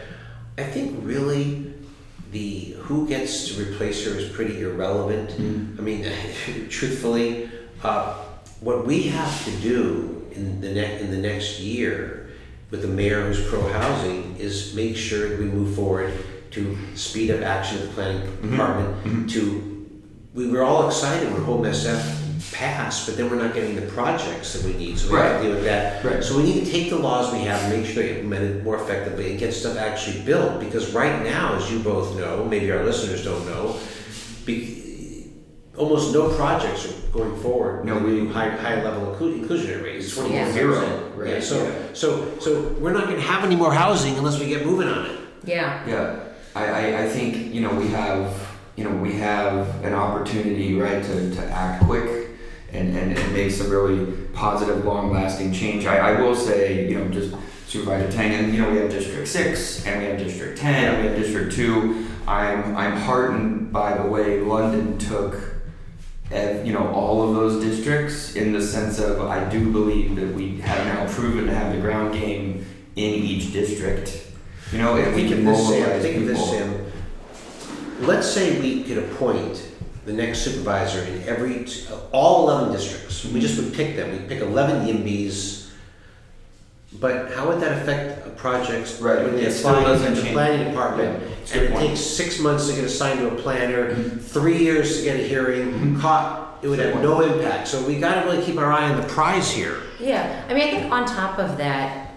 I 0.58 0.64
think 0.64 1.00
really 1.04 1.74
the 2.32 2.76
who 2.80 3.08
gets 3.08 3.48
to 3.50 3.62
replace 3.62 4.06
her 4.06 4.12
is 4.12 4.30
pretty 4.30 4.62
irrelevant. 4.62 5.30
Mm-hmm. 5.32 5.80
I 5.80 5.82
mean, 5.82 6.70
truthfully, 6.70 7.50
uh, 7.84 8.16
what 8.62 8.86
we 8.86 9.04
have 9.04 9.46
to 9.46 9.52
do 9.58 10.28
in 10.32 10.62
the 10.62 10.72
ne- 10.72 11.00
in 11.00 11.12
the 11.12 11.18
next 11.18 11.60
year 11.60 12.30
with 12.72 12.82
the 12.82 12.88
mayor 12.88 13.22
who's 13.26 13.48
pro 13.48 13.68
housing 13.70 14.36
is 14.38 14.76
make 14.76 14.96
sure 14.96 15.30
that 15.30 15.40
we 15.40 15.46
move 15.46 15.76
forward 15.76 16.14
to 16.52 16.78
speed 16.96 17.32
up 17.32 17.42
action 17.42 17.80
of 17.80 17.88
the 17.88 17.94
planning 17.94 18.22
mm-hmm. 18.22 18.52
department. 18.52 19.04
Mm-hmm. 19.04 19.28
To 19.28 19.66
we 20.34 20.48
were 20.48 20.64
all 20.64 20.88
excited 20.88 21.32
when 21.34 21.44
Home 21.44 21.64
SF 21.64 22.29
passed, 22.60 23.08
but 23.08 23.16
then 23.18 23.30
we're 23.30 23.38
not 23.42 23.54
getting 23.54 23.76
the 23.76 23.88
projects 23.94 24.54
that 24.54 24.64
we 24.66 24.74
need, 24.78 25.00
so 25.00 25.12
we 25.14 25.18
have 25.20 25.38
to 25.42 25.48
deal 25.48 25.56
with 25.56 25.64
that. 25.64 26.04
Right. 26.04 26.22
So 26.24 26.36
we 26.38 26.44
need 26.44 26.66
to 26.66 26.70
take 26.72 26.90
the 26.90 26.98
laws 26.98 27.32
we 27.32 27.40
have, 27.40 27.62
and 27.64 27.70
make 27.82 27.86
sure 27.90 28.04
they're 28.04 28.16
implemented 28.20 28.64
more 28.64 28.76
effectively, 28.76 29.32
and 29.32 29.40
get 29.40 29.54
stuff 29.54 29.78
actually 29.78 30.22
built. 30.24 30.60
Because 30.60 30.94
right 30.94 31.24
now, 31.24 31.56
as 31.56 31.72
you 31.72 31.80
both 31.80 32.18
know, 32.18 32.44
maybe 32.46 32.70
our 32.72 32.84
listeners 32.84 33.24
don't 33.24 33.46
know, 33.46 33.78
be, 34.46 35.32
almost 35.78 36.14
no 36.14 36.30
projects 36.36 36.86
are 36.86 36.94
going 37.12 37.36
forward. 37.42 37.86
No, 37.86 37.96
with 37.96 38.04
we- 38.14 38.28
high 38.28 38.50
high 38.50 38.84
level 38.84 39.16
inclu- 39.16 39.40
inclusionary 39.42 39.84
rate. 39.84 39.96
It's 39.98 40.14
twenty 40.16 40.34
Yeah. 40.36 40.44
one 40.46 40.54
Zero, 40.54 40.74
percent. 40.80 41.02
right, 41.16 41.30
Yeah, 41.36 41.40
so 41.40 41.64
yeah. 41.64 41.72
so 41.94 42.38
so 42.40 42.62
we're 42.80 42.92
not 42.94 43.06
going 43.06 43.16
to 43.16 43.22
have 43.34 43.44
any 43.46 43.56
more 43.56 43.74
housing 43.74 44.18
unless 44.18 44.38
we 44.40 44.48
get 44.48 44.66
moving 44.66 44.88
on 44.90 45.06
it. 45.06 45.18
Yeah. 45.46 45.80
Yeah, 45.88 46.16
I, 46.56 46.66
I, 46.66 47.04
I 47.04 47.08
think 47.08 47.54
you 47.54 47.62
know 47.62 47.74
we 47.74 47.88
have 47.88 48.34
you 48.76 48.84
know 48.84 48.92
we 48.98 49.14
have 49.14 49.56
an 49.86 49.94
opportunity 49.94 50.76
right 50.76 51.02
to, 51.04 51.36
to 51.36 51.42
act 51.46 51.84
quick 51.86 52.19
and, 52.74 52.96
and, 52.96 53.18
and 53.18 53.34
make 53.34 53.52
some 53.52 53.70
really 53.70 54.06
positive, 54.34 54.86
long 54.86 55.12
lasting 55.12 55.52
change. 55.54 55.86
I, 55.86 55.98
I 56.14 56.22
will 56.22 56.36
say 56.36 56.88
you 56.90 57.00
know 57.00 57.08
just 57.10 57.36
Supervisor 57.68 58.12
Tang 58.12 58.34
and 58.34 58.54
you 58.54 58.62
know 58.62 58.72
we 58.72 58.78
have 58.78 58.90
District 58.90 59.28
Six 59.28 59.86
and 59.86 60.02
we 60.02 60.08
have 60.08 60.18
District 60.18 60.58
Ten 60.58 60.94
and 60.94 61.02
we 61.04 61.10
have 61.10 61.18
District 61.18 61.52
Two. 61.54 62.08
I'm 62.28 62.76
I'm 62.78 62.98
heartened 62.98 63.72
by 63.72 63.98
the 63.98 64.08
way 64.08 64.40
London 64.42 64.98
took. 64.98 65.36
ev- 66.32 66.66
you 66.66 66.74
know 66.74 66.88
all 66.94 67.28
of 67.28 67.36
those 67.36 67.64
districts 67.64 68.36
in 68.36 68.54
the 68.54 68.62
sense 68.62 69.00
of 69.00 69.20
I 69.22 69.50
do 69.50 69.72
believe 69.72 70.16
that 70.16 70.34
we 70.36 70.60
have 70.62 70.86
now 70.86 71.12
proven 71.12 71.46
to 71.48 71.54
have 71.54 71.74
the 71.76 71.82
ground 71.82 72.14
game 72.14 72.66
in 72.96 73.14
each 73.14 73.52
district. 73.54 74.28
You 74.72 74.78
know, 74.78 74.98
if 74.98 75.16
we 75.16 75.28
can 75.28 75.44
this, 75.46 75.68
Sam. 75.68 76.02
Think 76.02 76.18
of 76.18 76.28
this. 76.28 76.50
Sam. 76.50 76.92
Let's 78.02 78.30
say 78.30 78.60
we 78.62 78.84
could 78.84 79.00
appoint 79.00 79.69
the 80.10 80.16
next 80.16 80.40
supervisor 80.40 81.04
in 81.04 81.22
every 81.28 81.68
all 82.12 82.50
eleven 82.50 82.74
districts. 82.74 83.24
We 83.26 83.40
just 83.40 83.62
would 83.62 83.74
pick 83.74 83.96
them. 83.96 84.12
We'd 84.12 84.28
pick 84.28 84.42
eleven 84.42 84.88
YIMBYs. 84.88 85.70
But 87.00 87.32
how 87.34 87.48
would 87.48 87.62
that 87.62 87.84
affect 87.84 88.26
a 88.26 88.32
project's 88.32 89.00
Right, 89.00 89.24
when 89.24 89.36
they 89.36 89.44
it 89.44 89.52
still 89.52 89.70
apply 89.76 89.84
doesn't 89.84 90.18
in 90.18 90.26
the 90.26 90.32
planning 90.32 90.68
department? 90.68 91.22
Yeah, 91.22 91.28
it's 91.44 91.52
a 91.54 91.60
and 91.60 91.62
good 91.62 91.70
it 91.70 91.74
point. 91.78 91.88
takes 91.90 92.00
six 92.02 92.40
months 92.40 92.68
to 92.68 92.74
get 92.74 92.84
assigned 92.84 93.20
to 93.20 93.28
a 93.28 93.36
planner, 93.36 93.94
Mhm. 93.94 94.20
three 94.20 94.58
years 94.58 94.98
to 94.98 95.04
get 95.04 95.20
a 95.20 95.24
hearing. 95.24 95.72
Mhm. 95.98 96.02
Caught, 96.02 96.58
it 96.64 96.68
would 96.68 96.80
Good 96.80 96.94
have 96.96 97.04
no 97.04 97.22
impact. 97.22 97.68
So 97.68 97.84
we 97.84 98.00
got 98.00 98.16
to 98.24 98.28
really 98.28 98.44
keep 98.44 98.58
our 98.58 98.72
eye 98.74 98.90
on 98.90 99.00
the 99.00 99.08
prize 99.08 99.52
here. 99.52 99.76
Yeah, 100.00 100.42
I 100.50 100.54
mean, 100.56 100.64
I 100.68 100.72
think 100.72 100.92
on 100.92 101.06
top 101.06 101.38
of 101.38 101.58
that, 101.60 102.09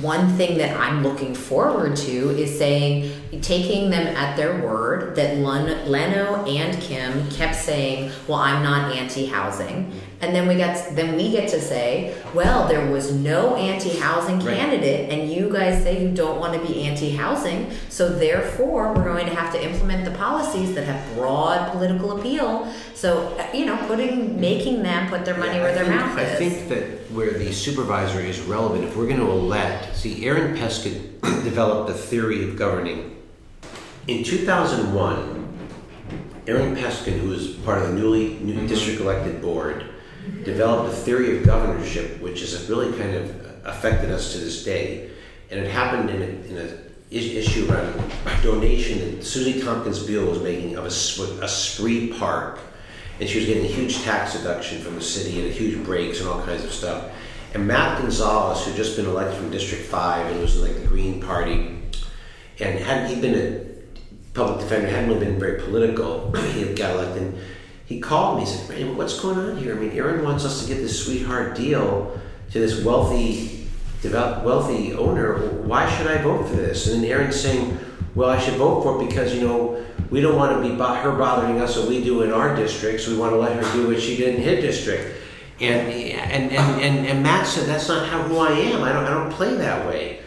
one 0.00 0.28
thing 0.36 0.56
that 0.58 0.78
I'm 0.78 1.02
looking 1.02 1.34
forward 1.34 1.96
to 1.96 2.30
is 2.30 2.56
saying, 2.56 3.12
taking 3.42 3.90
them 3.90 4.06
at 4.16 4.36
their 4.36 4.60
word 4.60 5.16
that 5.16 5.36
Len- 5.38 5.90
Leno 5.90 6.44
and 6.46 6.80
Kim 6.80 7.28
kept 7.30 7.56
saying, 7.56 8.10
"Well, 8.28 8.38
I'm 8.38 8.62
not 8.62 8.94
anti-housing," 8.96 9.92
and 10.20 10.34
then 10.34 10.46
we 10.46 10.54
got 10.56 10.76
then 10.94 11.16
we 11.16 11.30
get 11.30 11.48
to 11.48 11.60
say, 11.60 12.14
"Well, 12.34 12.68
there 12.68 12.86
was 12.86 13.12
no 13.12 13.56
anti-housing 13.56 14.40
Right. 14.40 14.56
candidate, 14.56 15.10
and 15.10 15.30
you 15.30 15.48
guys 15.52 15.82
say 15.82 16.00
you 16.02 16.08
don't 16.10 16.38
want 16.38 16.52
to 16.54 16.60
be 16.60 16.82
anti-housing, 16.82 17.70
so 17.88 18.08
therefore 18.08 18.92
we're 18.94 19.04
going 19.04 19.26
to 19.26 19.34
have 19.34 19.52
to 19.54 19.62
implement 19.62 20.04
the 20.04 20.10
policies 20.12 20.74
that 20.74 20.84
have 20.84 21.00
broad 21.16 21.72
political 21.72 22.18
appeal." 22.18 22.66
So 23.00 23.28
uh, 23.38 23.46
you 23.56 23.64
know, 23.64 23.78
putting 23.86 24.38
making 24.38 24.82
them 24.82 25.08
put 25.08 25.24
their 25.24 25.38
money 25.38 25.54
Yeah, 25.54 25.62
where 25.62 25.70
I 25.70 25.74
their 25.74 25.84
think, 25.86 25.96
mouth 25.96 26.18
is. 26.18 26.32
I 26.32 26.34
think 26.34 26.68
that 26.68 27.10
where 27.10 27.30
the 27.32 27.50
supervisor 27.50 28.20
is 28.20 28.38
relevant, 28.42 28.84
if 28.84 28.94
we're 28.94 29.06
going 29.06 29.20
to 29.20 29.30
elect, 29.30 29.96
see, 29.96 30.26
Aaron 30.26 30.54
Peskin 30.54 31.18
developed 31.42 31.88
a 31.88 31.94
theory 31.94 32.44
of 32.46 32.56
governing. 32.58 33.16
In 34.06 34.22
2001, 34.22 35.48
Aaron 36.46 36.76
Peskin, 36.76 37.20
who 37.20 37.30
was 37.30 37.48
part 37.64 37.80
of 37.80 37.88
the 37.88 37.94
newly 37.94 38.34
new 38.42 38.54
Mhm. 38.60 38.68
district 38.68 39.00
elected 39.00 39.40
board, 39.40 39.84
developed 40.44 40.92
a 40.92 40.96
theory 40.96 41.38
of 41.38 41.46
governorship, 41.46 42.20
which 42.20 42.40
has 42.40 42.68
really 42.68 42.92
kind 42.98 43.16
of 43.16 43.30
affected 43.64 44.10
us 44.10 44.32
to 44.32 44.38
this 44.40 44.62
day. 44.62 45.08
And 45.50 45.58
it 45.58 45.70
happened 45.70 46.10
in 46.10 46.20
a, 46.20 46.26
in 46.50 46.58
a 46.58 46.90
issue 47.10 47.66
around 47.70 47.94
a 48.26 48.42
donation 48.42 49.16
that 49.16 49.24
Susie 49.24 49.62
Tompkins 49.62 50.00
Buell 50.00 50.26
was 50.26 50.40
making 50.40 50.76
of 50.76 50.84
a 50.84 50.90
spree 51.48 52.08
park 52.18 52.58
and 53.20 53.28
she 53.28 53.38
was 53.38 53.46
getting 53.46 53.64
a 53.64 53.68
huge 53.68 54.02
tax 54.02 54.32
deduction 54.32 54.80
from 54.80 54.94
the 54.94 55.02
city 55.02 55.40
and 55.40 55.48
a 55.48 55.52
huge 55.52 55.84
breaks 55.84 56.20
and 56.20 56.28
all 56.28 56.42
kinds 56.42 56.64
of 56.64 56.72
stuff. 56.72 57.12
And 57.52 57.66
Matt 57.66 58.00
Gonzalez, 58.00 58.64
who'd 58.64 58.76
just 58.76 58.96
been 58.96 59.06
elected 59.06 59.38
from 59.38 59.50
District 59.50 59.84
Five 59.84 60.26
and 60.30 60.40
was 60.40 60.56
in 60.56 60.62
like 60.62 60.80
the 60.80 60.86
Green 60.86 61.20
Party, 61.20 61.78
and 62.60 62.78
hadn't 62.78 63.14
he 63.14 63.20
been 63.20 63.34
a 63.34 64.34
public 64.34 64.60
defender, 64.60 64.88
hadn't 64.88 65.10
really 65.10 65.26
been 65.26 65.38
very 65.38 65.60
political, 65.60 66.32
he 66.52 66.62
had 66.62 66.76
got 66.76 66.92
elected. 66.92 67.38
He 67.84 68.00
called 68.00 68.38
me. 68.38 68.44
He 68.44 68.50
said, 68.50 68.70
"Randy, 68.70 68.94
what's 68.94 69.20
going 69.20 69.38
on 69.38 69.56
here? 69.56 69.76
I 69.76 69.78
mean, 69.78 69.90
Aaron 69.92 70.24
wants 70.24 70.44
us 70.44 70.62
to 70.62 70.72
get 70.72 70.80
this 70.80 71.04
sweetheart 71.04 71.56
deal 71.56 72.18
to 72.52 72.58
this 72.58 72.84
wealthy, 72.84 73.68
develop, 74.00 74.44
wealthy 74.44 74.94
owner. 74.94 75.38
Why 75.62 75.90
should 75.96 76.06
I 76.06 76.22
vote 76.22 76.48
for 76.48 76.54
this?" 76.54 76.86
And 76.86 77.02
then 77.02 77.10
Aaron's 77.10 77.38
saying, 77.38 77.78
"Well, 78.14 78.30
I 78.30 78.38
should 78.38 78.54
vote 78.54 78.82
for 78.82 79.02
it 79.02 79.08
because 79.08 79.34
you 79.34 79.42
know." 79.42 79.84
We 80.10 80.20
don't 80.20 80.36
want 80.36 80.60
to 80.62 80.68
be 80.68 80.74
bo- 80.74 80.94
her 80.94 81.12
bothering 81.12 81.60
us 81.60 81.76
what 81.76 81.88
we 81.88 82.02
do 82.02 82.22
in 82.22 82.32
our 82.32 82.54
districts. 82.56 83.06
We 83.06 83.16
want 83.16 83.32
to 83.32 83.36
let 83.38 83.52
her 83.56 83.72
do 83.72 83.88
what 83.88 84.00
she 84.00 84.16
did 84.16 84.34
in 84.34 84.42
his 84.42 84.62
district. 84.62 85.16
And 85.60 85.88
and, 85.88 86.52
and, 86.52 86.82
and, 86.82 87.06
and 87.06 87.22
Matt 87.22 87.46
said, 87.46 87.68
that's 87.68 87.88
not 87.88 88.08
how 88.08 88.22
who 88.22 88.38
I 88.38 88.52
am. 88.52 88.82
I 88.82 88.92
don't 88.92 89.04
I 89.04 89.10
don't 89.10 89.32
play 89.32 89.54
that 89.56 89.86
way. 89.86 90.20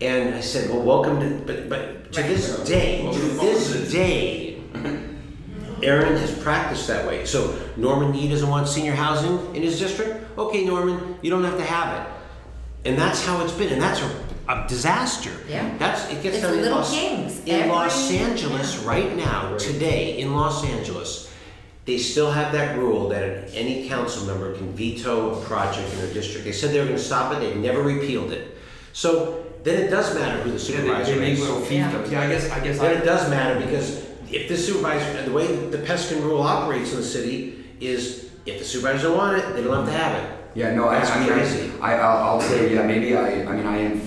And 0.00 0.34
I 0.34 0.40
said, 0.40 0.70
well, 0.70 0.82
welcome 0.82 1.20
to 1.20 1.44
but 1.44 1.68
but 1.68 2.12
to 2.12 2.22
this 2.22 2.64
day, 2.64 3.02
to 3.12 3.18
this 3.18 3.92
day, 3.92 4.60
Aaron 5.82 6.16
has 6.16 6.36
practiced 6.42 6.86
that 6.88 7.06
way. 7.06 7.24
So 7.24 7.58
Norman 7.76 8.14
Yee 8.14 8.28
doesn't 8.28 8.48
want 8.48 8.66
senior 8.66 8.94
housing 8.94 9.54
in 9.54 9.62
his 9.62 9.78
district. 9.78 10.38
Okay, 10.38 10.64
Norman, 10.64 11.16
you 11.22 11.30
don't 11.30 11.44
have 11.44 11.58
to 11.58 11.64
have 11.64 12.00
it. 12.00 12.12
And 12.88 12.98
that's 12.98 13.24
how 13.24 13.44
it's 13.44 13.52
been, 13.52 13.72
and 13.72 13.82
that's 13.82 14.00
a, 14.00 14.27
a 14.48 14.66
disaster. 14.66 15.30
Yeah. 15.48 15.76
That's 15.78 16.10
it 16.10 16.22
gets 16.22 16.36
It's 16.36 16.40
done 16.42 16.54
in 16.54 16.62
Little 16.62 16.78
Los, 16.78 16.90
Kings. 16.90 17.40
in 17.44 17.54
Every- 17.56 17.70
Los 17.70 18.10
Angeles 18.12 18.78
right 18.78 19.14
now, 19.16 19.56
today 19.58 20.18
in 20.18 20.34
Los 20.34 20.64
Angeles. 20.64 21.26
They 21.84 21.98
still 21.98 22.30
have 22.30 22.52
that 22.52 22.76
rule 22.78 23.08
that 23.10 23.50
any 23.54 23.88
council 23.88 24.26
member 24.26 24.54
can 24.54 24.72
veto 24.74 25.38
a 25.40 25.44
project 25.44 25.90
in 25.92 25.98
their 26.00 26.12
district. 26.12 26.44
They 26.44 26.52
said 26.52 26.70
they 26.72 26.80
were 26.80 26.84
going 26.86 26.98
to 26.98 27.02
stop 27.02 27.32
it. 27.34 27.40
They've 27.40 27.56
never 27.56 27.82
repealed 27.82 28.30
it. 28.32 28.56
So 28.92 29.44
then 29.64 29.82
it 29.82 29.88
does 29.88 30.14
matter 30.14 30.38
who 30.42 30.50
the 30.50 30.56
Yeah, 30.58 30.62
supervisor 30.78 31.12
they, 31.14 31.18
they 31.20 31.32
is. 31.32 31.40
little 31.40 31.60
fiefdoms. 31.62 32.10
Yeah, 32.10 32.22
I 32.22 32.28
guess 32.28 32.50
I 32.50 32.60
guess 32.60 32.78
Then 32.78 32.96
I, 32.96 33.00
it 33.00 33.04
does 33.04 33.30
matter 33.30 33.58
because 33.60 34.04
if 34.30 34.48
the 34.48 34.56
supervisor, 34.56 35.22
the 35.24 35.32
way 35.32 35.46
the 35.70 35.78
Peskin 35.78 36.22
rule 36.22 36.42
operates 36.42 36.90
in 36.92 36.98
the 36.98 37.02
city 37.02 37.64
is 37.80 38.28
if 38.44 38.58
the 38.58 38.64
supervisor 38.64 39.08
don't 39.08 39.16
want 39.16 39.38
it, 39.38 39.54
they 39.54 39.62
don't 39.62 39.74
have 39.76 39.86
to 39.86 39.92
have 39.92 40.22
it. 40.22 40.30
Yeah, 40.54 40.74
no, 40.74 40.88
I, 40.88 40.98
That's 40.98 41.10
I 41.10 41.20
mean, 41.20 41.28
crazy. 41.28 41.70
I, 41.80 41.94
I'll, 41.94 42.24
I'll 42.34 42.40
say, 42.40 42.74
yeah, 42.74 42.82
maybe 42.82 43.14
I, 43.16 43.44
I 43.44 43.52
mean, 43.52 43.66
I 43.66 43.76
am, 43.78 44.00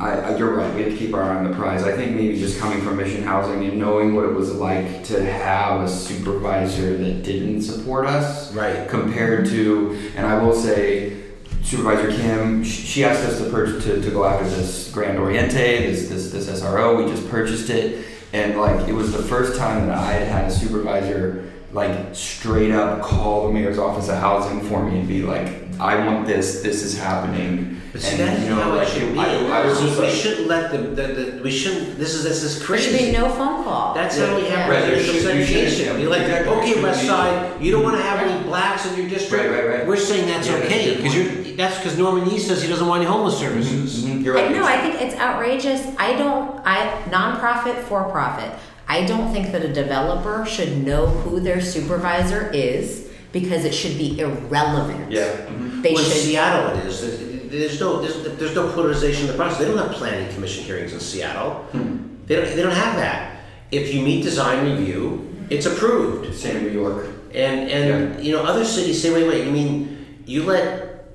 I, 0.00 0.12
I, 0.12 0.36
you're 0.36 0.54
right, 0.54 0.74
we 0.74 0.82
have 0.82 0.92
to 0.92 0.98
keep 0.98 1.14
our 1.14 1.22
eye 1.22 1.36
on 1.36 1.50
the 1.50 1.56
prize. 1.56 1.82
I 1.82 1.96
think 1.96 2.14
maybe 2.14 2.38
just 2.38 2.58
coming 2.58 2.82
from 2.82 2.96
Mission 2.96 3.22
Housing 3.22 3.64
and 3.64 3.78
knowing 3.78 4.14
what 4.14 4.24
it 4.24 4.32
was 4.32 4.52
like 4.54 5.04
to 5.04 5.24
have 5.24 5.80
a 5.80 5.88
supervisor 5.88 6.96
that 6.96 7.22
didn't 7.22 7.62
support 7.62 8.06
us. 8.06 8.52
Right. 8.52 8.88
Compared 8.88 9.46
to, 9.46 10.10
and 10.16 10.26
I 10.26 10.42
will 10.42 10.54
say, 10.54 11.22
Supervisor 11.62 12.12
Kim, 12.12 12.62
she 12.62 13.04
asked 13.04 13.24
us 13.26 13.38
to 13.38 13.50
purchase, 13.50 13.84
to, 13.84 14.00
to 14.00 14.10
go 14.10 14.24
after 14.24 14.48
this 14.48 14.90
Grand 14.92 15.18
Oriente, 15.18 15.90
this, 15.90 16.08
this, 16.08 16.30
this 16.30 16.48
SRO, 16.60 16.96
we 16.96 17.10
just 17.10 17.28
purchased 17.28 17.70
it. 17.70 18.06
And 18.32 18.58
like, 18.58 18.88
it 18.88 18.92
was 18.92 19.12
the 19.12 19.22
first 19.22 19.58
time 19.58 19.86
that 19.86 19.96
I 19.96 20.12
had 20.12 20.28
had 20.28 20.44
a 20.44 20.50
supervisor 20.50 21.52
like 21.72 22.14
straight 22.14 22.70
up 22.70 23.02
call 23.02 23.48
the 23.48 23.52
mayor's 23.52 23.78
office 23.78 24.08
of 24.08 24.18
housing 24.18 24.60
for 24.62 24.88
me 24.88 25.00
and 25.00 25.08
be 25.08 25.22
like, 25.22 25.65
I 25.80 26.06
want 26.06 26.26
this, 26.26 26.62
this 26.62 26.82
is 26.82 26.98
happening. 26.98 27.80
But 27.92 28.00
see, 28.02 28.10
and 28.20 28.20
that's 28.28 28.42
you 28.42 28.50
know, 28.50 28.56
how 28.56 28.72
it 28.72 28.76
like, 28.76 28.88
should 28.88 29.12
be. 29.12 29.18
I, 29.18 29.62
I 29.62 29.66
was 29.66 29.80
just 29.80 29.98
we 29.98 30.06
like, 30.06 30.14
shouldn't 30.14 30.48
let 30.48 30.70
them. 30.70 30.94
The, 30.94 31.02
the, 31.06 31.42
we 31.42 31.50
shouldn't. 31.50 31.98
This 31.98 32.14
is 32.14 32.24
this 32.24 32.42
is 32.42 32.58
There 32.58 32.66
crazy. 32.66 32.90
should 32.90 33.06
be 33.06 33.12
no 33.12 33.28
phone 33.30 33.64
call. 33.64 33.94
That's 33.94 34.18
Yeah. 34.18 34.26
how 34.26 34.36
we 34.36 34.44
have 34.48 34.68
Right, 34.68 34.80
there 34.80 34.92
racial 34.92 35.14
should- 35.14 35.22
shouldn't, 35.22 35.46
segregation. 35.46 36.00
You're 36.00 36.10
like, 36.10 36.22
Exactly. 36.22 36.52
Okay, 36.54 36.66
shouldn't 36.68 36.82
West 36.84 37.00
be- 37.02 37.06
Side, 37.06 37.62
you 37.62 37.72
don't 37.72 37.82
want 37.82 37.96
to 37.96 38.02
have 38.02 38.20
any 38.20 38.42
blacks 38.44 38.86
in 38.86 38.98
your 38.98 39.08
district. 39.08 39.44
Right, 39.44 39.50
right, 39.52 39.68
right. 39.78 39.86
We're 39.86 39.96
saying 39.96 40.26
that's 40.28 40.46
Yeah, 40.48 40.54
okay 40.56 40.96
because 40.96 41.14
you're. 41.14 41.56
That's 41.56 41.78
because 41.78 41.96
Norman 41.96 42.28
Yee 42.28 42.38
says 42.38 42.60
he 42.60 42.68
doesn't 42.68 42.86
want 42.86 43.00
any 43.02 43.10
homeless 43.10 43.38
services. 43.38 44.04
Mhm, 44.04 44.22
you're 44.22 44.34
right. 44.34 44.50
I 44.50 44.52
know. 44.52 44.64
I 44.66 44.78
think 44.78 45.00
it's 45.00 45.14
outrageous. 45.18 45.86
I 45.98 46.14
don't. 46.16 46.60
I 46.66 46.90
nonprofit 47.10 47.82
for 47.84 48.04
profit. 48.04 48.50
I 48.88 49.04
don't 49.06 49.32
think 49.32 49.52
that 49.52 49.62
a 49.64 49.72
developer 49.72 50.44
should 50.46 50.84
know 50.84 51.06
who 51.06 51.40
their 51.40 51.60
supervisor 51.62 52.50
is 52.52 53.05
because 53.40 53.64
it 53.64 53.74
should 53.74 53.98
be 53.98 54.18
irrelevant. 54.18 55.12
Yeah. 55.12 55.24
mhm. 55.46 55.82
They 55.82 55.92
well, 55.92 56.04
in 56.04 56.10
should. 56.10 56.22
Seattle, 56.22 56.78
it 56.78 56.86
is. 56.86 57.00
There's- 57.02 57.22
There's 57.46 57.80
no 57.80 58.02
there's, 58.02 58.18
there's 58.38 58.54
no 58.56 58.64
polarization 58.72 59.26
in 59.26 59.28
the 59.32 59.36
process. 59.40 59.58
They 59.60 59.66
don't 59.70 59.78
have 59.78 59.92
planning 59.92 60.28
commission 60.34 60.64
hearings 60.64 60.92
in 60.92 61.00
Seattle. 61.00 61.50
Hmm. 61.72 62.26
They 62.26 62.34
don't 62.36 62.48
they 62.56 62.62
don't 62.66 62.80
have 62.86 62.96
that. 62.96 63.38
If 63.70 63.94
you 63.94 64.02
meet 64.02 64.24
design 64.24 64.58
review, 64.70 65.02
it's 65.48 65.64
approved. 65.64 66.34
Same 66.34 66.56
in 66.56 66.62
New 66.66 66.74
York. 66.82 67.06
And 67.32 67.70
and 67.70 67.90
you 68.24 68.32
know 68.34 68.42
other 68.42 68.64
cities 68.64 69.00
same 69.00 69.14
way. 69.14 69.24
wait 69.28 69.46
you 69.46 69.52
mean 69.52 69.72
you 70.26 70.42
let 70.42 71.06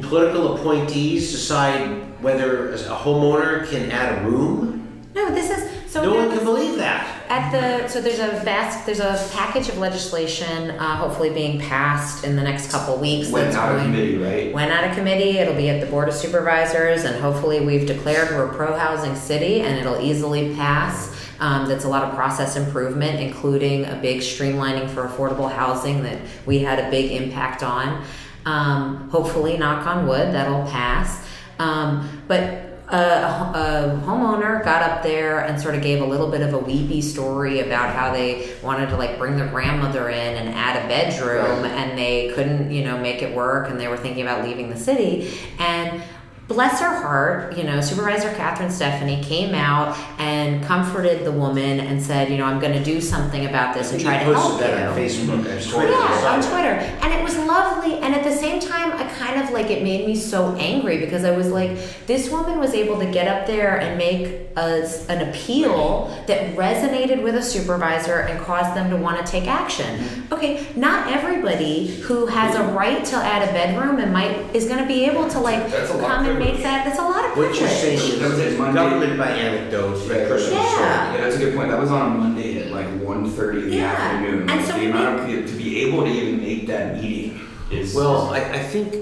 political 0.00 0.56
appointees 0.56 1.30
decide 1.30 1.82
whether 2.22 2.72
a 2.72 2.96
homeowner 3.04 3.68
can 3.70 3.90
add 3.92 4.08
a 4.18 4.28
room? 4.28 5.04
No, 5.14 5.30
this 5.38 5.50
is 5.50 5.92
so. 5.92 6.02
no 6.02 6.14
one 6.14 6.28
can 6.34 6.42
believe 6.44 6.76
that. 6.76 7.04
At 7.28 7.50
the 7.52 7.88
so 7.88 8.00
there's 8.00 8.20
a 8.20 8.42
vast 8.42 8.86
there's 8.86 9.00
a 9.00 9.28
package 9.32 9.68
of 9.68 9.76
legislation 9.76 10.70
uh, 10.70 10.96
hopefully 10.96 11.28
being 11.28 11.60
passed 11.60 12.24
in 12.24 12.36
the 12.36 12.42
next 12.42 12.70
couple 12.70 12.96
weeks. 12.96 13.30
Went 13.30 13.54
out 13.54 13.76
of 13.76 13.82
committee, 13.82 14.16
right? 14.16 14.52
Went 14.52 14.72
out 14.72 14.88
of 14.88 14.96
committee. 14.96 15.36
It'll 15.38 15.54
be 15.54 15.68
at 15.68 15.80
the 15.80 15.86
board 15.86 16.08
of 16.08 16.14
supervisors, 16.14 17.04
and 17.04 17.20
hopefully 17.20 17.60
we've 17.60 17.86
declared 17.86 18.30
we're 18.30 18.46
a 18.46 18.54
pro 18.54 18.76
housing 18.78 19.14
city, 19.14 19.60
and 19.60 19.78
it'll 19.78 20.00
easily 20.00 20.54
pass. 20.54 21.14
Um, 21.38 21.68
that's 21.68 21.84
a 21.84 21.88
lot 21.88 22.02
of 22.02 22.14
process 22.14 22.56
improvement, 22.56 23.20
including 23.20 23.84
a 23.84 23.96
big 23.96 24.20
streamlining 24.20 24.88
for 24.88 25.06
affordable 25.06 25.52
housing 25.52 26.02
that 26.04 26.18
we 26.46 26.60
had 26.60 26.78
a 26.78 26.90
big 26.90 27.12
impact 27.12 27.62
on. 27.62 28.04
Um, 28.46 29.10
hopefully, 29.10 29.58
knock 29.58 29.86
on 29.86 30.06
wood, 30.06 30.32
that'll 30.32 30.66
pass. 30.66 31.26
Um, 31.58 32.22
but 32.26 32.67
a, 32.90 32.96
a 32.96 34.00
homeowner 34.06 34.64
got 34.64 34.82
up 34.82 35.02
there 35.02 35.40
and 35.40 35.60
sort 35.60 35.74
of 35.74 35.82
gave 35.82 36.00
a 36.00 36.04
little 36.06 36.30
bit 36.30 36.40
of 36.40 36.54
a 36.54 36.58
weepy 36.58 37.02
story 37.02 37.60
about 37.60 37.94
how 37.94 38.12
they 38.12 38.54
wanted 38.62 38.88
to 38.88 38.96
like 38.96 39.18
bring 39.18 39.36
their 39.36 39.48
grandmother 39.48 40.08
in 40.08 40.36
and 40.36 40.48
add 40.54 40.82
a 40.82 40.88
bedroom 40.88 41.62
Right. 41.62 41.70
and 41.72 41.98
they 41.98 42.32
couldn't 42.34 42.70
you 42.70 42.84
know 42.84 42.98
make 42.98 43.22
it 43.22 43.34
work 43.34 43.68
and 43.70 43.78
they 43.78 43.88
were 43.88 43.96
thinking 43.98 44.22
about 44.22 44.44
leaving 44.46 44.70
the 44.70 44.76
city 44.76 45.38
and 45.58 46.02
bless 46.48 46.80
her 46.80 47.00
heart 47.02 47.56
you 47.56 47.64
know 47.64 47.80
supervisor 47.80 48.32
catherine 48.34 48.70
Stefani 48.70 49.22
came 49.22 49.54
out 49.54 49.96
and 50.18 50.64
comforted 50.64 51.24
the 51.24 51.32
woman 51.32 51.80
and 51.80 52.02
said 52.02 52.30
you 52.30 52.38
know 52.38 52.44
i'm 52.44 52.58
going 52.58 52.72
to 52.72 52.82
do 52.82 53.00
something 53.00 53.46
about 53.46 53.74
this 53.74 53.92
and 53.92 54.00
try 54.00 54.18
to 54.18 54.24
help 54.24 54.36
posted 54.36 54.70
you 54.70 54.74
that 54.74 54.88
on 54.88 54.96
Facebook. 54.96 55.46
and 55.46 55.62
Twitter. 55.62 55.92
yeah, 55.92 56.34
on 56.34 56.42
Twitter. 56.42 56.74
And 57.02 57.12
it 57.12 57.22
was 57.22 57.36
lovely. 57.46 57.94
And 57.98 58.14
at 58.14 58.24
the 58.24 58.34
same 58.34 58.60
time, 58.60 58.92
I 58.92 59.04
kind 59.14 59.40
of 59.40 59.50
like 59.50 59.70
it 59.70 59.82
made 59.82 60.06
me 60.06 60.16
so 60.16 60.54
angry 60.56 60.98
because 60.98 61.24
I 61.24 61.36
was 61.36 61.48
like, 61.48 61.78
this 62.06 62.30
woman 62.30 62.58
was 62.58 62.74
able 62.74 62.98
to 62.98 63.10
get 63.10 63.28
up 63.28 63.46
there 63.46 63.80
and 63.80 63.98
make 63.98 64.48
a, 64.56 64.88
an 65.08 65.28
appeal 65.28 66.06
that 66.26 66.56
resonated 66.56 67.22
with 67.22 67.36
a 67.36 67.42
supervisor 67.42 68.20
and 68.20 68.44
caused 68.44 68.74
them 68.74 68.90
to 68.90 68.96
want 68.96 69.24
to 69.24 69.30
take 69.30 69.46
action. 69.46 69.98
Mm-hmm. 69.98 70.34
Okay, 70.34 70.66
not 70.76 71.10
everybody 71.10 71.96
who 71.98 72.26
has 72.26 72.54
a 72.56 72.64
right 72.74 73.04
to 73.04 73.16
add 73.16 73.48
a 73.48 73.52
bedroom 73.52 73.98
and 73.98 74.12
might 74.12 74.54
is 74.54 74.66
going 74.66 74.78
to 74.78 74.86
be 74.86 75.04
able 75.04 75.28
to 75.28 75.38
like 75.38 75.70
That's 75.70 75.90
a 75.90 75.94
lot 75.94 76.02
of 76.02 76.08
come 76.08 76.26
and 76.26 76.37
make 76.38 76.48
privilege. 76.48 76.62
that. 76.64 76.84
That's 76.86 76.98
a 76.98 77.02
lot 77.02 77.24
of 77.24 77.30
What 77.36 77.48
privilege. 77.50 77.60
you're 77.60 77.68
saying 77.68 78.20
That 78.20 78.30
was 78.30 78.38
is 78.38 78.58
Monday. 78.58 78.74
government 78.80 79.18
by 79.18 79.28
anecdote, 79.30 79.96
Right, 80.08 80.18
right, 80.20 80.28
personal 80.28 80.62
Yeah. 80.62 80.70
story. 80.72 80.88
Yeah, 80.88 81.20
that's 81.24 81.36
a 81.36 81.38
good 81.38 81.54
point. 81.56 81.70
That 81.70 81.80
was 81.80 81.90
on 81.90 82.06
a 82.06 82.14
Monday 82.14 82.60
at 82.62 82.70
like 82.72 82.86
1.30 83.02 83.62
in 83.64 83.70
the 83.70 83.76
Yeah. 83.76 83.92
afternoon. 83.92 84.40
And 84.42 84.50
Like, 84.50 84.66
so 84.66 84.72
the 84.72 84.78
we 84.80 84.86
amount 84.86 85.20
of 85.20 85.46
to 85.50 85.52
be 85.56 85.82
able 85.86 86.04
to 86.04 86.10
even 86.10 86.40
make 86.40 86.66
that 86.68 87.00
meeting 87.02 87.40
is 87.70 87.94
Well, 87.94 88.30
I, 88.32 88.38
I 88.40 88.58
think 88.58 88.94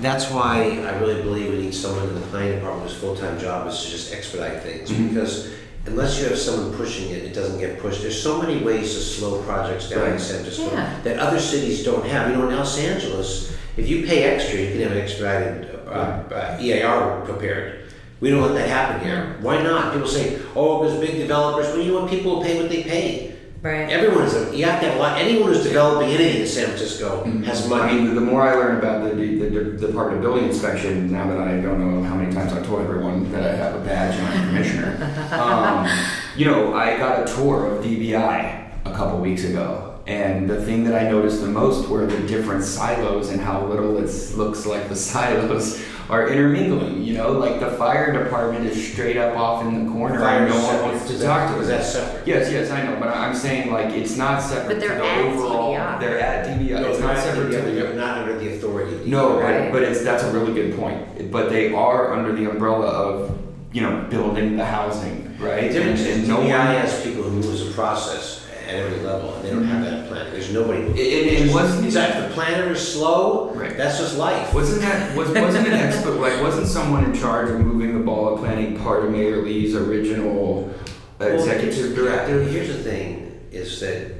that's 0.00 0.30
why 0.30 0.78
I 0.88 0.98
really 0.98 1.20
believe 1.22 1.50
we 1.50 1.58
need 1.58 1.74
someone 1.74 2.08
in 2.08 2.14
the 2.14 2.20
planning 2.28 2.54
department 2.56 2.88
whose 2.88 2.98
full-time 2.98 3.38
job 3.38 3.68
is 3.68 3.82
to 3.84 3.90
just 3.90 4.12
expedite 4.14 4.62
things. 4.62 4.90
Mhm. 4.90 5.10
Because 5.10 5.48
unless 5.86 6.18
you 6.18 6.24
have 6.28 6.38
someone 6.38 6.72
pushing 6.74 7.10
it, 7.10 7.24
it 7.24 7.34
doesn't 7.34 7.58
get 7.60 7.78
pushed. 7.78 8.00
There's 8.00 8.18
so 8.20 8.40
many 8.40 8.58
ways 8.64 8.94
to 8.94 9.00
slow 9.00 9.42
projects 9.42 9.90
down 9.90 10.04
in 10.04 10.10
Right. 10.12 10.20
San 10.20 10.36
Francisco 10.40 10.70
Yeah. 10.72 10.88
that 11.04 11.18
other 11.18 11.38
cities 11.38 11.84
don't 11.84 12.06
have. 12.06 12.30
You 12.30 12.36
know, 12.36 12.48
in 12.48 12.56
Los 12.56 12.78
Angeles, 12.78 13.50
if 13.76 13.88
you 13.90 14.06
pay 14.06 14.24
extra, 14.24 14.58
you 14.58 14.70
can 14.70 14.80
have 14.80 14.92
an 14.92 14.98
expedited 14.98 15.66
uh, 15.94 16.34
uh, 16.34 16.58
EIR 16.60 17.24
prepared. 17.24 17.80
We 18.20 18.30
don't 18.30 18.42
let 18.42 18.54
that 18.54 18.68
happen 18.68 19.06
here. 19.06 19.36
Why 19.40 19.62
not? 19.62 19.92
People 19.92 20.08
say, 20.08 20.40
"Oh, 20.56 20.84
there's 20.84 20.98
big 20.98 21.18
developers." 21.18 21.66
Well, 21.68 21.80
you 21.80 21.92
know 21.92 22.02
what? 22.02 22.10
People 22.10 22.36
will 22.36 22.42
pay 22.42 22.60
what 22.60 22.68
they 22.70 22.82
pay. 22.82 23.34
Right. 23.62 23.88
Everyone 23.88 24.24
is. 24.24 24.34
A, 24.34 24.54
you 24.54 24.64
have 24.66 24.80
to 24.80 24.88
have 24.88 24.96
a 24.96 25.00
lot. 25.00 25.18
Anyone 25.18 25.52
who's 25.52 25.62
developing 25.62 26.10
anything 26.10 26.42
in 26.42 26.46
San 26.46 26.66
Francisco 26.66 27.24
has 27.44 27.64
I 27.64 27.68
money. 27.68 27.94
mean, 28.02 28.14
the 28.14 28.20
more 28.20 28.42
I 28.42 28.54
learn 28.54 28.76
about 28.78 29.04
the, 29.04 29.14
the, 29.14 29.48
the 29.48 29.86
Department 29.86 30.16
of 30.18 30.22
Building 30.22 30.44
Inspection, 30.44 31.10
now 31.10 31.26
that 31.28 31.38
I 31.38 31.60
don't 31.60 31.80
know 31.80 32.02
how 32.06 32.14
many 32.14 32.30
times 32.34 32.52
I've 32.52 32.66
told 32.66 32.82
everyone 32.82 33.30
that 33.32 33.42
I 33.42 33.56
have 33.56 33.74
a 33.74 33.82
badge 33.82 34.16
and 34.18 34.26
I'm 34.26 34.42
a 34.42 34.46
commissioner, 34.48 34.90
um, 35.32 35.88
you 36.36 36.44
know, 36.44 36.74
I 36.74 36.98
got 36.98 37.26
a 37.26 37.34
tour 37.34 37.66
of 37.72 37.82
DBI 37.82 38.70
a 38.84 38.92
couple 38.92 39.18
weeks 39.20 39.44
ago. 39.44 39.93
And 40.06 40.48
the 40.50 40.60
thing 40.62 40.84
that 40.84 40.94
I 40.94 41.08
noticed 41.10 41.40
the 41.40 41.46
most 41.48 41.88
were 41.88 42.04
the 42.06 42.26
different 42.26 42.62
silos 42.62 43.30
and 43.30 43.40
how 43.40 43.64
little 43.66 43.96
it 43.96 44.10
looks 44.36 44.66
like 44.66 44.88
the 44.90 44.96
silos 45.10 45.82
are 46.10 46.28
intermingling. 46.28 47.02
You 47.02 47.14
know, 47.14 47.32
like 47.32 47.58
the 47.60 47.70
fire 47.78 48.12
department 48.12 48.66
is 48.66 48.92
straight 48.92 49.16
up 49.16 49.34
off 49.34 49.64
in 49.64 49.86
the 49.86 49.90
corner 49.90 50.18
Fire 50.20 50.40
and 50.44 50.50
no 50.50 50.62
one 50.62 50.82
wants 50.82 51.06
to 51.08 51.14
talk 51.18 51.48
that- 51.48 51.54
to 51.56 51.60
is 51.62 51.70
us. 51.70 51.94
that 51.94 52.02
separate? 52.02 52.26
Yes, 52.28 52.52
yes, 52.52 52.70
I 52.70 52.82
know, 52.82 53.00
but 53.00 53.08
I'm 53.08 53.34
saying 53.34 53.72
like 53.72 53.94
it's 53.94 54.18
not 54.18 54.42
separate 54.42 54.74
But 54.74 54.80
they're 54.80 54.96
to 54.98 55.02
the 55.02 55.08
at 55.08 55.24
overall. 55.32 55.74
DBI. 55.74 56.00
They're 56.00 56.20
at 56.20 56.46
DBI. 56.48 56.80
No, 56.82 56.90
it's 56.90 57.00
not 57.00 57.16
separate 57.18 57.50
to 57.52 57.62
they're 57.62 57.94
not 57.94 58.18
under 58.18 58.38
the 58.38 58.54
authority. 58.56 58.96
of 58.96 59.06
No, 59.06 59.40
Right. 59.40 59.72
but, 59.72 59.80
but 59.80 59.82
it's 59.88 60.04
that's 60.04 60.22
a 60.24 60.30
really 60.32 60.52
good 60.52 60.78
point. 60.78 61.32
But 61.32 61.48
they 61.48 61.72
are 61.72 62.12
under 62.12 62.32
the 62.34 62.50
umbrella 62.50 62.88
of 62.88 63.38
you 63.72 63.80
know 63.80 64.04
building 64.10 64.58
the 64.58 64.66
housing, 64.66 65.34
right? 65.40 65.62
The 65.72 65.78
difference 65.78 66.00
And- 66.00 66.08
is 66.10 66.16
and 66.18 66.28
no 66.28 66.36
DBI 66.42 66.48
one- 66.58 66.76
has 66.76 67.02
people 67.02 67.22
who 67.22 67.30
moves 67.30 67.66
the 67.66 67.72
process 67.72 68.43
at 68.74 68.86
every 68.86 69.00
level, 69.00 69.34
and 69.34 69.44
they 69.44 69.50
don't 69.50 69.64
have 69.64 69.84
that 69.84 70.08
plan. 70.08 70.30
There's 70.32 70.52
nobody. 70.52 70.82
It- 70.82 70.96
it- 70.98 71.46
it 71.48 71.52
wasn't- 71.52 71.92
the 71.92 72.30
planner 72.34 72.72
is 72.72 72.86
slow. 72.86 73.52
Right. 73.54 73.76
That's 73.76 73.98
just 73.98 74.16
life. 74.18 74.52
Wasn't 74.52 74.80
that 74.82 75.16
was 75.16 75.30
wasn't 75.30 75.68
an 75.68 75.74
expert 75.74 76.14
like 76.20 76.40
wasn't 76.42 76.66
someone 76.66 77.04
in 77.04 77.14
charge 77.14 77.50
of 77.50 77.60
moving 77.60 77.94
the 77.96 78.04
ball 78.04 78.34
of 78.34 78.40
planning 78.40 78.76
part 78.78 79.04
of 79.04 79.10
Mayor 79.10 79.42
Lee's 79.42 79.74
original 79.74 80.70
Well, 81.18 81.28
executive 81.34 81.94
directive? 81.94 82.50
Here's 82.50 82.68
the 82.68 82.82
thing: 82.82 83.32
is 83.52 83.80
that, 83.80 84.12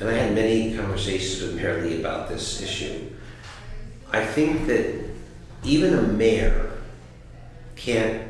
and 0.00 0.08
I 0.08 0.12
had 0.14 0.34
many 0.34 0.74
conversations 0.76 1.42
with 1.42 1.54
Mayor 1.56 1.82
Lee 1.82 2.00
about 2.00 2.28
this 2.28 2.60
issue. 2.62 2.94
I 4.12 4.24
think 4.24 4.66
that 4.66 4.86
even 5.62 5.94
a 5.94 6.02
mayor 6.02 6.70
can't 7.76 8.22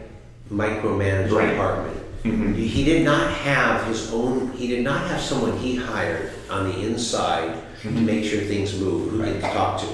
micromanage 0.53 1.31
Right. 1.31 1.49
a 1.49 1.51
department. 1.53 1.97
Mhm. 2.25 2.55
He 2.55 2.85
did 2.85 3.05
not 3.05 3.31
have 3.33 3.87
his 3.87 4.13
own. 4.13 4.53
He 4.57 4.67
did 4.69 4.85
not 4.85 5.07
have 5.09 5.21
someone 5.21 5.57
he 5.59 5.77
hired 5.77 6.31
on 6.51 6.71
the 6.71 6.79
inside 6.81 7.55
to 7.83 7.91
make 7.91 8.25
sure 8.25 8.41
things 8.41 8.79
move. 8.79 9.11
Who 9.11 9.23
he 9.23 9.33
could 9.33 9.43
talk 9.43 9.81
to. 9.81 9.87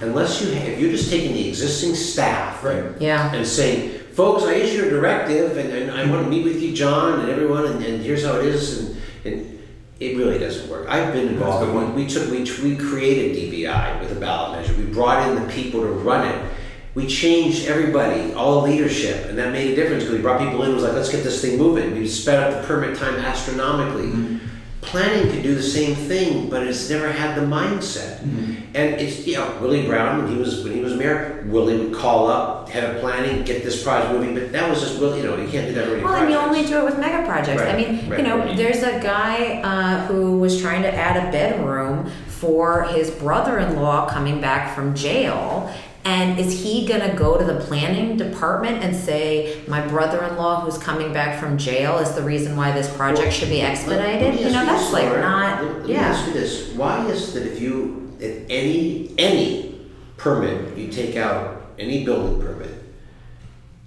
Unless 0.00 0.42
you, 0.42 0.48
if 0.52 0.80
you're 0.80 0.90
just 0.90 1.10
taking 1.10 1.34
the 1.34 1.48
existing 1.48 1.94
staff, 1.94 2.64
Right. 2.64 2.82
Yeah. 2.98 3.32
and 3.32 3.46
saying, 3.46 3.90
folks, 4.12 4.42
I 4.44 4.54
issued 4.54 4.86
a 4.88 4.90
directive, 4.90 5.56
and, 5.56 5.70
and 5.70 5.90
I 5.92 6.10
want 6.10 6.24
to 6.24 6.30
meet 6.30 6.44
with 6.44 6.60
you, 6.62 6.72
John, 6.74 7.20
and 7.20 7.28
everyone, 7.30 7.66
and, 7.66 7.84
and 7.84 8.02
here's 8.02 8.24
how 8.24 8.38
it 8.38 8.46
is, 8.46 8.78
and, 8.78 8.96
and 9.24 9.58
it 10.00 10.16
really 10.16 10.38
doesn't 10.38 10.68
work. 10.70 10.88
I've 10.88 11.12
been 11.12 11.28
involved. 11.28 11.62
That's 11.66 11.76
a 11.76 11.78
good 11.80 11.94
We, 11.94 12.04
we 12.04 12.08
took, 12.08 12.30
we, 12.62 12.70
we 12.70 12.76
created 12.76 13.36
DBI 13.36 14.00
with 14.00 14.12
a 14.12 14.20
ballot 14.20 14.58
measure. 14.60 14.74
We 14.78 14.84
brought 14.92 15.28
in 15.28 15.42
the 15.46 15.52
people 15.52 15.80
to 15.82 15.88
run 15.88 16.26
it. 16.26 16.52
We 16.96 17.06
changed 17.06 17.66
everybody, 17.66 18.32
all 18.32 18.62
the 18.62 18.70
leadership, 18.70 19.26
and 19.26 19.36
that 19.36 19.52
made 19.52 19.70
a 19.70 19.76
difference 19.76 20.04
because 20.04 20.16
we 20.16 20.22
brought 20.22 20.40
people 20.40 20.62
in. 20.62 20.70
It 20.70 20.74
was 20.74 20.82
like, 20.82 20.94
let's 20.94 21.10
get 21.10 21.22
this 21.22 21.42
thing 21.42 21.58
moving. 21.58 21.94
We 21.94 22.08
sped 22.08 22.42
up 22.42 22.62
the 22.62 22.66
permit 22.66 22.96
time 22.96 23.16
astronomically. 23.16 24.40
Planning 24.80 25.30
could 25.30 25.42
do 25.42 25.54
the 25.54 25.62
same 25.62 25.94
thing, 25.94 26.48
but 26.48 26.66
it's 26.66 26.88
never 26.88 27.12
had 27.12 27.36
the 27.36 27.42
mindset. 27.42 28.22
And 28.22 29.00
it's 29.00 29.26
you 29.26 29.34
know 29.34 29.58
Willie 29.60 29.86
Brown 29.86 30.22
when 30.22 30.32
he 30.32 30.38
was 30.38 30.64
when 30.64 30.72
he 30.72 30.80
was 30.80 30.94
mayor, 30.94 31.44
Willie 31.48 31.76
would 31.76 31.94
call 31.94 32.28
up 32.28 32.70
head 32.70 32.84
of 32.84 33.00
planning, 33.02 33.44
get 33.44 33.62
this 33.62 33.82
project 33.82 34.12
moving. 34.12 34.32
But 34.34 34.52
that 34.52 34.70
was 34.70 34.80
just 34.80 34.98
Willie. 34.98 35.18
You 35.18 35.26
know 35.26 35.36
you 35.36 35.48
can't 35.48 35.66
do 35.66 35.74
that 35.74 35.88
really. 35.88 36.02
Well, 36.02 36.14
and 36.14 36.30
you 36.30 36.38
only 36.38 36.64
do 36.64 36.78
it 36.78 36.84
with 36.84 36.98
mega 36.98 37.26
projects. 37.26 37.60
I 37.60 37.76
mean, 37.76 38.08
right, 38.08 38.20
you 38.20 38.24
know, 38.24 38.38
right. 38.38 38.56
there's 38.56 38.82
a 38.82 39.00
guy 39.00 39.60
uh, 39.60 40.06
who 40.06 40.38
was 40.38 40.62
trying 40.62 40.82
to 40.82 40.94
add 40.94 41.28
a 41.28 41.30
bedroom 41.30 42.10
for 42.28 42.84
his 42.84 43.10
brother-in-law 43.10 44.08
coming 44.08 44.40
back 44.40 44.74
from 44.74 44.94
jail. 44.94 45.74
And 46.06 46.38
is 46.38 46.62
he 46.62 46.86
gonna 46.86 47.16
go 47.16 47.36
to 47.36 47.44
the 47.44 47.56
planning 47.56 48.16
department 48.16 48.84
and 48.84 48.94
say, 48.94 49.60
my 49.66 49.84
brother-in-law 49.84 50.60
who's 50.60 50.78
coming 50.78 51.12
back 51.12 51.40
from 51.40 51.58
jail 51.58 51.98
is 51.98 52.14
the 52.14 52.22
reason 52.22 52.56
why 52.56 52.70
this 52.70 52.88
project 52.96 53.32
should 53.32 53.48
be 53.48 53.60
expedited? 53.60 54.38
You 54.38 54.46
know, 54.46 54.64
that's 54.64 54.92
like 54.92 55.10
not, 55.20 55.64
Let, 55.64 55.72
let 55.78 55.86
me 55.86 55.92
yeah. 55.94 56.02
ask 56.02 56.28
you 56.28 56.32
this: 56.32 56.72
Why 56.74 57.04
is 57.08 57.34
that 57.34 57.44
if 57.44 57.60
you 57.60 58.12
if 58.20 58.46
any 58.48 59.14
any 59.18 59.80
permit 60.16 60.78
you 60.78 60.92
take 60.92 61.16
out 61.16 61.72
any 61.76 62.04
building 62.04 62.40
permit, 62.40 62.70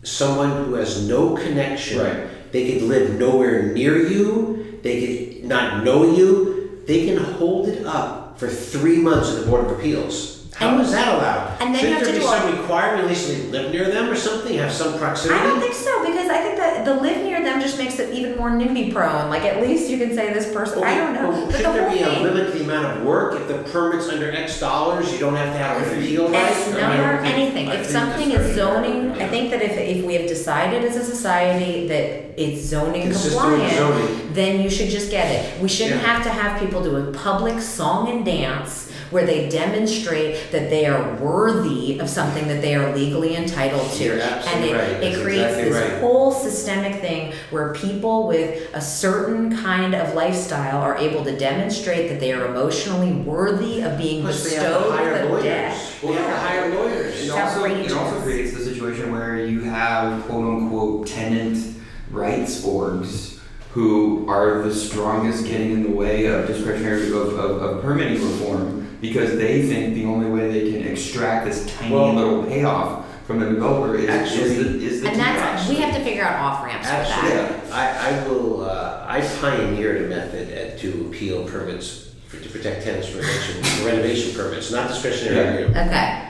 someone 0.03 0.65
who 0.65 0.73
has 0.73 1.07
no 1.07 1.37
connection, 1.37 1.99
Right. 1.99 2.51
they 2.51 2.73
could 2.73 2.81
live 2.81 3.17
nowhere 3.17 3.71
near 3.71 3.97
you, 3.97 4.79
they 4.83 4.95
could 5.05 5.45
not 5.45 5.85
know 5.85 6.03
you, 6.03 6.81
they 6.85 7.05
can 7.05 7.17
hold 7.17 7.69
it 7.69 7.85
up 7.85 8.37
for 8.37 8.49
three 8.49 8.97
months 8.97 9.33
at 9.33 9.39
the 9.39 9.49
Board 9.49 9.65
of 9.65 9.71
Appeals. 9.79 10.38
How 10.59 10.71
And- 10.71 10.81
is 10.81 10.91
that 10.91 11.07
allowed? 11.07 11.51
and 11.61 11.73
then 11.73 11.73
you 11.73 11.77
Shouldn't 11.79 11.93
have 11.93 11.99
to 11.99 12.05
there 12.11 12.13
be 12.15 12.19
do 12.19 12.25
some 12.51 12.59
requirement, 12.61 13.03
at 13.03 13.09
least 13.09 13.27
they 13.29 13.57
live 13.57 13.71
near 13.71 13.85
them 13.89 14.09
or 14.09 14.15
something, 14.15 14.57
have 14.57 14.71
some 14.73 14.97
proximity? 14.99 15.39
I 15.39 15.43
don't 15.47 15.61
think 15.61 15.73
so 15.73 16.05
because 16.05 16.29
I 16.29 16.37
think 16.41 16.57
that 16.57 16.83
the 16.83 16.95
live 16.95 17.23
near 17.23 17.41
them 17.41 17.61
just 17.61 17.77
makes 17.77 17.97
it 17.99 18.13
even 18.13 18.35
more 18.37 18.49
NIMBY 18.49 18.91
prone. 18.93 19.29
Like 19.29 19.43
at 19.43 19.61
least 19.61 19.89
you 19.89 19.97
can 19.97 20.13
say 20.13 20.33
this 20.33 20.51
person. 20.53 20.83
I 20.83 20.95
don't 20.97 21.13
know, 21.13 21.29
Well, 21.29 21.41
but 21.45 21.51
the 21.51 21.57
Shouldn't 21.59 21.73
there 21.75 21.83
whole 21.89 21.97
be 21.97 22.03
a 22.03 22.05
thing. 22.07 22.23
limit 22.23 22.51
to 22.51 22.57
the 22.57 22.63
amount 22.65 22.97
of 22.97 23.03
work? 23.05 23.35
If 23.35 23.47
the 23.47 23.53
permit's 23.71 24.09
under 24.09 24.31
X 24.31 24.59
dollars, 24.59 25.11
you 25.13 25.19
don't 25.19 25.35
have 25.37 25.53
to 25.53 25.57
have 25.57 25.81
a 25.81 25.95
repeal 25.95 26.27
right? 26.29 26.51
It's 26.51 26.67
I 26.75 26.97
never 26.97 27.21
think- 27.23 27.33
anything. 27.37 27.69
I 27.69 27.73
If 27.75 27.79
think 27.87 27.91
something 27.91 28.29
that's 28.29 28.49
is 28.49 28.55
very 28.55 28.73
zoning. 28.73 29.11
I 29.21 29.27
think 29.29 29.51
that 29.51 29.61
if, 29.61 29.77
if 29.77 30.03
we 30.03 30.15
have 30.15 30.27
decided 30.27 30.83
as 30.83 30.97
a 30.97 31.05
society 31.05 31.87
that 31.87 32.33
it's 32.41 32.61
zoning 32.65 33.03
Consistent 33.03 33.33
with 33.45 33.61
compliant, 33.61 33.77
zoning. 33.77 34.29
then 34.33 34.61
you 34.61 34.69
should 34.69 34.89
just 34.89 35.09
get 35.09 35.31
it. 35.31 35.61
We 35.61 35.69
shouldn't 35.69 36.01
Yeah. 36.01 36.07
have 36.15 36.23
to 36.23 36.29
have 36.29 36.59
people 36.59 36.83
do 36.83 36.97
a 36.97 37.03
public 37.13 37.61
song 37.61 38.09
and 38.09 38.25
dance 38.25 38.88
where 39.11 39.25
they 39.25 39.49
demonstrate 39.49 40.51
that 40.51 40.69
they 40.69 40.85
are 40.85 41.15
worthy 41.15 41.99
of 41.99 42.09
something 42.09 42.47
that 42.47 42.61
they 42.61 42.75
are 42.75 42.95
legally 42.95 43.35
entitled 43.35 43.91
to. 43.93 44.21
And 44.21 44.65
it, 44.65 44.73
right. 44.73 45.03
it 45.03 45.21
creates 45.23 45.57
exactly 45.57 45.63
this 45.63 45.91
right. 45.91 46.01
whole 46.01 46.31
systemic 46.31 47.01
thing 47.01 47.33
where 47.49 47.73
people 47.73 48.27
with 48.27 48.73
a 48.73 48.81
certain 48.81 49.55
kind 49.57 49.95
of 49.95 50.13
lifestyle 50.13 50.81
are 50.81 50.97
able 50.97 51.23
to 51.23 51.37
demonstrate 51.37 52.09
that 52.09 52.19
they 52.19 52.33
are 52.33 52.45
emotionally 52.45 53.13
worthy 53.13 53.81
of 53.81 53.97
being 53.97 54.21
Plus, 54.21 54.43
they 54.43 54.55
have 54.55 54.63
to 54.63 54.79
bestowed 54.79 55.11
with 55.11 55.21
a 55.21 55.25
lawyers. 55.25 55.43
debt. 55.43 55.95
Well, 56.03 56.13
to 56.13 56.37
hire 56.37 56.75
lawyers. 56.75 57.25
It 57.25 57.31
also, 57.31 57.65
it 57.65 57.91
also 57.91 58.21
creates 58.21 58.53
the 58.53 58.63
situation 58.63 59.11
where 59.11 59.45
you 59.45 59.61
have 59.61 60.23
quote 60.25 60.45
unquote 60.45 61.07
tenant 61.07 61.75
rights 62.11 62.63
orgs 62.65 63.39
who 63.71 64.27
are 64.27 64.63
the 64.63 64.73
strongest 64.73 65.45
getting 65.45 65.71
in 65.71 65.83
the 65.83 65.91
way 65.91 66.25
of 66.25 66.47
discretionary 66.47 67.07
of, 67.09 67.15
of, 67.15 67.61
of 67.61 67.81
permitting 67.81 68.15
reform 68.15 68.78
because 69.01 69.37
they 69.37 69.67
think 69.67 69.95
the 69.95 70.05
only 70.05 70.29
way 70.29 70.49
they 70.51 70.71
can 70.71 70.87
extract 70.91 71.45
this 71.45 71.65
tiny 71.77 71.93
Well- 71.93 72.13
little 72.13 72.43
payoff 72.43 73.05
from 73.25 73.39
the 73.39 73.45
developer 73.49 73.95
is, 73.95 74.09
Actually- 74.09 74.41
is 74.41 74.57
the, 74.57 74.85
is 74.85 75.01
the 75.01 75.09
And 75.09 75.19
that's, 75.19 75.63
TRS. 75.63 75.69
we 75.69 75.75
have 75.81 75.93
to 75.95 76.03
figure 76.03 76.23
out 76.23 76.39
off 76.39 76.65
ramps 76.65 76.87
for 76.87 76.93
Actually, 76.93 77.29
that. 77.29 77.71
I, 77.71 78.09
I 78.23 78.27
will, 78.27 78.63
uh, 78.65 79.05
I 79.07 79.21
pioneered 79.21 80.01
a 80.03 80.07
method 80.07 80.49
at, 80.51 80.79
to 80.79 81.05
appeal 81.07 81.45
permits 81.47 82.09
for, 82.27 82.37
to 82.39 82.49
protect 82.49 82.83
tenants 82.83 83.07
from 83.07 83.21
renovation, 83.21 83.85
renovation 83.85 84.35
permits, 84.35 84.71
not 84.71 84.87
discretionary. 84.87 85.61
Yeah. 85.71 85.85
Okay. 85.85 86.25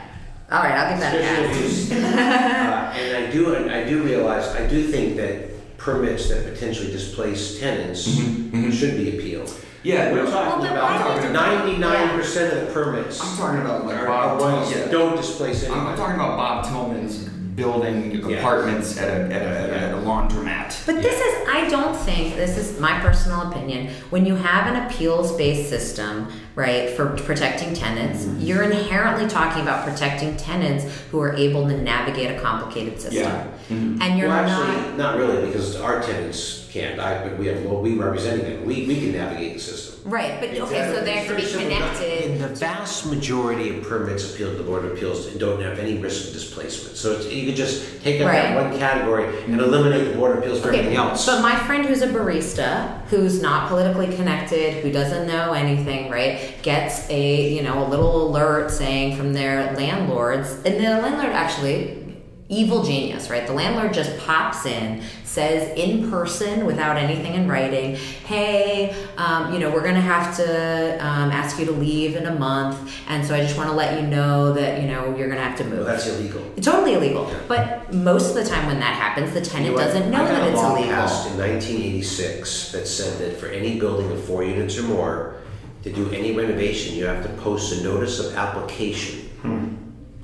All 0.51 0.63
right, 0.63 0.73
I'll 0.73 0.89
give 0.89 0.99
that 0.99 1.15
a 1.15 1.57
Discretionary 1.57 2.03
pass. 2.03 2.39
Uh, 2.69 2.93
And 2.99 3.17
I 3.27 3.31
do, 3.31 3.69
I 3.69 3.83
do 3.87 4.03
realize, 4.03 4.47
I 4.55 4.67
do 4.67 4.83
think 4.83 5.15
that 5.17 5.77
permits 5.77 6.27
that 6.29 6.43
potentially 6.53 6.91
displace 6.91 7.59
tenants 7.59 8.07
Mhm, 8.07 8.51
mhm. 8.51 8.73
should 8.73 8.97
be 8.97 9.17
appealed. 9.17 9.53
Yeah, 9.83 10.11
We're 10.11 10.23
no, 10.25 10.31
talking 10.31 10.61
Well, 10.63 10.73
but 10.73 10.81
why 10.83 10.95
about 10.97 11.21
do 11.21 11.27
you- 11.27 11.33
ninety-nine 11.33 12.09
percent 12.17 12.53
of 12.57 12.67
the 12.67 12.73
permits 12.73 13.21
I'm 13.21 13.37
talking 13.37 13.61
about 13.61 13.85
like 13.85 13.97
are 13.97 14.05
Bob 14.07 14.41
are 14.41 14.53
ones 14.55 14.69
Tillman. 14.71 14.91
don't 14.91 15.15
displace 15.17 15.65
I'm, 15.65 15.71
I'm 15.73 15.77
anyone. 15.79 15.97
talking 15.97 16.15
about 16.15 16.37
Bob 16.37 16.65
Tillman's 16.65 17.29
building 17.55 18.11
Yeah. 18.29 18.37
apartments 18.37 18.97
at 18.97 19.09
a, 19.09 19.23
at 19.35 19.41
a, 19.41 19.45
at 19.59 19.69
a, 19.69 19.79
at 19.81 19.93
a 19.93 19.97
laundromat. 19.97 20.85
But 20.85 21.01
this 21.01 21.19
is, 21.19 21.47
I 21.49 21.67
don't 21.69 21.93
think, 21.93 22.35
this 22.37 22.57
is 22.57 22.79
my 22.79 22.99
personal 23.01 23.49
opinion, 23.51 23.93
when 24.11 24.25
you 24.25 24.35
have 24.35 24.73
an 24.73 24.85
appeals 24.85 25.33
based 25.35 25.69
system, 25.69 26.29
right, 26.59 26.89
for 26.95 27.15
protecting 27.17 27.73
tenants, 27.73 28.25
Mm-hmm. 28.25 28.41
you're 28.41 28.63
inherently 28.63 29.27
talking 29.27 29.61
about 29.61 29.87
protecting 29.87 30.35
tenants 30.35 30.83
who 31.09 31.19
are 31.21 31.33
able 31.33 31.67
to 31.67 31.77
navigate 31.81 32.29
a 32.35 32.39
complicated 32.41 32.99
system. 32.99 33.23
Yeah. 33.23 33.47
Mhm. 33.69 34.01
And 34.01 34.19
you're 34.19 34.27
well, 34.27 34.43
not. 34.45 34.69
actually, 34.69 34.97
not 34.97 35.17
really, 35.17 35.47
because 35.47 35.75
our 35.77 36.01
tenants 36.01 36.67
can't. 36.71 36.99
I, 36.99 37.23
but 37.27 37.37
we 37.39 37.47
have, 37.47 37.63
well, 37.63 37.81
we 37.81 37.95
representing 37.95 38.45
them. 38.45 38.65
We, 38.65 38.85
we 38.85 38.99
can 38.99 39.13
navigate 39.13 39.53
the 39.53 39.59
system. 39.59 39.88
Right, 40.05 40.39
but 40.39 40.49
okay, 40.49 40.93
so 40.93 41.03
they 41.03 41.13
have 41.17 41.27
to 41.27 41.35
be 41.35 41.41
It's 41.43 41.51
very 41.51 41.63
simple. 41.69 41.77
connected. 41.77 42.31
In 42.31 42.41
the 42.41 42.47
vast 42.47 43.05
majority 43.05 43.77
of 43.77 43.83
permits 43.87 44.33
appealed 44.33 44.53
to 44.53 44.57
the 44.57 44.63
Board 44.63 44.85
of 44.85 44.91
Appeals 44.93 45.25
don't 45.35 45.61
have 45.61 45.77
any 45.79 45.97
risk 45.97 46.27
of 46.27 46.33
displacement. 46.33 46.95
So 46.97 47.13
it's, 47.13 47.31
you 47.31 47.45
could 47.45 47.55
just 47.55 48.01
take 48.03 48.21
out 48.21 48.31
that 48.31 48.55
Right. 48.55 48.69
one 48.69 48.79
category 48.79 49.25
and 49.45 49.59
eliminate 49.59 50.11
the 50.11 50.17
Board 50.17 50.37
of 50.37 50.43
Appeals 50.43 50.61
for 50.61 50.69
everything 50.69 50.95
else. 50.95 51.25
But 51.25 51.41
my 51.41 51.55
friend 51.55 51.85
who's 51.85 52.01
a 52.01 52.07
barista, 52.07 53.01
who's 53.09 53.41
not 53.41 53.67
politically 53.69 54.07
connected, 54.15 54.75
who 54.83 54.91
doesn't 54.91 55.27
know 55.27 55.53
anything, 55.53 56.09
right, 56.09 56.39
gets 56.63 57.09
a 57.09 57.53
you 57.53 57.61
know 57.63 57.85
a 57.85 57.87
little 57.87 58.27
alert 58.29 58.71
saying 58.71 59.17
from 59.17 59.33
their 59.33 59.73
landlords, 59.75 60.51
and 60.65 60.75
the 60.75 61.01
landlord 61.01 61.33
actually. 61.33 62.08
Evil 62.51 62.81
genius, 62.83 63.29
right? 63.29 63.45
The 63.45 63.53
landlord 63.53 63.93
just 63.93 64.17
pops 64.17 64.65
in, 64.65 65.03
says 65.23 65.71
in 65.77 66.09
person 66.09 66.65
without 66.65 66.97
anything 66.97 67.35
in 67.35 67.47
writing, 67.47 67.95
"Hey, 68.25 68.95
um, 69.17 69.53
you 69.53 69.59
know, 69.59 69.69
we're 69.69 69.83
gonna 69.83 70.01
have 70.01 70.35
to 70.37 70.93
um, 70.99 71.29
ask 71.31 71.59
you 71.59 71.65
to 71.67 71.71
leave 71.71 72.15
in 72.15 72.25
a 72.25 72.33
month, 72.33 72.91
and 73.07 73.23
so 73.23 73.35
I 73.35 73.41
just 73.41 73.55
want 73.55 73.69
to 73.69 73.75
let 73.75 74.01
you 74.01 74.07
know 74.07 74.51
that 74.53 74.81
you 74.81 74.87
know 74.87 75.15
you're 75.15 75.29
gonna 75.29 75.41
have 75.43 75.57
to 75.59 75.63
move." 75.63 75.77
Well, 75.85 75.87
that's 75.87 76.07
illegal. 76.07 76.41
It's 76.57 76.65
Totally 76.65 76.95
illegal. 76.95 77.27
Yeah. 77.29 77.37
But 77.47 77.93
most 77.93 78.29
of 78.29 78.33
the 78.35 78.45
time 78.45 78.65
when 78.65 78.79
that 78.79 78.95
happens, 78.95 79.31
the 79.33 79.41
You 79.41 79.45
tenant 79.45 79.77
doesn't 79.77 80.09
know 80.09 80.17
I 80.17 80.21
got 80.21 80.29
that 80.29 80.47
a 80.47 80.51
it's 80.51 80.55
law 80.57 80.75
illegal. 80.75 80.95
passed 80.95 81.27
in 81.29 81.37
1986 81.37 82.71
that 82.71 82.87
said 82.87 83.19
that 83.19 83.39
for 83.39 83.45
any 83.45 83.79
building 83.79 84.11
of 84.11 84.23
four 84.23 84.43
units 84.43 84.75
or 84.79 84.83
more, 84.83 85.35
to 85.83 85.91
do 85.91 86.09
any 86.11 86.31
renovation, 86.35 86.95
you 86.95 87.05
have 87.05 87.21
to 87.21 87.29
post 87.43 87.71
a 87.79 87.83
notice 87.83 88.19
of 88.19 88.35
application. 88.35 89.19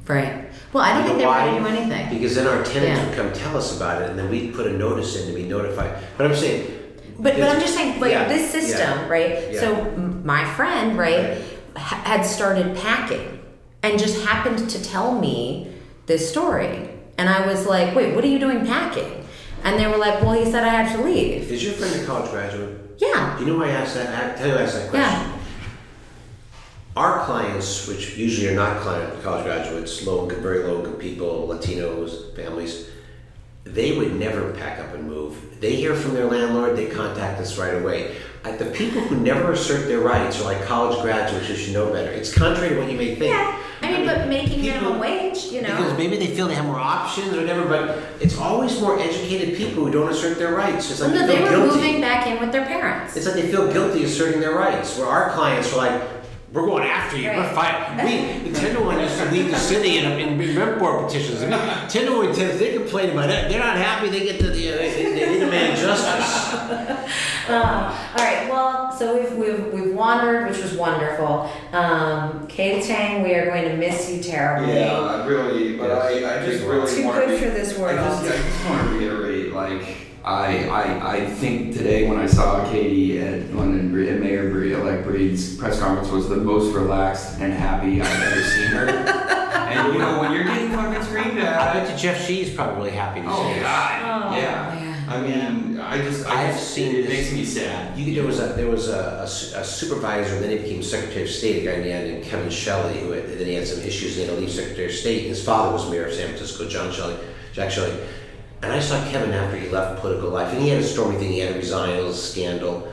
Right. 0.08 0.50
Well, 0.76 0.84
I 0.84 0.90
don't 0.94 1.04
You 1.04 1.08
think 1.08 1.20
know 1.20 1.20
they're 1.20 1.28
why? 1.30 1.46
going 1.52 1.64
to 1.64 1.70
do 1.70 1.94
anything. 1.94 2.20
Because 2.20 2.36
then 2.36 2.48
our 2.48 2.62
tenants 2.62 3.00
Yeah. 3.00 3.08
would 3.08 3.16
come 3.16 3.32
tell 3.32 3.56
us 3.58 3.78
about 3.78 4.02
it, 4.02 4.10
and 4.10 4.20
then 4.20 4.30
we'd 4.30 4.54
put 4.54 4.68
a 4.68 4.74
notice 4.74 5.16
in 5.16 5.26
to 5.28 5.34
be 5.34 5.44
notified. 5.44 5.92
But 6.18 6.26
I'm 6.28 6.36
saying, 6.36 6.70
But, 7.18 7.36
but 7.38 7.44
I'm 7.48 7.62
just 7.62 7.76
saying, 7.76 8.02
like 8.02 8.12
yeah, 8.12 8.28
this 8.28 8.52
system, 8.52 8.82
yeah, 9.00 9.08
right? 9.08 9.40
yeah. 9.54 9.60
So 9.62 9.74
m- 9.74 10.22
my 10.26 10.44
friend, 10.44 10.98
right, 10.98 11.30
Right. 11.30 11.38
ha- 11.78 12.02
had 12.04 12.26
started 12.26 12.76
packing 12.76 13.40
and 13.84 13.98
just 13.98 14.26
happened 14.26 14.70
to 14.70 14.84
tell 14.84 15.14
me 15.14 15.70
this 16.08 16.30
story, 16.30 16.90
and 17.18 17.30
I 17.30 17.48
was 17.48 17.66
like, 17.66 17.96
"Wait, 17.96 18.14
what 18.14 18.26
are 18.26 18.28
you 18.36 18.40
doing 18.40 18.66
packing?" 18.66 19.24
And 19.64 19.80
they 19.80 19.88
were 19.88 19.96
like, 19.96 20.22
"Well, 20.22 20.34
he 20.34 20.44
said 20.44 20.66
I 20.66 20.84
had 20.84 20.94
to 20.98 21.02
leave." 21.06 21.50
is 21.50 21.64
your 21.64 21.72
friend 21.72 21.96
a 22.02 22.06
college 22.06 22.30
graduate? 22.32 22.98
Yeah. 22.98 23.36
Do 23.40 23.46
you 23.46 23.54
know 23.54 23.60
why 23.60 23.68
I 23.70 23.76
asked 23.80 23.96
that? 23.96 24.10
I 24.14 24.38
tell 24.38 24.48
you 24.50 24.54
why 24.56 24.60
I 24.60 24.64
asked 24.64 24.92
that 24.92 24.94
Yeah. 24.94 25.24
Our 26.96 27.26
clients, 27.26 27.88
which 27.90 28.16
usually 28.16 28.48
are 28.48 28.56
not 28.56 28.80
client 28.80 29.22
college 29.22 29.44
graduates, 29.44 30.06
low 30.08 30.24
income, 30.24 30.42
very 30.42 30.64
low 30.64 30.80
income 30.80 30.94
people, 30.94 31.46
Latinos, 31.48 32.34
families, 32.38 32.88
they 33.66 33.98
would 33.98 34.16
never 34.16 34.54
pack 34.54 34.80
up 34.80 34.94
and 34.94 35.04
move. 35.06 35.60
They 35.60 35.76
hear 35.76 35.94
from 35.94 36.14
their 36.14 36.26
landlord, 36.26 36.78
they 36.78 36.86
contact 36.88 37.42
us 37.42 37.58
right 37.58 37.74
away. 37.82 38.16
The 38.44 38.66
people 38.68 39.02
who 39.02 39.18
never 39.18 39.52
assert 39.54 39.88
their 39.88 40.00
rights 40.02 40.40
are 40.40 40.44
like 40.46 40.64
college 40.66 41.02
graduates 41.02 41.48
who 41.48 41.56
should 41.56 41.74
know 41.74 41.92
better. 41.92 42.12
It's 42.12 42.32
contrary 42.34 42.76
to 42.76 42.80
what 42.80 42.90
you 42.90 42.98
may 42.98 43.16
think. 43.16 43.34
Yeah. 43.34 43.62
I 43.82 43.88
I 43.88 43.92
mean, 43.92 44.06
but 44.06 44.28
making 44.30 44.62
People- 44.62 44.80
minimum 44.82 45.00
wage, 45.00 45.46
you 45.46 45.62
know. 45.64 45.76
Because 45.76 45.98
maybe 45.98 46.16
they 46.18 46.28
feel 46.28 46.48
they 46.48 46.54
have 46.56 46.66
more 46.66 46.80
options 46.80 47.34
or 47.36 47.42
whatever, 47.42 47.66
but 47.68 47.98
it's 48.22 48.38
always 48.38 48.80
more 48.80 48.98
educated 49.00 49.58
people 49.58 49.84
who 49.84 49.92
don't 49.92 50.10
assert 50.12 50.38
their 50.38 50.54
rights. 50.56 50.90
It's 50.92 51.02
like 51.02 51.12
No, 51.12 51.26
they 51.28 51.36
they 51.36 51.42
were 51.44 51.50
guilty. 51.50 51.76
moving 51.76 52.02
back 52.02 52.28
in 52.28 52.40
with 52.40 52.52
their 52.52 52.66
parents. 52.66 53.18
It's 53.18 53.26
like 53.26 53.36
they 53.36 53.48
feel 53.52 53.72
guilty 53.74 54.04
asserting 54.06 54.40
their 54.40 54.54
rights. 54.56 54.98
Where 54.98 55.08
our 55.08 55.32
clients 55.32 55.74
are 55.74 55.78
like, 55.78 56.15
we're 56.56 56.66
going 56.66 56.84
after 56.88 57.18
you. 57.18 57.28
We're 57.30 57.42
Right. 57.42 57.54
fighting. 57.54 58.44
We, 58.44 58.50
the 58.50 58.58
Tenderloin 58.60 59.02
used 59.02 59.18
to 59.20 59.26
lead 59.30 59.52
the 59.52 59.58
city 59.58 59.98
in, 59.98 60.06
in 60.40 60.58
rent 60.58 60.80
board 60.80 61.06
petitions. 61.06 61.42
And 61.42 61.52
Tenderloin 61.90 62.34
tenants, 62.34 62.60
they 62.60 62.74
complain 62.74 63.10
about 63.12 63.30
it. 63.30 63.50
They're 63.50 63.60
not 63.60 63.76
happy. 63.78 64.10
They 64.10 64.22
get 64.24 64.40
the, 64.40 64.48
the 64.48 64.74
uh, 64.74 64.78
they, 64.78 65.04
they 65.14 65.40
demand 65.40 65.78
justice. 65.78 67.12
Uh, 67.48 67.96
all 68.18 68.26
right. 68.26 68.50
Well, 68.50 68.92
so 68.92 69.16
we've 69.20 69.32
we've 69.38 69.72
we've 69.72 69.94
wandered, 69.94 70.50
which 70.50 70.64
was 70.64 70.74
wonderful. 70.74 71.48
Um, 71.74 72.48
Katy 72.48 72.88
Tang, 72.88 73.22
we 73.22 73.36
are 73.36 73.46
going 73.46 73.66
to 73.70 73.78
miss 73.78 74.12
you 74.12 74.24
terribly. 74.24 74.74
Yeah, 74.74 74.98
I 75.00 75.28
really, 75.28 75.78
but 75.78 75.92
I, 75.92 76.42
I 76.42 76.44
just 76.44 76.64
really 76.66 76.90
Too 76.92 77.06
want 77.06 77.18
good 77.24 77.40
to. 77.40 77.46
for 77.46 77.52
this 77.52 77.78
I 77.78 77.82
world. 77.84 77.98
just, 78.00 78.24
I 78.24 78.38
just 78.38 78.66
want 78.68 78.90
to 78.90 78.98
reiterate, 78.98 79.54
like, 79.54 79.86
I, 80.26 80.68
I, 80.70 81.18
I 81.18 81.26
think 81.26 81.74
today 81.76 82.10
when 82.10 82.18
I 82.18 82.26
saw 82.26 82.68
Katy 82.72 83.20
at 83.22 83.54
London 83.54 83.92
Bre- 83.92 84.10
at 84.10 84.20
Mayor 84.20 84.50
Bre- 84.50 84.74
elect 84.74 85.06
Breed's 85.06 85.56
press 85.56 85.80
conference 85.80 86.10
was 86.12 86.28
the 86.30 86.38
most 86.38 86.74
relaxed 86.74 87.40
and 87.40 87.54
happy 87.54 88.02
I've 88.02 88.22
ever 88.24 88.42
seen 88.44 88.68
her. 88.70 88.88
and 88.90 89.94
you 89.94 90.00
know, 90.00 90.20
when 90.20 90.32
you're 90.32 90.44
getting 90.44 90.72
fucking 90.72 91.04
screamed 91.04 91.38
I 91.38 91.44
at, 91.68 91.74
bet 91.74 91.92
you 91.92 91.98
Jeff 91.98 92.28
Sheehy's 92.28 92.54
probably 92.56 92.76
really 92.78 92.92
happy 92.98 93.22
to 93.22 93.28
oh 93.30 93.44
see 93.44 93.60
it. 93.60 93.62
god, 93.62 94.32
Oh, 94.34 94.36
yeah. 94.36 94.74
man. 94.74 94.92
I 95.08 95.22
mean, 95.22 95.80
I 95.80 95.98
just, 96.00 96.26
I 96.26 96.32
I 96.32 96.42
have 96.46 96.60
seen 96.60 96.96
it, 96.96 97.02
this- 97.04 97.10
makes 97.10 97.32
me 97.34 97.46
sad. 97.46 97.96
You, 97.96 98.16
there 98.16 98.24
was 98.26 98.40
a 98.40 98.48
there 98.54 98.68
was 98.72 98.90
a, 98.90 99.20
a 99.20 99.60
a 99.60 99.64
supervisor, 99.64 100.40
then 100.40 100.50
he 100.50 100.58
became 100.58 100.82
Secretary 100.82 101.26
of 101.26 101.30
State. 101.30 101.62
A 101.68 101.72
guy 101.72 101.84
named 101.84 102.24
Kevin 102.24 102.50
Shelley, 102.50 102.98
who 103.02 103.12
had, 103.12 103.28
then 103.30 103.46
he 103.46 103.54
had 103.54 103.68
some 103.68 103.82
issues. 103.84 104.18
and 104.18 104.24
He 104.24 104.28
had 104.28 104.36
to 104.36 104.42
leave 104.42 104.50
Secretary 104.50 104.88
of 104.88 104.92
State. 104.94 105.28
His 105.28 105.44
father 105.46 105.72
was 105.72 105.88
mayor 105.92 106.08
of 106.08 106.14
San 106.14 106.30
Francisco, 106.30 106.68
John 106.68 106.92
Shelley, 106.92 107.16
Jack 107.54 107.70
Shelley. 107.70 107.96
And 108.66 108.74
I 108.74 108.80
saw 108.80 109.00
Kevin 109.12 109.32
after 109.32 109.58
he 109.58 109.70
left 109.70 110.02
political 110.02 110.32
life, 110.32 110.52
and 110.52 110.60
he 110.60 110.70
had 110.70 110.82
a 110.82 110.84
stormy 110.84 111.20
thing. 111.20 111.32
He 111.32 111.38
had 111.38 111.54
to 111.54 111.60
resign. 111.60 112.00
A 112.00 112.12
scandal. 112.12 112.92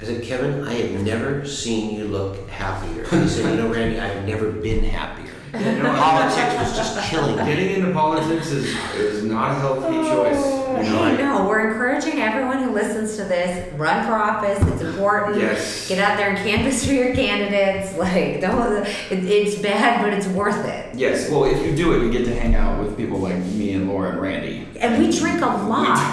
I 0.00 0.04
said, 0.04 0.24
Kevin, 0.24 0.66
I 0.66 0.74
have 0.74 1.00
never 1.00 1.46
seen 1.46 1.96
you 1.96 2.06
look 2.06 2.48
happier. 2.48 3.04
He 3.04 3.28
said, 3.28 3.48
You 3.48 3.62
know, 3.62 3.72
Randy, 3.72 4.00
I've 4.00 4.26
never 4.26 4.50
been 4.50 4.82
happier. 4.82 5.21
You 5.54 5.82
know, 5.82 5.94
Politics 5.94 6.54
was 6.58 6.76
just 6.76 7.10
killing 7.10 7.36
me. 7.36 7.44
Getting 7.44 7.70
into 7.76 7.92
politics 7.92 8.50
is 8.50 8.74
is 8.94 9.22
not 9.22 9.50
a 9.50 9.54
healthy 9.56 9.98
oh, 9.98 10.24
choice. 10.24 10.86
You 10.86 10.92
know, 10.92 11.04
Hey, 11.04 11.12
I- 11.12 11.16
no, 11.16 11.46
we're 11.46 11.68
encouraging 11.70 12.20
everyone 12.22 12.62
who 12.62 12.70
listens 12.70 13.16
to 13.18 13.24
this, 13.24 13.70
run 13.74 14.06
for 14.06 14.14
office. 14.14 14.58
It's 14.72 14.80
important. 14.80 15.38
Yes. 15.38 15.88
Get 15.88 15.98
out 15.98 16.16
there 16.16 16.30
and 16.30 16.38
canvass 16.38 16.86
for 16.86 16.92
your 16.94 17.14
candidates. 17.14 17.92
Like, 18.02 18.40
don't. 18.40 18.84
It, 18.84 19.24
it's 19.24 19.60
bad, 19.62 20.02
but 20.02 20.12
it's 20.12 20.26
worth 20.26 20.66
it. 20.66 20.94
Yes, 20.94 21.30
well, 21.30 21.44
if 21.44 21.64
you 21.64 21.76
do 21.76 21.92
it, 21.94 22.02
you 22.02 22.10
get 22.10 22.24
to 22.24 22.34
hang 22.34 22.56
out 22.56 22.82
with 22.82 22.96
people 22.96 23.18
like 23.18 23.36
me 23.36 23.74
and 23.74 23.88
Laura 23.88 24.10
and 24.10 24.20
Randy. 24.20 24.66
And 24.80 24.98
we 24.98 25.16
drink 25.16 25.40
a 25.40 25.46
lot. 25.46 25.98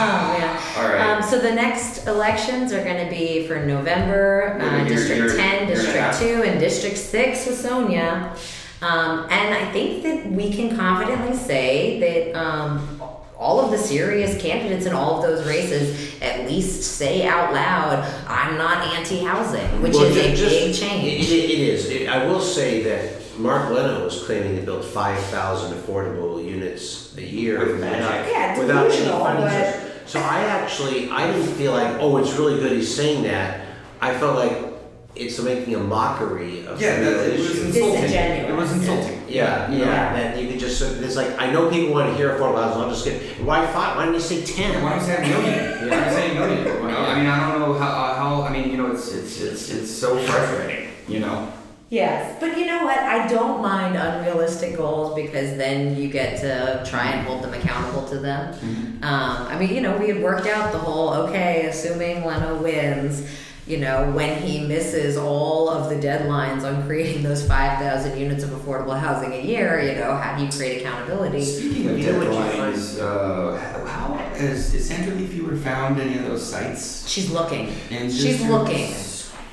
oh 0.00 0.28
man. 0.32 0.37
All 0.78 0.88
right. 0.88 1.00
Um, 1.00 1.22
so 1.22 1.38
the 1.38 1.52
next 1.52 2.06
elections 2.06 2.72
are 2.72 2.82
going 2.84 3.04
to 3.04 3.10
be 3.10 3.46
for 3.46 3.64
November, 3.66 4.58
uh, 4.60 4.76
You're- 4.78 4.88
District 4.88 5.20
you're- 5.22 5.36
10, 5.36 5.66
you're 5.68 5.76
District 5.76 6.18
2, 6.18 6.42
and 6.44 6.60
District 6.60 6.96
6 6.96 7.46
with 7.46 7.58
Sonia. 7.58 8.32
Um, 8.80 9.26
and 9.30 9.54
I 9.54 9.70
think 9.72 10.04
that 10.04 10.30
we 10.30 10.52
can 10.52 10.76
confidently 10.76 11.36
say 11.36 11.98
that 12.30 12.38
um, 12.40 13.02
all 13.36 13.60
of 13.60 13.72
the 13.72 13.78
serious 13.78 14.40
candidates 14.40 14.86
in 14.86 14.92
all 14.92 15.16
of 15.16 15.22
those 15.28 15.46
races 15.48 16.20
at 16.22 16.46
least 16.48 16.82
say 16.96 17.26
out 17.26 17.52
loud, 17.52 18.04
I'm 18.28 18.56
not 18.56 18.86
anti 18.96 19.18
housing, 19.24 19.82
which 19.82 19.94
Well, 19.94 20.04
is 20.04 20.16
a 20.16 20.30
ju- 20.30 20.36
just- 20.36 20.50
big 20.50 20.74
change. 20.90 21.04
It, 21.24 21.32
it, 21.32 21.50
it 21.50 21.58
is. 21.60 21.86
It- 21.90 22.08
I 22.08 22.24
will 22.26 22.40
say 22.40 22.82
that 22.84 23.14
Mark 23.38 23.70
Leno 23.70 24.04
was 24.04 24.22
claiming 24.24 24.56
to 24.56 24.62
build 24.62 24.84
5,000 24.84 25.72
affordable 25.76 26.44
units 26.44 27.16
a 27.16 27.22
year 27.22 27.58
With 27.58 27.80
magic. 27.80 28.30
Yeah, 28.32 28.58
without 28.58 28.86
any 28.86 28.94
delusional, 28.96 29.24
funding 29.24 29.44
but- 29.44 29.74
source. 29.74 29.84
So 30.08 30.18
I 30.20 30.40
actually, 30.40 31.10
I 31.10 31.30
didn't 31.30 31.54
feel 31.54 31.72
like, 31.72 31.98
oh, 32.00 32.16
it's 32.16 32.32
really 32.32 32.58
good 32.58 32.72
he's 32.72 32.94
saying 32.94 33.24
that. 33.24 33.66
I 34.00 34.16
felt 34.18 34.36
like 34.36 34.56
it's 35.14 35.38
making 35.42 35.74
a 35.74 35.78
mockery 35.78 36.64
of 36.64 36.80
Yeah, 36.80 36.94
some 36.94 37.04
that, 37.04 37.30
it 37.30 37.38
was 37.38 37.58
insulting. 37.58 38.12
It 38.12 38.56
was 38.56 38.72
insulting. 38.72 39.22
Yeah, 39.28 39.70
yeah, 39.70 39.78
Yeah. 39.78 40.16
and 40.16 40.40
you 40.40 40.48
could 40.48 40.60
just, 40.60 40.80
it's 40.80 41.16
like, 41.16 41.38
I 41.38 41.52
know 41.52 41.68
people 41.68 41.92
want 41.92 42.08
to 42.10 42.16
hear 42.16 42.30
affordable 42.30 42.64
housing, 42.64 42.82
I'm 42.84 42.88
just 42.88 43.04
kidding. 43.04 43.44
Why 43.44 43.66
five? 43.66 43.96
Why 43.96 44.06
didn't 44.06 44.14
you 44.14 44.20
say 44.20 44.42
10? 44.42 44.82
Why 44.82 44.90
don't 44.90 45.00
you 45.00 45.04
say 45.04 45.16
a 45.16 45.20
million? 45.28 45.90
Why 45.90 45.96
don't 45.96 46.04
you 46.06 46.14
say 46.14 46.30
a 46.30 46.34
million? 46.34 46.86
I 46.96 47.14
mean, 47.18 47.26
I 47.26 47.50
don't 47.50 47.60
know 47.60 47.74
how, 47.74 47.88
uh, 47.88 48.14
how. 48.14 48.42
I 48.42 48.50
mean, 48.52 48.70
you 48.70 48.76
know, 48.78 48.90
it's 48.92 49.12
it's 49.12 49.40
it's 49.40 49.70
it's 49.70 49.90
so 49.90 50.16
frustrating. 50.18 50.88
You 51.06 51.20
know. 51.20 51.52
Yes, 51.90 52.36
but 52.38 52.58
you 52.58 52.66
know 52.66 52.84
what? 52.84 52.98
I 52.98 53.26
don't 53.28 53.62
mind 53.62 53.96
unrealistic 53.96 54.76
goals 54.76 55.14
because 55.14 55.56
then 55.56 55.96
you 55.96 56.08
get 56.10 56.38
to 56.42 56.84
try 56.88 57.06
and 57.12 57.26
hold 57.26 57.42
them 57.42 57.54
accountable 57.54 58.06
to 58.08 58.18
them. 58.18 58.54
Um, 59.02 59.46
I 59.48 59.58
mean, 59.58 59.74
you 59.74 59.80
know, 59.80 59.96
we 59.96 60.08
had 60.08 60.22
worked 60.22 60.46
out 60.46 60.72
the 60.72 60.78
whole 60.78 61.14
okay, 61.14 61.64
assuming 61.66 62.26
Leno 62.26 62.62
wins, 62.62 63.26
you 63.66 63.78
know, 63.78 64.10
when 64.12 64.42
he 64.42 64.66
misses 64.66 65.16
all 65.16 65.70
of 65.70 65.88
the 65.88 65.96
deadlines 65.96 66.62
on 66.62 66.84
creating 66.86 67.22
those 67.22 67.46
5,000 67.48 68.18
units 68.18 68.44
of 68.44 68.50
affordable 68.50 68.98
housing 68.98 69.32
a 69.32 69.40
year, 69.40 69.80
you 69.80 69.98
know, 69.98 70.14
how 70.14 70.36
do 70.36 70.44
you 70.44 70.50
create 70.50 70.82
accountability? 70.82 71.42
Speaking 71.42 71.88
of 71.88 71.98
You 71.98 72.12
know 72.12 72.22
you 72.22 72.28
deadlines, 72.28 73.00
uh, 73.00 73.58
how 73.86 74.14
has 74.14 74.74
is 74.74 74.86
Sandra 74.88 75.14
Lee 75.14 75.26
found 75.56 75.98
any 76.00 76.18
of 76.18 76.24
those 76.24 76.46
sites? 76.46 77.08
She's 77.08 77.30
looking. 77.30 77.72
And 77.90 78.12
She's 78.12 78.38
just- 78.38 78.50
looking. 78.50 78.92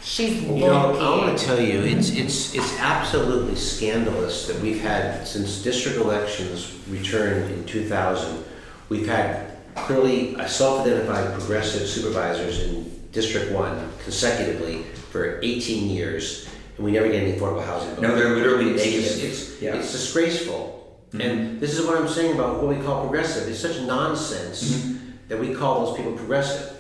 She's 0.06 0.44
You 0.44 0.52
know, 0.60 0.72
I 0.72 1.10
want 1.10 1.22
looking. 1.22 1.36
to 1.36 1.46
tell 1.46 1.60
you, 1.60 1.82
it's 1.82 2.12
it's 2.12 2.54
it's 2.54 2.80
absolutely 2.80 3.56
scandalous 3.56 4.46
that 4.48 4.62
we've 4.62 4.80
had 4.80 5.28
since 5.28 5.64
district 5.64 5.98
elections 5.98 6.72
returned 6.88 7.52
in 7.52 7.66
2000. 7.66 8.44
We've 8.90 9.08
had 9.08 9.48
clearly 9.74 10.36
a 10.36 10.48
self-identified 10.48 11.34
progressive 11.34 11.88
supervisors 11.88 12.62
in 12.62 13.08
District 13.12 13.52
One 13.52 13.90
consecutively 14.04 14.84
for 15.12 15.40
18 15.42 15.90
years, 15.90 16.48
and 16.78 16.86
we 16.86 16.92
never 16.92 17.08
get 17.08 17.24
any 17.24 17.34
affordable 17.34 17.66
housing. 17.66 18.00
No, 18.00 18.16
they're 18.16 18.36
literally 18.36 18.72
it's 18.74 18.86
negative. 18.86 19.06
just- 19.06 19.24
it's 19.24 19.62
Yeah. 19.62 19.76
it's 19.76 19.92
disgraceful. 19.92 21.00
Mm-hmm. 21.14 21.22
And 21.22 21.60
this 21.60 21.78
is 21.80 21.84
what 21.84 21.98
I'm 21.98 22.08
saying 22.08 22.36
about 22.36 22.62
what 22.62 22.78
we 22.78 22.84
call 22.84 23.02
progressive. 23.02 23.48
It's 23.50 23.60
such 23.60 23.82
nonsense 23.82 24.64
mm-hmm. 24.64 24.98
that 25.30 25.40
we 25.40 25.56
call 25.56 25.86
those 25.88 25.98
people 25.98 26.12
progressive. 26.14 26.74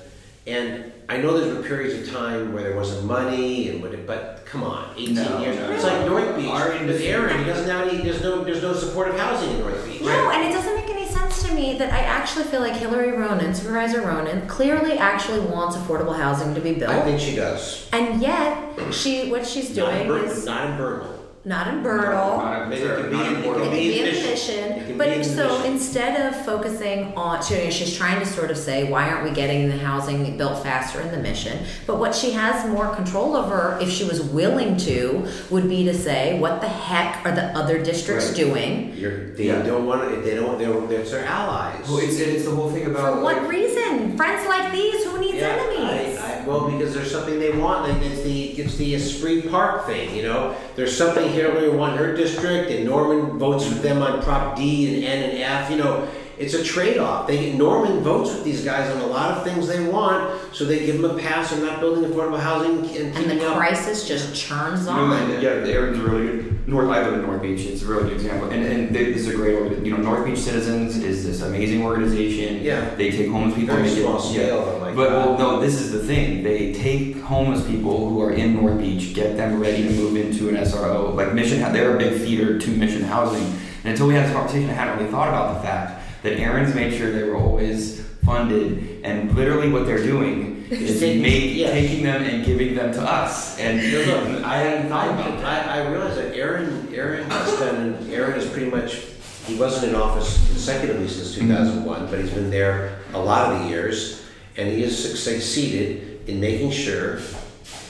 And 0.45 0.91
I 1.07 1.17
know 1.17 1.37
there's 1.37 1.53
been 1.53 1.63
periods 1.63 2.07
of 2.07 2.13
time 2.13 2.53
where 2.53 2.63
there 2.63 2.75
wasn't 2.75 3.05
money 3.05 3.69
and 3.69 3.81
what, 3.81 4.05
but 4.07 4.41
come 4.45 4.63
on, 4.63 4.89
18 4.97 5.13
No, 5.15 5.39
years. 5.39 5.55
no, 5.55 5.71
it's 5.71 5.83
no. 5.83 5.89
like 5.89 6.05
North 6.07 6.35
Beach 6.35 6.49
Our 6.49 6.69
with 6.69 6.81
industry- 6.81 7.07
Aaron. 7.09 7.37
He 7.39 7.45
doesn't 7.45 7.69
have 7.69 7.87
any. 7.87 8.01
There's 8.01 8.21
no. 8.23 8.43
There's 8.43 8.61
no 8.63 8.73
supportive 8.73 9.17
housing 9.19 9.51
in 9.51 9.59
North 9.59 9.85
Beach. 9.85 10.01
No, 10.01 10.31
and 10.31 10.43
it 10.49 10.51
doesn't 10.53 10.75
make 10.75 10.89
any 10.89 11.07
sense 11.07 11.43
to 11.43 11.53
me 11.53 11.77
that 11.77 11.93
I 11.93 11.99
actually 11.99 12.45
feel 12.45 12.61
like 12.61 12.73
Hillary 12.73 13.11
Ronen, 13.11 13.55
Supervisor 13.55 14.01
Ronen, 14.01 14.47
clearly 14.47 14.97
actually 14.97 15.41
wants 15.41 15.75
affordable 15.77 16.15
housing 16.15 16.55
to 16.55 16.61
be 16.61 16.73
built. 16.73 16.91
I 16.91 17.01
think 17.01 17.19
she 17.19 17.35
does. 17.35 17.87
and 17.93 18.21
yet, 18.21 18.57
she 18.91 19.29
what 19.29 19.45
she's 19.45 19.75
Not 19.77 19.93
in, 19.93 20.07
doing 20.07 20.21
Bur- 20.23 20.27
is 20.27 20.45
not 20.45 20.69
in 20.71 20.77
Bernal. 20.77 21.24
Not 21.45 21.67
in 21.67 21.83
Bernal. 21.83 22.37
Not 22.37 22.69
Maybe 22.69 22.81
it 22.81 22.95
could 22.95 23.11
be 23.11 23.17
in- 23.17 23.21
a 23.21 23.29
it 23.29 23.37
It 23.37 23.43
could 23.43 23.61
could 23.61 23.71
be 23.71 23.77
be 23.77 23.99
in 23.99 24.05
the 24.05 24.11
mission. 24.11 24.25
It 24.25 24.29
mission, 24.31 24.73
can 24.73 24.85
be 24.85 24.91
in 24.91 24.97
but 24.97 25.25
so 25.25 25.57
mission. 25.59 25.71
instead 25.73 26.33
of 26.33 26.45
focusing 26.45 27.13
on, 27.15 27.43
she, 27.43 27.69
she's 27.71 27.95
trying 27.95 28.19
to 28.19 28.25
sort 28.25 28.49
of 28.51 28.57
say, 28.57 28.89
why 28.89 29.07
aren't 29.09 29.23
we 29.23 29.31
getting 29.31 29.69
the 29.69 29.77
housing 29.77 30.37
built 30.37 30.63
faster 30.63 30.99
in 31.01 31.11
the 31.11 31.17
mission? 31.19 31.59
But 31.85 31.99
what 31.99 32.15
she 32.15 32.31
has 32.31 32.67
more 32.67 32.93
control 32.95 33.35
over, 33.35 33.77
if 33.79 33.89
she 33.91 34.03
was 34.05 34.21
willing 34.21 34.75
to, 34.77 35.27
would 35.51 35.69
be 35.69 35.83
to 35.85 35.93
say, 35.93 36.39
what 36.39 36.61
the 36.61 36.67
heck 36.67 37.23
are 37.25 37.31
the 37.31 37.45
other 37.57 37.81
districts 37.83 38.27
Right. 38.29 38.35
doing? 38.35 38.93
You're, 38.97 39.27
they 39.35 39.45
Yeah. 39.45 39.61
don't 39.61 39.85
want 39.85 40.09
to. 40.09 40.21
They 40.21 40.35
don't. 40.35 40.57
They're, 40.57 40.73
they're 40.87 41.03
their 41.05 41.25
allies. 41.25 41.87
Well, 41.87 41.99
it's 41.99 42.17
it's 42.19 42.45
the 42.45 42.51
whole 42.51 42.71
thing 42.71 42.87
about 42.87 43.15
For 43.17 43.21
what 43.21 43.43
like, 43.43 43.49
reason? 43.51 44.17
Friends 44.17 44.47
like 44.47 44.71
these, 44.71 45.03
who 45.05 45.19
needs 45.19 45.35
Yeah, 45.37 45.49
enemies? 45.49 45.79
I, 45.79 46.04
I, 46.04 46.04
well, 46.45 46.69
because 46.69 46.93
there's 46.93 47.11
something 47.11 47.39
they 47.39 47.57
want. 47.57 47.89
Like 47.89 48.01
it's 48.01 48.21
the 48.23 48.49
it's 48.51 48.75
the 48.75 48.95
Esprit 48.95 49.49
Park 49.49 49.85
thing. 49.85 50.15
You 50.15 50.23
know, 50.23 50.55
there's 50.75 50.95
something 50.95 51.29
Hillary 51.29 51.69
won 51.69 51.97
her 51.97 52.15
district, 52.15 52.71
and 52.71 52.85
Norman 52.85 53.37
votes 53.37 53.67
with 53.67 53.81
them 53.81 54.01
on 54.01 54.21
Prop 54.21 54.55
D 54.55 54.95
and 54.95 55.05
N 55.05 55.29
and 55.29 55.37
F. 55.39 55.69
You 55.69 55.77
know, 55.77 56.07
it's 56.37 56.53
a 56.53 56.63
trade-off. 56.63 57.27
They 57.27 57.37
get 57.51 57.55
Norman 57.55 58.01
votes 58.01 58.33
with 58.33 58.43
these 58.43 58.63
guys 58.63 58.89
on 58.93 59.01
a 59.01 59.07
lot 59.07 59.31
of 59.37 59.43
things 59.43 59.67
they 59.67 59.83
want, 59.87 60.39
so 60.53 60.65
they 60.65 60.85
give 60.85 61.01
them 61.01 61.09
a 61.11 61.17
pass 61.19 61.53
on 61.53 61.61
not 61.61 61.79
building 61.79 62.03
affordable 62.09 62.39
housing 62.39 62.79
and 62.97 63.15
and 63.15 63.39
the 63.39 63.47
up. 63.47 63.57
crisis 63.57 64.07
just 64.07 64.35
churns 64.35 64.81
You 64.81 64.93
know, 64.93 65.03
on. 65.05 65.31
and, 65.31 65.41
yeah, 65.43 65.49
Aaron's 65.49 65.97
a 65.99 66.01
really 66.01 66.25
good. 66.27 66.51
North, 66.67 66.89
I 66.89 67.03
live 67.05 67.13
in 67.13 67.21
North 67.21 67.43
Beach. 67.43 67.61
It's 67.61 67.83
a 67.83 67.85
really 67.85 68.03
good 68.05 68.13
example, 68.13 68.49
and 68.49 68.65
and 68.65 68.95
they, 68.95 69.13
this 69.13 69.27
is 69.27 69.27
a 69.27 69.35
great 69.35 69.53
organ. 69.55 69.85
You 69.85 69.91
know, 69.95 70.01
North 70.01 70.25
Beach 70.25 70.39
Citizens 70.39 70.97
is 70.97 71.23
this 71.23 71.41
amazing 71.43 71.83
organization. 71.83 72.63
Yeah. 72.63 72.93
they 72.95 73.11
take 73.11 73.29
homeless 73.29 73.53
people. 73.55 73.75
Very 73.75 73.87
and 73.87 73.95
make 73.95 74.03
small 74.03 74.17
it, 74.17 74.21
scale, 74.21 74.57
Yeah. 74.57 74.65
but 74.65 74.81
like 74.81 74.95
but 74.95 75.09
well, 75.11 75.33
uh, 75.35 75.37
no, 75.37 75.59
this 75.61 75.79
is 75.79 75.91
the 75.91 75.99
thing. 75.99 76.43
They 76.43 76.73
take 76.73 77.21
homeless 77.21 77.65
people 77.67 78.09
who 78.09 78.19
are 78.23 78.31
in 78.33 78.55
North 78.55 78.79
Beach, 78.79 79.13
get 79.13 79.37
them 79.37 79.59
ready 79.59 79.83
to 79.83 79.89
move 79.91 80.15
into 80.15 80.49
an 80.49 80.55
SRO. 80.55 81.13
Like 81.13 81.33
Mission, 81.33 81.59
they're 81.71 81.95
a 81.95 81.99
big 81.99 82.19
feeder 82.19 82.57
to 82.57 82.69
Mission 82.71 83.03
Housing. 83.03 83.43
And 83.83 83.91
until 83.91 84.07
we 84.07 84.15
had 84.15 84.25
this 84.25 84.33
conversation, 84.33 84.67
I 84.71 84.73
hadn't 84.73 84.97
really 84.97 85.11
thought 85.11 85.27
about 85.27 85.53
the 85.55 85.67
fact 85.67 86.01
that 86.25 86.39
Aaron's 86.39 86.73
made 86.75 86.91
sure 86.97 87.11
they 87.11 87.23
were 87.23 87.37
always 87.37 88.01
funded, 88.25 89.01
and 89.05 89.33
literally 89.35 89.69
what 89.69 89.85
they're 89.85 90.03
doing 90.03 90.65
is 90.71 90.99
Taking- 90.99 91.21
make, 91.21 91.53
taking 91.67 92.03
them 92.03 92.23
and 92.23 92.43
giving 92.43 92.73
them 92.75 92.91
to 92.93 93.01
us. 93.01 93.57
And 93.59 93.79
look, 94.07 94.43
I 94.43 94.57
hadn't 94.57 94.89
thought 94.89 95.09
about 95.09 95.39
that. 95.41 95.67
I, 95.69 95.81
I 95.83 95.87
realize 95.89 96.15
that 96.15 96.35
Aaron, 96.35 96.89
Aaron 96.93 97.29
has 97.29 97.59
done, 97.59 98.09
Aaron 98.11 98.39
is 98.39 98.49
pretty 98.49 98.71
much, 98.71 99.05
he 99.45 99.55
wasn't 99.59 99.89
in 99.93 99.95
office 99.95 100.37
consecutively 100.49 101.07
since 101.07 101.35
Mm-hmm. 101.35 101.47
two 101.49 101.53
thousand 101.55 101.85
one, 101.85 102.07
but 102.09 102.19
he's 102.19 102.31
been 102.31 102.49
there 102.49 102.97
a 103.13 103.19
lot 103.19 103.53
of 103.53 103.61
the 103.61 103.69
years, 103.69 104.25
and 104.57 104.67
he 104.69 104.81
has 104.81 104.97
succeeded 105.23 106.27
in 106.27 106.39
making 106.39 106.71
sure, 106.71 107.19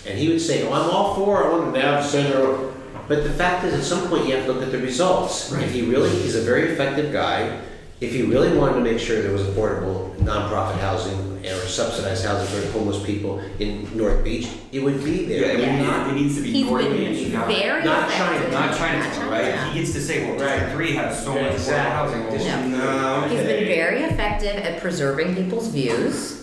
and 0.06 0.20
he 0.20 0.28
would 0.28 0.42
say, 0.42 0.68
oh, 0.68 0.74
I'm 0.74 0.90
all 0.90 1.16
for, 1.16 1.46
I 1.46 1.50
want 1.58 1.74
to 1.74 1.80
have 1.82 2.04
the 2.04 2.10
center, 2.10 2.74
but 3.08 3.24
the 3.24 3.30
fact 3.30 3.64
is, 3.64 3.74
at 3.74 3.84
some 3.84 4.10
point, 4.10 4.28
you 4.28 4.36
have 4.36 4.46
to 4.48 4.52
look 4.52 4.64
at 4.64 4.72
the 4.74 4.80
results. 4.80 5.50
Right. 5.52 5.64
If 5.64 5.72
he 5.72 5.84
really, 5.84 6.10
he's 6.10 6.36
a 6.36 6.42
very 6.42 6.74
effective 6.74 7.14
guy, 7.14 7.62
if 8.02 8.12
he 8.12 8.24
really 8.24 8.56
wanted 8.58 8.74
to 8.74 8.82
make 8.82 9.00
sure 9.00 9.22
there 9.22 9.32
was 9.32 9.44
affordable 9.44 10.14
nonprofit 10.18 10.78
housing 10.80 11.34
or 11.46 11.56
subsidized 11.68 12.26
housing 12.26 12.48
for 12.62 12.72
homeless 12.72 13.04
people 13.06 13.40
in 13.60 13.88
North 13.96 14.24
Beach, 14.24 14.48
it 14.72 14.80
would 14.84 15.04
be 15.04 15.12
Yeah, 15.12 15.28
there. 15.40 15.52
it, 15.52 15.60
Yeah. 15.60 15.78
Needs, 15.78 16.10
it 16.10 16.14
needs 16.16 16.36
to 16.38 16.42
be 16.42 16.52
He's 16.52 16.66
North 16.66 16.84
been 16.84 16.98
Beach, 16.98 17.32
not, 17.32 17.48
very 17.48 17.84
not 17.86 18.10
effective. 18.10 18.52
China, 18.52 18.68
not 18.68 18.78
Chinatown, 18.78 19.30
right? 19.30 19.56
China. 19.56 19.72
He 19.72 19.80
gets 19.80 19.94
to 19.94 20.02
say, 20.02 20.26
well, 20.36 20.40
Right. 20.46 20.72
Three 20.74 20.94
has 20.96 21.24
so 21.24 21.34
much 21.34 21.42
affordable 21.42 21.54
Exactly. 21.54 21.92
housing. 21.92 22.22
Well, 22.24 22.32
District- 22.32 22.66
no, 22.68 23.22
He's 23.30 23.40
been 23.40 23.48
okay. 23.64 23.66
very 23.76 24.02
effective 24.04 24.56
at 24.58 24.82
preserving 24.82 25.36
people's 25.36 25.68
views. 25.70 26.42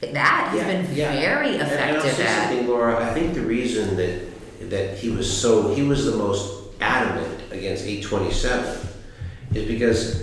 That 0.00 0.50
he's 0.52 0.62
Yeah, 0.62 0.66
been 0.66 0.96
yeah. 0.96 1.20
very 1.20 1.48
And- 1.58 1.62
and 1.62 1.72
I'll 1.72 1.96
effective 1.96 2.12
say 2.16 2.22
at. 2.26 2.48
something, 2.48 2.68
Laura. 2.68 2.96
I 3.04 3.12
think 3.14 3.34
the 3.34 3.42
reason 3.42 3.96
that 3.96 4.70
that 4.70 4.98
he 4.98 5.10
was 5.10 5.30
so 5.30 5.74
he 5.74 5.82
was 5.82 6.04
the 6.04 6.16
most 6.16 6.52
adamant 6.80 7.40
against 7.50 7.84
827 7.86 8.88
is 9.54 9.64
because 9.66 10.22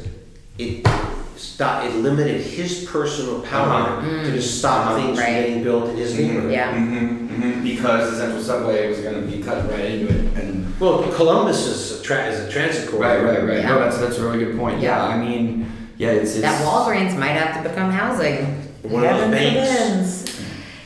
it 0.57 0.87
stopped. 1.35 1.85
It 1.85 1.95
limited 1.97 2.41
his 2.41 2.85
personal 2.85 3.41
power 3.41 3.99
Uh-huh. 3.99 4.23
to 4.23 4.31
just 4.31 4.59
stop 4.59 4.87
Uh-huh. 4.87 4.95
things 4.97 5.17
from 5.19 5.25
Right. 5.33 5.41
getting 5.45 5.63
built 5.63 5.89
in 5.89 5.97
his 5.97 6.13
Mhm. 6.13 6.19
neighborhood. 6.19 6.51
Yeah. 6.51 6.71
Mhm, 6.73 7.29
mhm, 7.29 7.63
Because 7.63 8.11
the 8.11 8.17
central 8.17 8.41
subway 8.41 8.89
was 8.89 8.99
going 8.99 9.15
to 9.15 9.21
be 9.21 9.41
cut 9.43 9.69
right 9.71 9.85
into 9.85 10.07
it, 10.07 10.25
and 10.35 10.65
Well, 10.79 11.03
Columbus 11.15 11.65
is 11.67 11.99
a, 11.99 12.03
tra- 12.03 12.25
is 12.27 12.39
a 12.47 12.51
transit 12.51 12.89
corridor. 12.89 13.25
right, 13.25 13.37
right, 13.39 13.47
right. 13.47 13.57
Yeah. 13.59 13.69
No, 13.69 13.79
that's 13.79 13.97
that's 13.97 14.17
a 14.17 14.21
really 14.23 14.43
good 14.45 14.57
point. 14.57 14.79
Yeah, 14.81 14.97
Yeah. 15.07 15.15
I 15.15 15.17
mean, 15.17 15.65
yeah, 15.97 16.09
it's, 16.09 16.31
it's 16.33 16.41
That 16.41 16.61
Walgreens 16.65 17.17
might 17.17 17.35
have 17.37 17.61
to 17.63 17.69
become 17.69 17.91
housing. 17.91 18.63
One 18.83 19.03
of 19.03 19.09
those 19.09 19.19
Heaven 19.19 19.31
banks. 19.31 20.23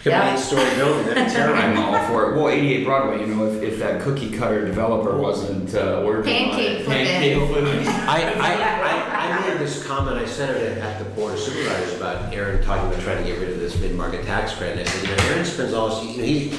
Forbids. 0.02 0.04
Could 0.04 0.10
Yeah. 0.12 0.26
be 0.32 0.38
eight-story 0.40 0.76
building. 0.76 1.06
That'd 1.08 1.26
be 1.26 1.32
terrible. 1.32 1.62
I'm 1.62 1.78
all 1.80 2.08
for 2.08 2.32
it. 2.32 2.36
Well, 2.38 2.50
88 2.50 2.86
Broadway, 2.86 3.20
you 3.22 3.28
know, 3.28 3.46
if, 3.48 3.62
if 3.64 3.80
that 3.80 4.02
cookie 4.02 4.32
cutter 4.32 4.66
developer 4.66 5.16
wasn't 5.18 5.74
uh, 5.76 6.02
working 6.06 6.34
on 6.34 6.50
Pancake 6.52 6.80
it, 6.80 6.86
flipping. 6.86 7.06
pancake 7.06 7.48
flipping. 7.50 7.88
I, 7.88 8.34
I, 8.40 8.54
I, 8.54 9.38
I 9.38 9.50
made 9.50 9.60
this 9.60 9.86
comment, 9.86 10.18
I 10.18 10.26
sent 10.26 10.58
it 10.58 10.78
at 10.78 10.98
the 11.00 11.06
board 11.12 11.34
of 11.34 11.40
supervisors 11.40 11.96
about 11.98 12.34
Aaron 12.34 12.64
talking 12.64 12.90
about 12.90 13.02
trying 13.04 13.24
to 13.24 13.30
get 13.30 13.40
rid 13.40 13.50
of 13.52 13.60
this 13.60 13.80
mid-market 13.80 14.26
tax 14.26 14.54
credit. 14.56 14.80
And 14.80 14.88
I 14.88 14.92
said, 14.92 15.10
you 15.10 15.16
know, 15.16 15.24
Aaron 15.34 15.46
spends 15.46 15.74
all 15.74 16.00
his, 16.04 16.16
you 16.16 16.22
know, 16.22 16.28
he, 16.28 16.58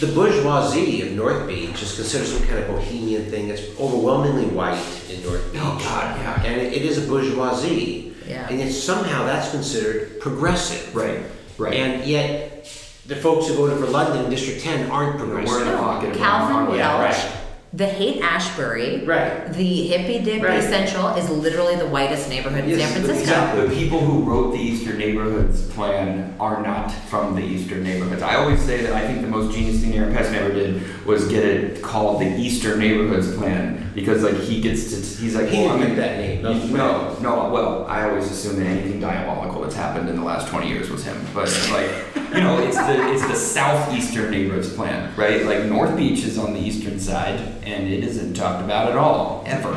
the 0.00 0.12
bourgeoisie 0.14 1.02
of 1.02 1.12
North 1.12 1.48
Beach 1.48 1.82
is 1.82 1.96
considered 1.96 2.26
some 2.28 2.46
kind 2.46 2.60
of 2.60 2.68
bohemian 2.68 3.28
thing. 3.30 3.48
It's 3.48 3.62
overwhelmingly 3.80 4.46
white 4.46 4.78
in 5.10 5.20
North 5.24 5.50
Beach. 5.52 5.60
Oh, 5.64 5.76
God, 5.82 6.16
yeah. 6.20 6.42
And 6.44 6.60
it, 6.60 6.72
it 6.72 6.82
is 6.82 6.98
a 7.04 7.08
bourgeoisie. 7.08 8.14
Yeah. 8.24 8.46
And 8.48 8.60
yet 8.60 8.70
somehow 8.70 9.24
that's 9.24 9.50
considered 9.50 10.20
progressive. 10.20 10.94
Right, 10.94 11.20
right. 11.58 11.74
And 11.74 12.04
yet, 12.04 12.64
the 13.06 13.16
folks 13.16 13.48
who 13.48 13.54
voted 13.54 13.78
for 13.78 13.86
London 13.86 14.24
in 14.24 14.30
District 14.30 14.60
10 14.62 14.90
aren't 14.90 15.18
We're 15.20 15.26
progressive. 15.26 15.62
in 15.66 15.72
the 15.72 15.78
pocket 15.78 16.10
of 16.10 16.16
Calvin 16.16 16.56
Broadway. 16.56 16.78
Yeah, 16.78 17.02
right. 17.02 17.32
the 17.72 17.86
Haight 17.86 18.22
Ashbury, 18.22 19.04
Right. 19.04 19.52
the 19.52 19.90
hippie 19.90 20.24
dippy 20.24 20.40
Right. 20.42 20.62
Central 20.62 21.08
is 21.16 21.28
literally 21.28 21.76
the 21.76 21.86
whitest 21.86 22.30
neighborhood 22.30 22.64
in 22.64 22.78
San 22.78 22.88
Francisco. 22.92 23.20
exactly. 23.20 23.66
The 23.68 23.74
people 23.76 24.00
who 24.00 24.22
wrote 24.22 24.52
the 24.52 24.58
Eastern 24.58 24.96
Neighborhoods 24.96 25.62
plan 25.74 26.32
are 26.40 26.62
not 26.62 26.90
from 27.10 27.34
the 27.36 27.42
Eastern 27.42 27.82
Neighborhoods. 27.82 28.22
I 28.22 28.36
always 28.36 28.60
say 28.60 28.80
that 28.82 28.94
I 28.94 29.06
think 29.06 29.20
the 29.20 29.28
most 29.28 29.54
genius 29.54 29.80
thing 29.82 29.94
Aaron 29.94 30.14
Peskin 30.14 30.34
ever 30.34 30.52
did 30.52 30.80
was 31.06 31.28
get 31.28 31.44
it 31.44 31.82
called 31.82 32.20
the 32.22 32.26
Eastern 32.36 32.78
Neighborhoods 32.78 33.34
plan 33.36 33.87
because 33.94 34.22
like 34.22 34.34
he 34.36 34.60
gets 34.60 34.90
to 34.90 34.96
he's 35.22 35.34
like 35.34 35.48
He 35.48 35.58
well, 35.64 35.76
didn't 35.78 35.82
I'm 35.82 35.88
make 35.88 35.96
that 35.96 36.18
name. 36.18 36.42
That 36.42 36.54
was 36.54 36.70
No, 36.70 37.18
no. 37.20 37.50
Well, 37.50 37.86
I 37.86 38.08
always 38.08 38.30
assume 38.30 38.56
that 38.56 38.66
anything 38.66 39.00
diabolical 39.00 39.62
that's 39.62 39.74
happened 39.74 40.08
in 40.08 40.16
the 40.16 40.24
last 40.24 40.48
twenty 40.48 40.68
years 40.68 40.90
was 40.90 41.04
him. 41.04 41.16
But 41.34 41.48
like, 41.72 41.90
you 42.34 42.40
know, 42.40 42.58
it's 42.60 42.76
the 42.76 43.12
it's 43.12 43.26
the 43.26 43.34
southeastern 43.36 44.30
neighborhoods 44.30 44.72
plan, 44.72 45.14
right? 45.16 45.44
Like 45.44 45.64
North 45.64 45.96
Beach 45.96 46.24
is 46.24 46.38
on 46.38 46.52
the 46.54 46.60
eastern 46.60 46.98
side, 47.00 47.38
and 47.64 47.88
it 47.88 48.04
isn't 48.04 48.34
talked 48.34 48.64
about 48.64 48.90
at 48.90 48.96
all 48.96 49.42
ever. 49.46 49.72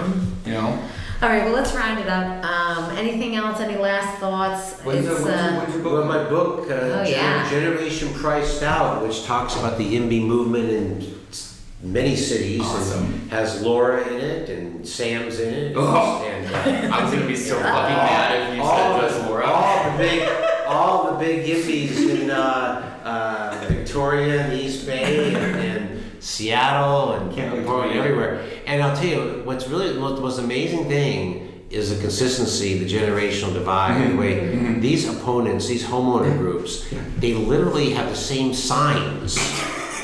You 0.45 0.53
know. 0.53 0.79
All 1.23 1.29
right, 1.29 1.43
well, 1.45 1.53
let's 1.53 1.71
round 1.75 1.99
it 1.99 2.07
up. 2.07 2.43
Um, 2.43 2.97
anything 2.97 3.35
else? 3.35 3.59
Any 3.59 3.77
last 3.77 4.17
thoughts? 4.19 4.79
When's, 4.81 5.05
the, 5.05 5.11
It's, 5.17 5.21
when's, 5.23 5.25
your- 5.27 5.35
uh, 5.35 5.59
when's 5.59 5.75
your 5.75 5.93
Well, 5.93 6.05
my 6.05 6.23
book, 6.27 6.61
uh, 6.61 6.73
Oh, 6.73 7.03
Gener- 7.05 7.09
yeah. 7.11 7.47
Generation 7.47 8.11
Priced 8.15 8.63
Out, 8.63 9.03
which 9.05 9.23
talks 9.25 9.55
about 9.55 9.77
the 9.77 9.83
YIMBY 9.83 10.25
movement 10.25 10.69
in 10.71 10.97
s- 10.99 11.07
many 11.83 12.15
cities, 12.15 12.61
Awesome. 12.61 13.05
and 13.05 13.31
has 13.31 13.61
Laura 13.61 14.07
in 14.07 14.19
it 14.19 14.49
and 14.49 14.87
Sam's 14.87 15.39
in 15.39 15.53
it, 15.53 15.73
Oh. 15.75 16.23
and 16.27 16.89
uh, 16.91 16.95
I 16.95 17.03
was 17.03 17.13
gonna 17.13 17.25
be 17.27 17.35
so 17.35 17.55
fucking 17.55 17.71
mad 17.97 18.49
if 18.51 18.55
you 18.57 18.61
all, 18.63 18.99
said 18.99 19.09
just 19.09 19.27
Laura. 19.27 19.45
all 19.45 19.91
the 19.91 19.97
big, 19.97 20.29
all 20.67 21.11
the 21.11 21.17
big 21.17 21.45
YIMBYs 21.45 22.21
in 22.21 22.29
uh, 22.31 23.01
uh, 23.03 23.65
Victoria 23.67 24.41
and 24.43 24.51
the 24.53 24.63
East 24.63 24.85
Bay 24.85 25.33
and, 25.33 25.55
and 25.55 26.23
Seattle 26.23 27.13
and 27.13 27.33
Can't 27.35 27.53
wait 27.53 27.61
to 27.61 27.65
Portland, 27.65 27.89
meet 27.91 27.95
you. 27.97 28.01
everywhere. 28.03 28.45
And 28.67 28.83
I'll 28.83 28.95
tell 28.95 29.05
you, 29.05 29.41
what's 29.43 29.67
really 29.67 29.91
the 29.91 29.99
most, 29.99 30.15
the 30.17 30.21
most 30.21 30.37
amazing 30.39 30.87
thing 30.87 31.47
is 31.71 31.89
the 31.95 31.99
consistency, 32.01 32.77
the 32.77 32.85
generational 32.85 33.53
divide, 33.53 33.93
Mm-hmm. 34.01 34.11
the 34.11 34.17
way 34.21 34.79
these 34.79 35.07
opponents, 35.09 35.67
these 35.67 35.83
homeowner 35.83 36.37
groups, 36.37 36.85
they 37.17 37.33
literally 37.33 37.91
have 37.91 38.09
the 38.09 38.15
same 38.15 38.53
signs. 38.53 39.37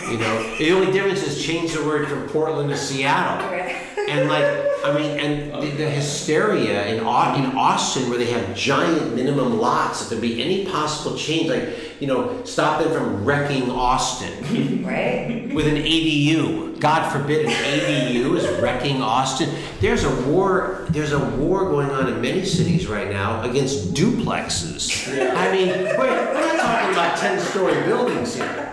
You 0.10 0.18
know, 0.18 0.58
the 0.58 0.72
only 0.72 0.92
difference 0.92 1.24
is 1.24 1.44
change 1.44 1.74
the 1.74 1.84
word 1.84 2.08
from 2.08 2.30
Portland 2.30 2.70
to 2.70 2.78
Seattle. 2.78 3.76
And 4.08 4.30
like, 4.30 4.46
I 4.86 4.94
mean, 4.98 5.20
and 5.20 5.62
the, 5.62 5.70
the 5.72 5.90
hysteria 5.90 6.86
in 6.86 7.00
in 7.00 7.04
Austin, 7.06 8.10
where 8.10 8.18
they 8.18 8.32
have 8.32 8.56
giant 8.56 9.14
minimum 9.14 9.60
lots, 9.60 10.02
if 10.02 10.10
there 10.10 10.22
be 10.22 10.42
any 10.42 10.66
possible 10.66 11.18
change, 11.18 11.50
like 11.50 12.00
you 12.00 12.08
know, 12.08 12.42
stop 12.46 12.82
them 12.82 12.94
from 12.94 13.26
wrecking 13.26 13.70
Austin 13.70 14.84
right? 14.86 15.54
with 15.54 15.68
an 15.68 15.76
ADU. 15.76 16.80
God 16.80 17.12
forbid 17.12 17.48
an 17.48 17.52
ADU 17.52 18.38
is 18.38 18.62
wrecking 18.62 19.02
Austin. 19.02 19.50
There's 19.82 20.06
a 20.06 20.22
war. 20.22 20.86
There's 20.90 21.12
a 21.12 21.30
war 21.32 21.66
going 21.66 21.90
on 21.90 22.08
in 22.08 22.22
many 22.22 22.46
cities 22.46 22.88
right 22.88 23.10
now 23.10 23.42
against 23.42 23.94
duplexes. 23.94 25.10
I 25.36 25.52
mean, 25.52 25.68
we're, 25.68 25.98
we're 25.98 26.56
not 26.56 26.62
talking 26.62 26.92
about 26.92 27.18
ten-story 27.18 27.84
buildings 27.84 28.36
here. 28.36 28.68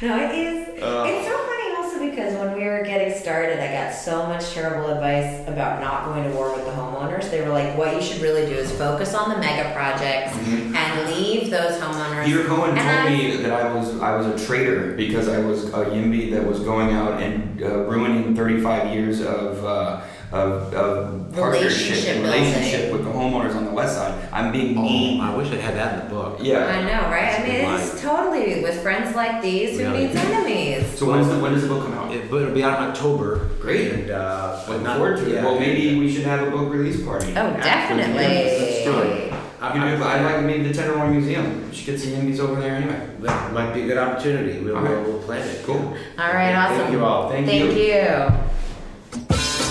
No, 0.02 0.16
it 0.18 0.34
is. 0.34 0.68
it's 0.78 1.26
so 1.28 1.36
funny 1.46 1.76
also 1.76 1.98
because 2.10 2.34
when 2.38 2.54
we 2.56 2.64
were 2.64 2.82
getting 2.84 3.12
started, 3.20 3.60
I 3.60 3.70
got 3.70 3.92
so 3.94 4.26
much 4.26 4.50
terrible 4.52 4.88
advice 4.88 5.46
about 5.46 5.80
not 5.82 6.06
going 6.06 6.24
to 6.24 6.30
war 6.34 6.54
with 6.54 6.64
the 6.64 6.70
homeowners. 6.70 7.30
They 7.30 7.42
were 7.42 7.50
like, 7.50 7.76
what 7.76 7.94
you 7.94 8.00
should 8.00 8.22
really 8.22 8.46
do 8.46 8.54
is 8.54 8.72
focus 8.72 9.14
on 9.14 9.28
the 9.28 9.36
mega 9.36 9.70
projects 9.74 10.34
and 10.38 11.10
leave 11.14 11.50
those 11.50 11.78
homeowners. 11.78 12.24
Peter 12.24 12.44
Cohen 12.44 12.70
And 12.70 12.78
told 12.78 12.88
I- 12.88 13.10
me 13.10 13.36
that 13.42 13.52
I 13.52 13.72
was 13.74 14.00
I 14.00 14.16
was 14.16 14.26
a 14.42 14.46
traitor 14.46 14.94
because 14.94 15.28
I 15.28 15.38
was 15.38 15.66
a 15.66 15.84
YIMBY 15.84 16.30
that 16.32 16.46
was 16.46 16.60
going 16.60 16.92
out 16.94 17.20
and 17.22 17.62
uh, 17.62 17.66
ruining 17.84 18.34
35 18.34 18.94
years 18.94 19.20
of 19.20 19.62
uh, 19.66 20.00
of, 20.32 20.72
of 20.74 21.32
partnership 21.34 21.70
Relationship 21.70 22.16
and 22.16 22.24
relationship 22.24 22.92
with 22.92 23.04
the 23.04 23.10
homeowners 23.10 23.54
on 23.56 23.64
the 23.64 23.70
west 23.72 23.96
side. 23.96 24.28
I'm 24.32 24.52
being 24.52 24.76
Oh, 24.78 24.82
mean. 24.82 25.20
I 25.20 25.34
wish 25.36 25.48
I'd 25.50 25.58
had 25.60 25.74
that 25.74 25.94
in 26.04 26.08
the 26.08 26.14
book. 26.14 26.38
Yeah. 26.40 26.66
I 26.66 26.82
know, 26.82 27.10
right? 27.10 27.40
I 27.40 27.42
mean, 27.42 27.62
That's 27.64 27.90
a 27.90 27.92
it's 27.94 28.02
totally 28.02 28.62
with 28.62 28.80
friends 28.82 29.14
like 29.16 29.42
these 29.42 29.78
who 29.78 29.84
Really? 29.86 30.06
needs 30.06 30.16
enemies. 30.16 30.98
So 30.98 31.10
when's 31.10 31.28
the, 31.28 31.38
when 31.40 31.52
does 31.52 31.62
the 31.62 31.68
book 31.68 31.84
come 31.84 31.94
out? 31.94 32.12
It, 32.12 32.26
it'll 32.26 32.52
be 32.54 32.62
out 32.62 32.80
in 32.82 32.88
October. 32.90 33.48
Great. 33.60 33.92
And 33.92 34.10
uh, 34.10 34.62
but 34.66 34.68
Looking 34.68 34.84
not- 34.84 34.96
forward 34.98 35.16
to 35.18 35.36
it. 35.38 35.42
Well, 35.44 35.58
maybe 35.58 35.98
we 35.98 36.12
should 36.12 36.24
have 36.24 36.46
a 36.46 36.50
book 36.50 36.72
release 36.72 37.02
party. 37.04 37.30
Oh, 37.30 37.50
definitely. 37.56 38.14
Let's 38.14 38.84
do 38.84 38.98
it. 39.00 39.32
I, 39.60 39.74
You 39.74 39.80
know, 39.98 40.04
I, 40.04 40.14
I'd 40.18 40.22
like 40.24 40.44
maybe 40.46 40.68
the 40.68 40.72
Tenderloin 40.74 41.10
Museum. 41.12 41.68
We 41.68 41.74
should 41.76 41.86
get 41.86 42.00
some 42.00 42.12
YIMBYs 42.12 42.38
over 42.38 42.60
there 42.60 42.76
anyway. 42.76 43.08
that 43.20 43.52
might 43.52 43.74
be 43.74 43.82
a 43.82 43.86
good 43.86 43.98
opportunity. 43.98 44.58
We'll, 44.60 44.76
All 44.76 44.82
right. 44.82 44.90
we'll, 45.02 45.12
we'll 45.18 45.22
plan 45.22 45.46
it. 45.46 45.62
Cool. 45.64 45.76
All 46.18 46.32
right, 46.32 46.54
awesome. 46.54 46.78
Thank 46.78 46.92
you 46.92 47.04
all. 47.04 47.28
Thank 47.28 47.46
Thank 47.46 47.74
you. 47.76 47.82
you. 47.82 49.69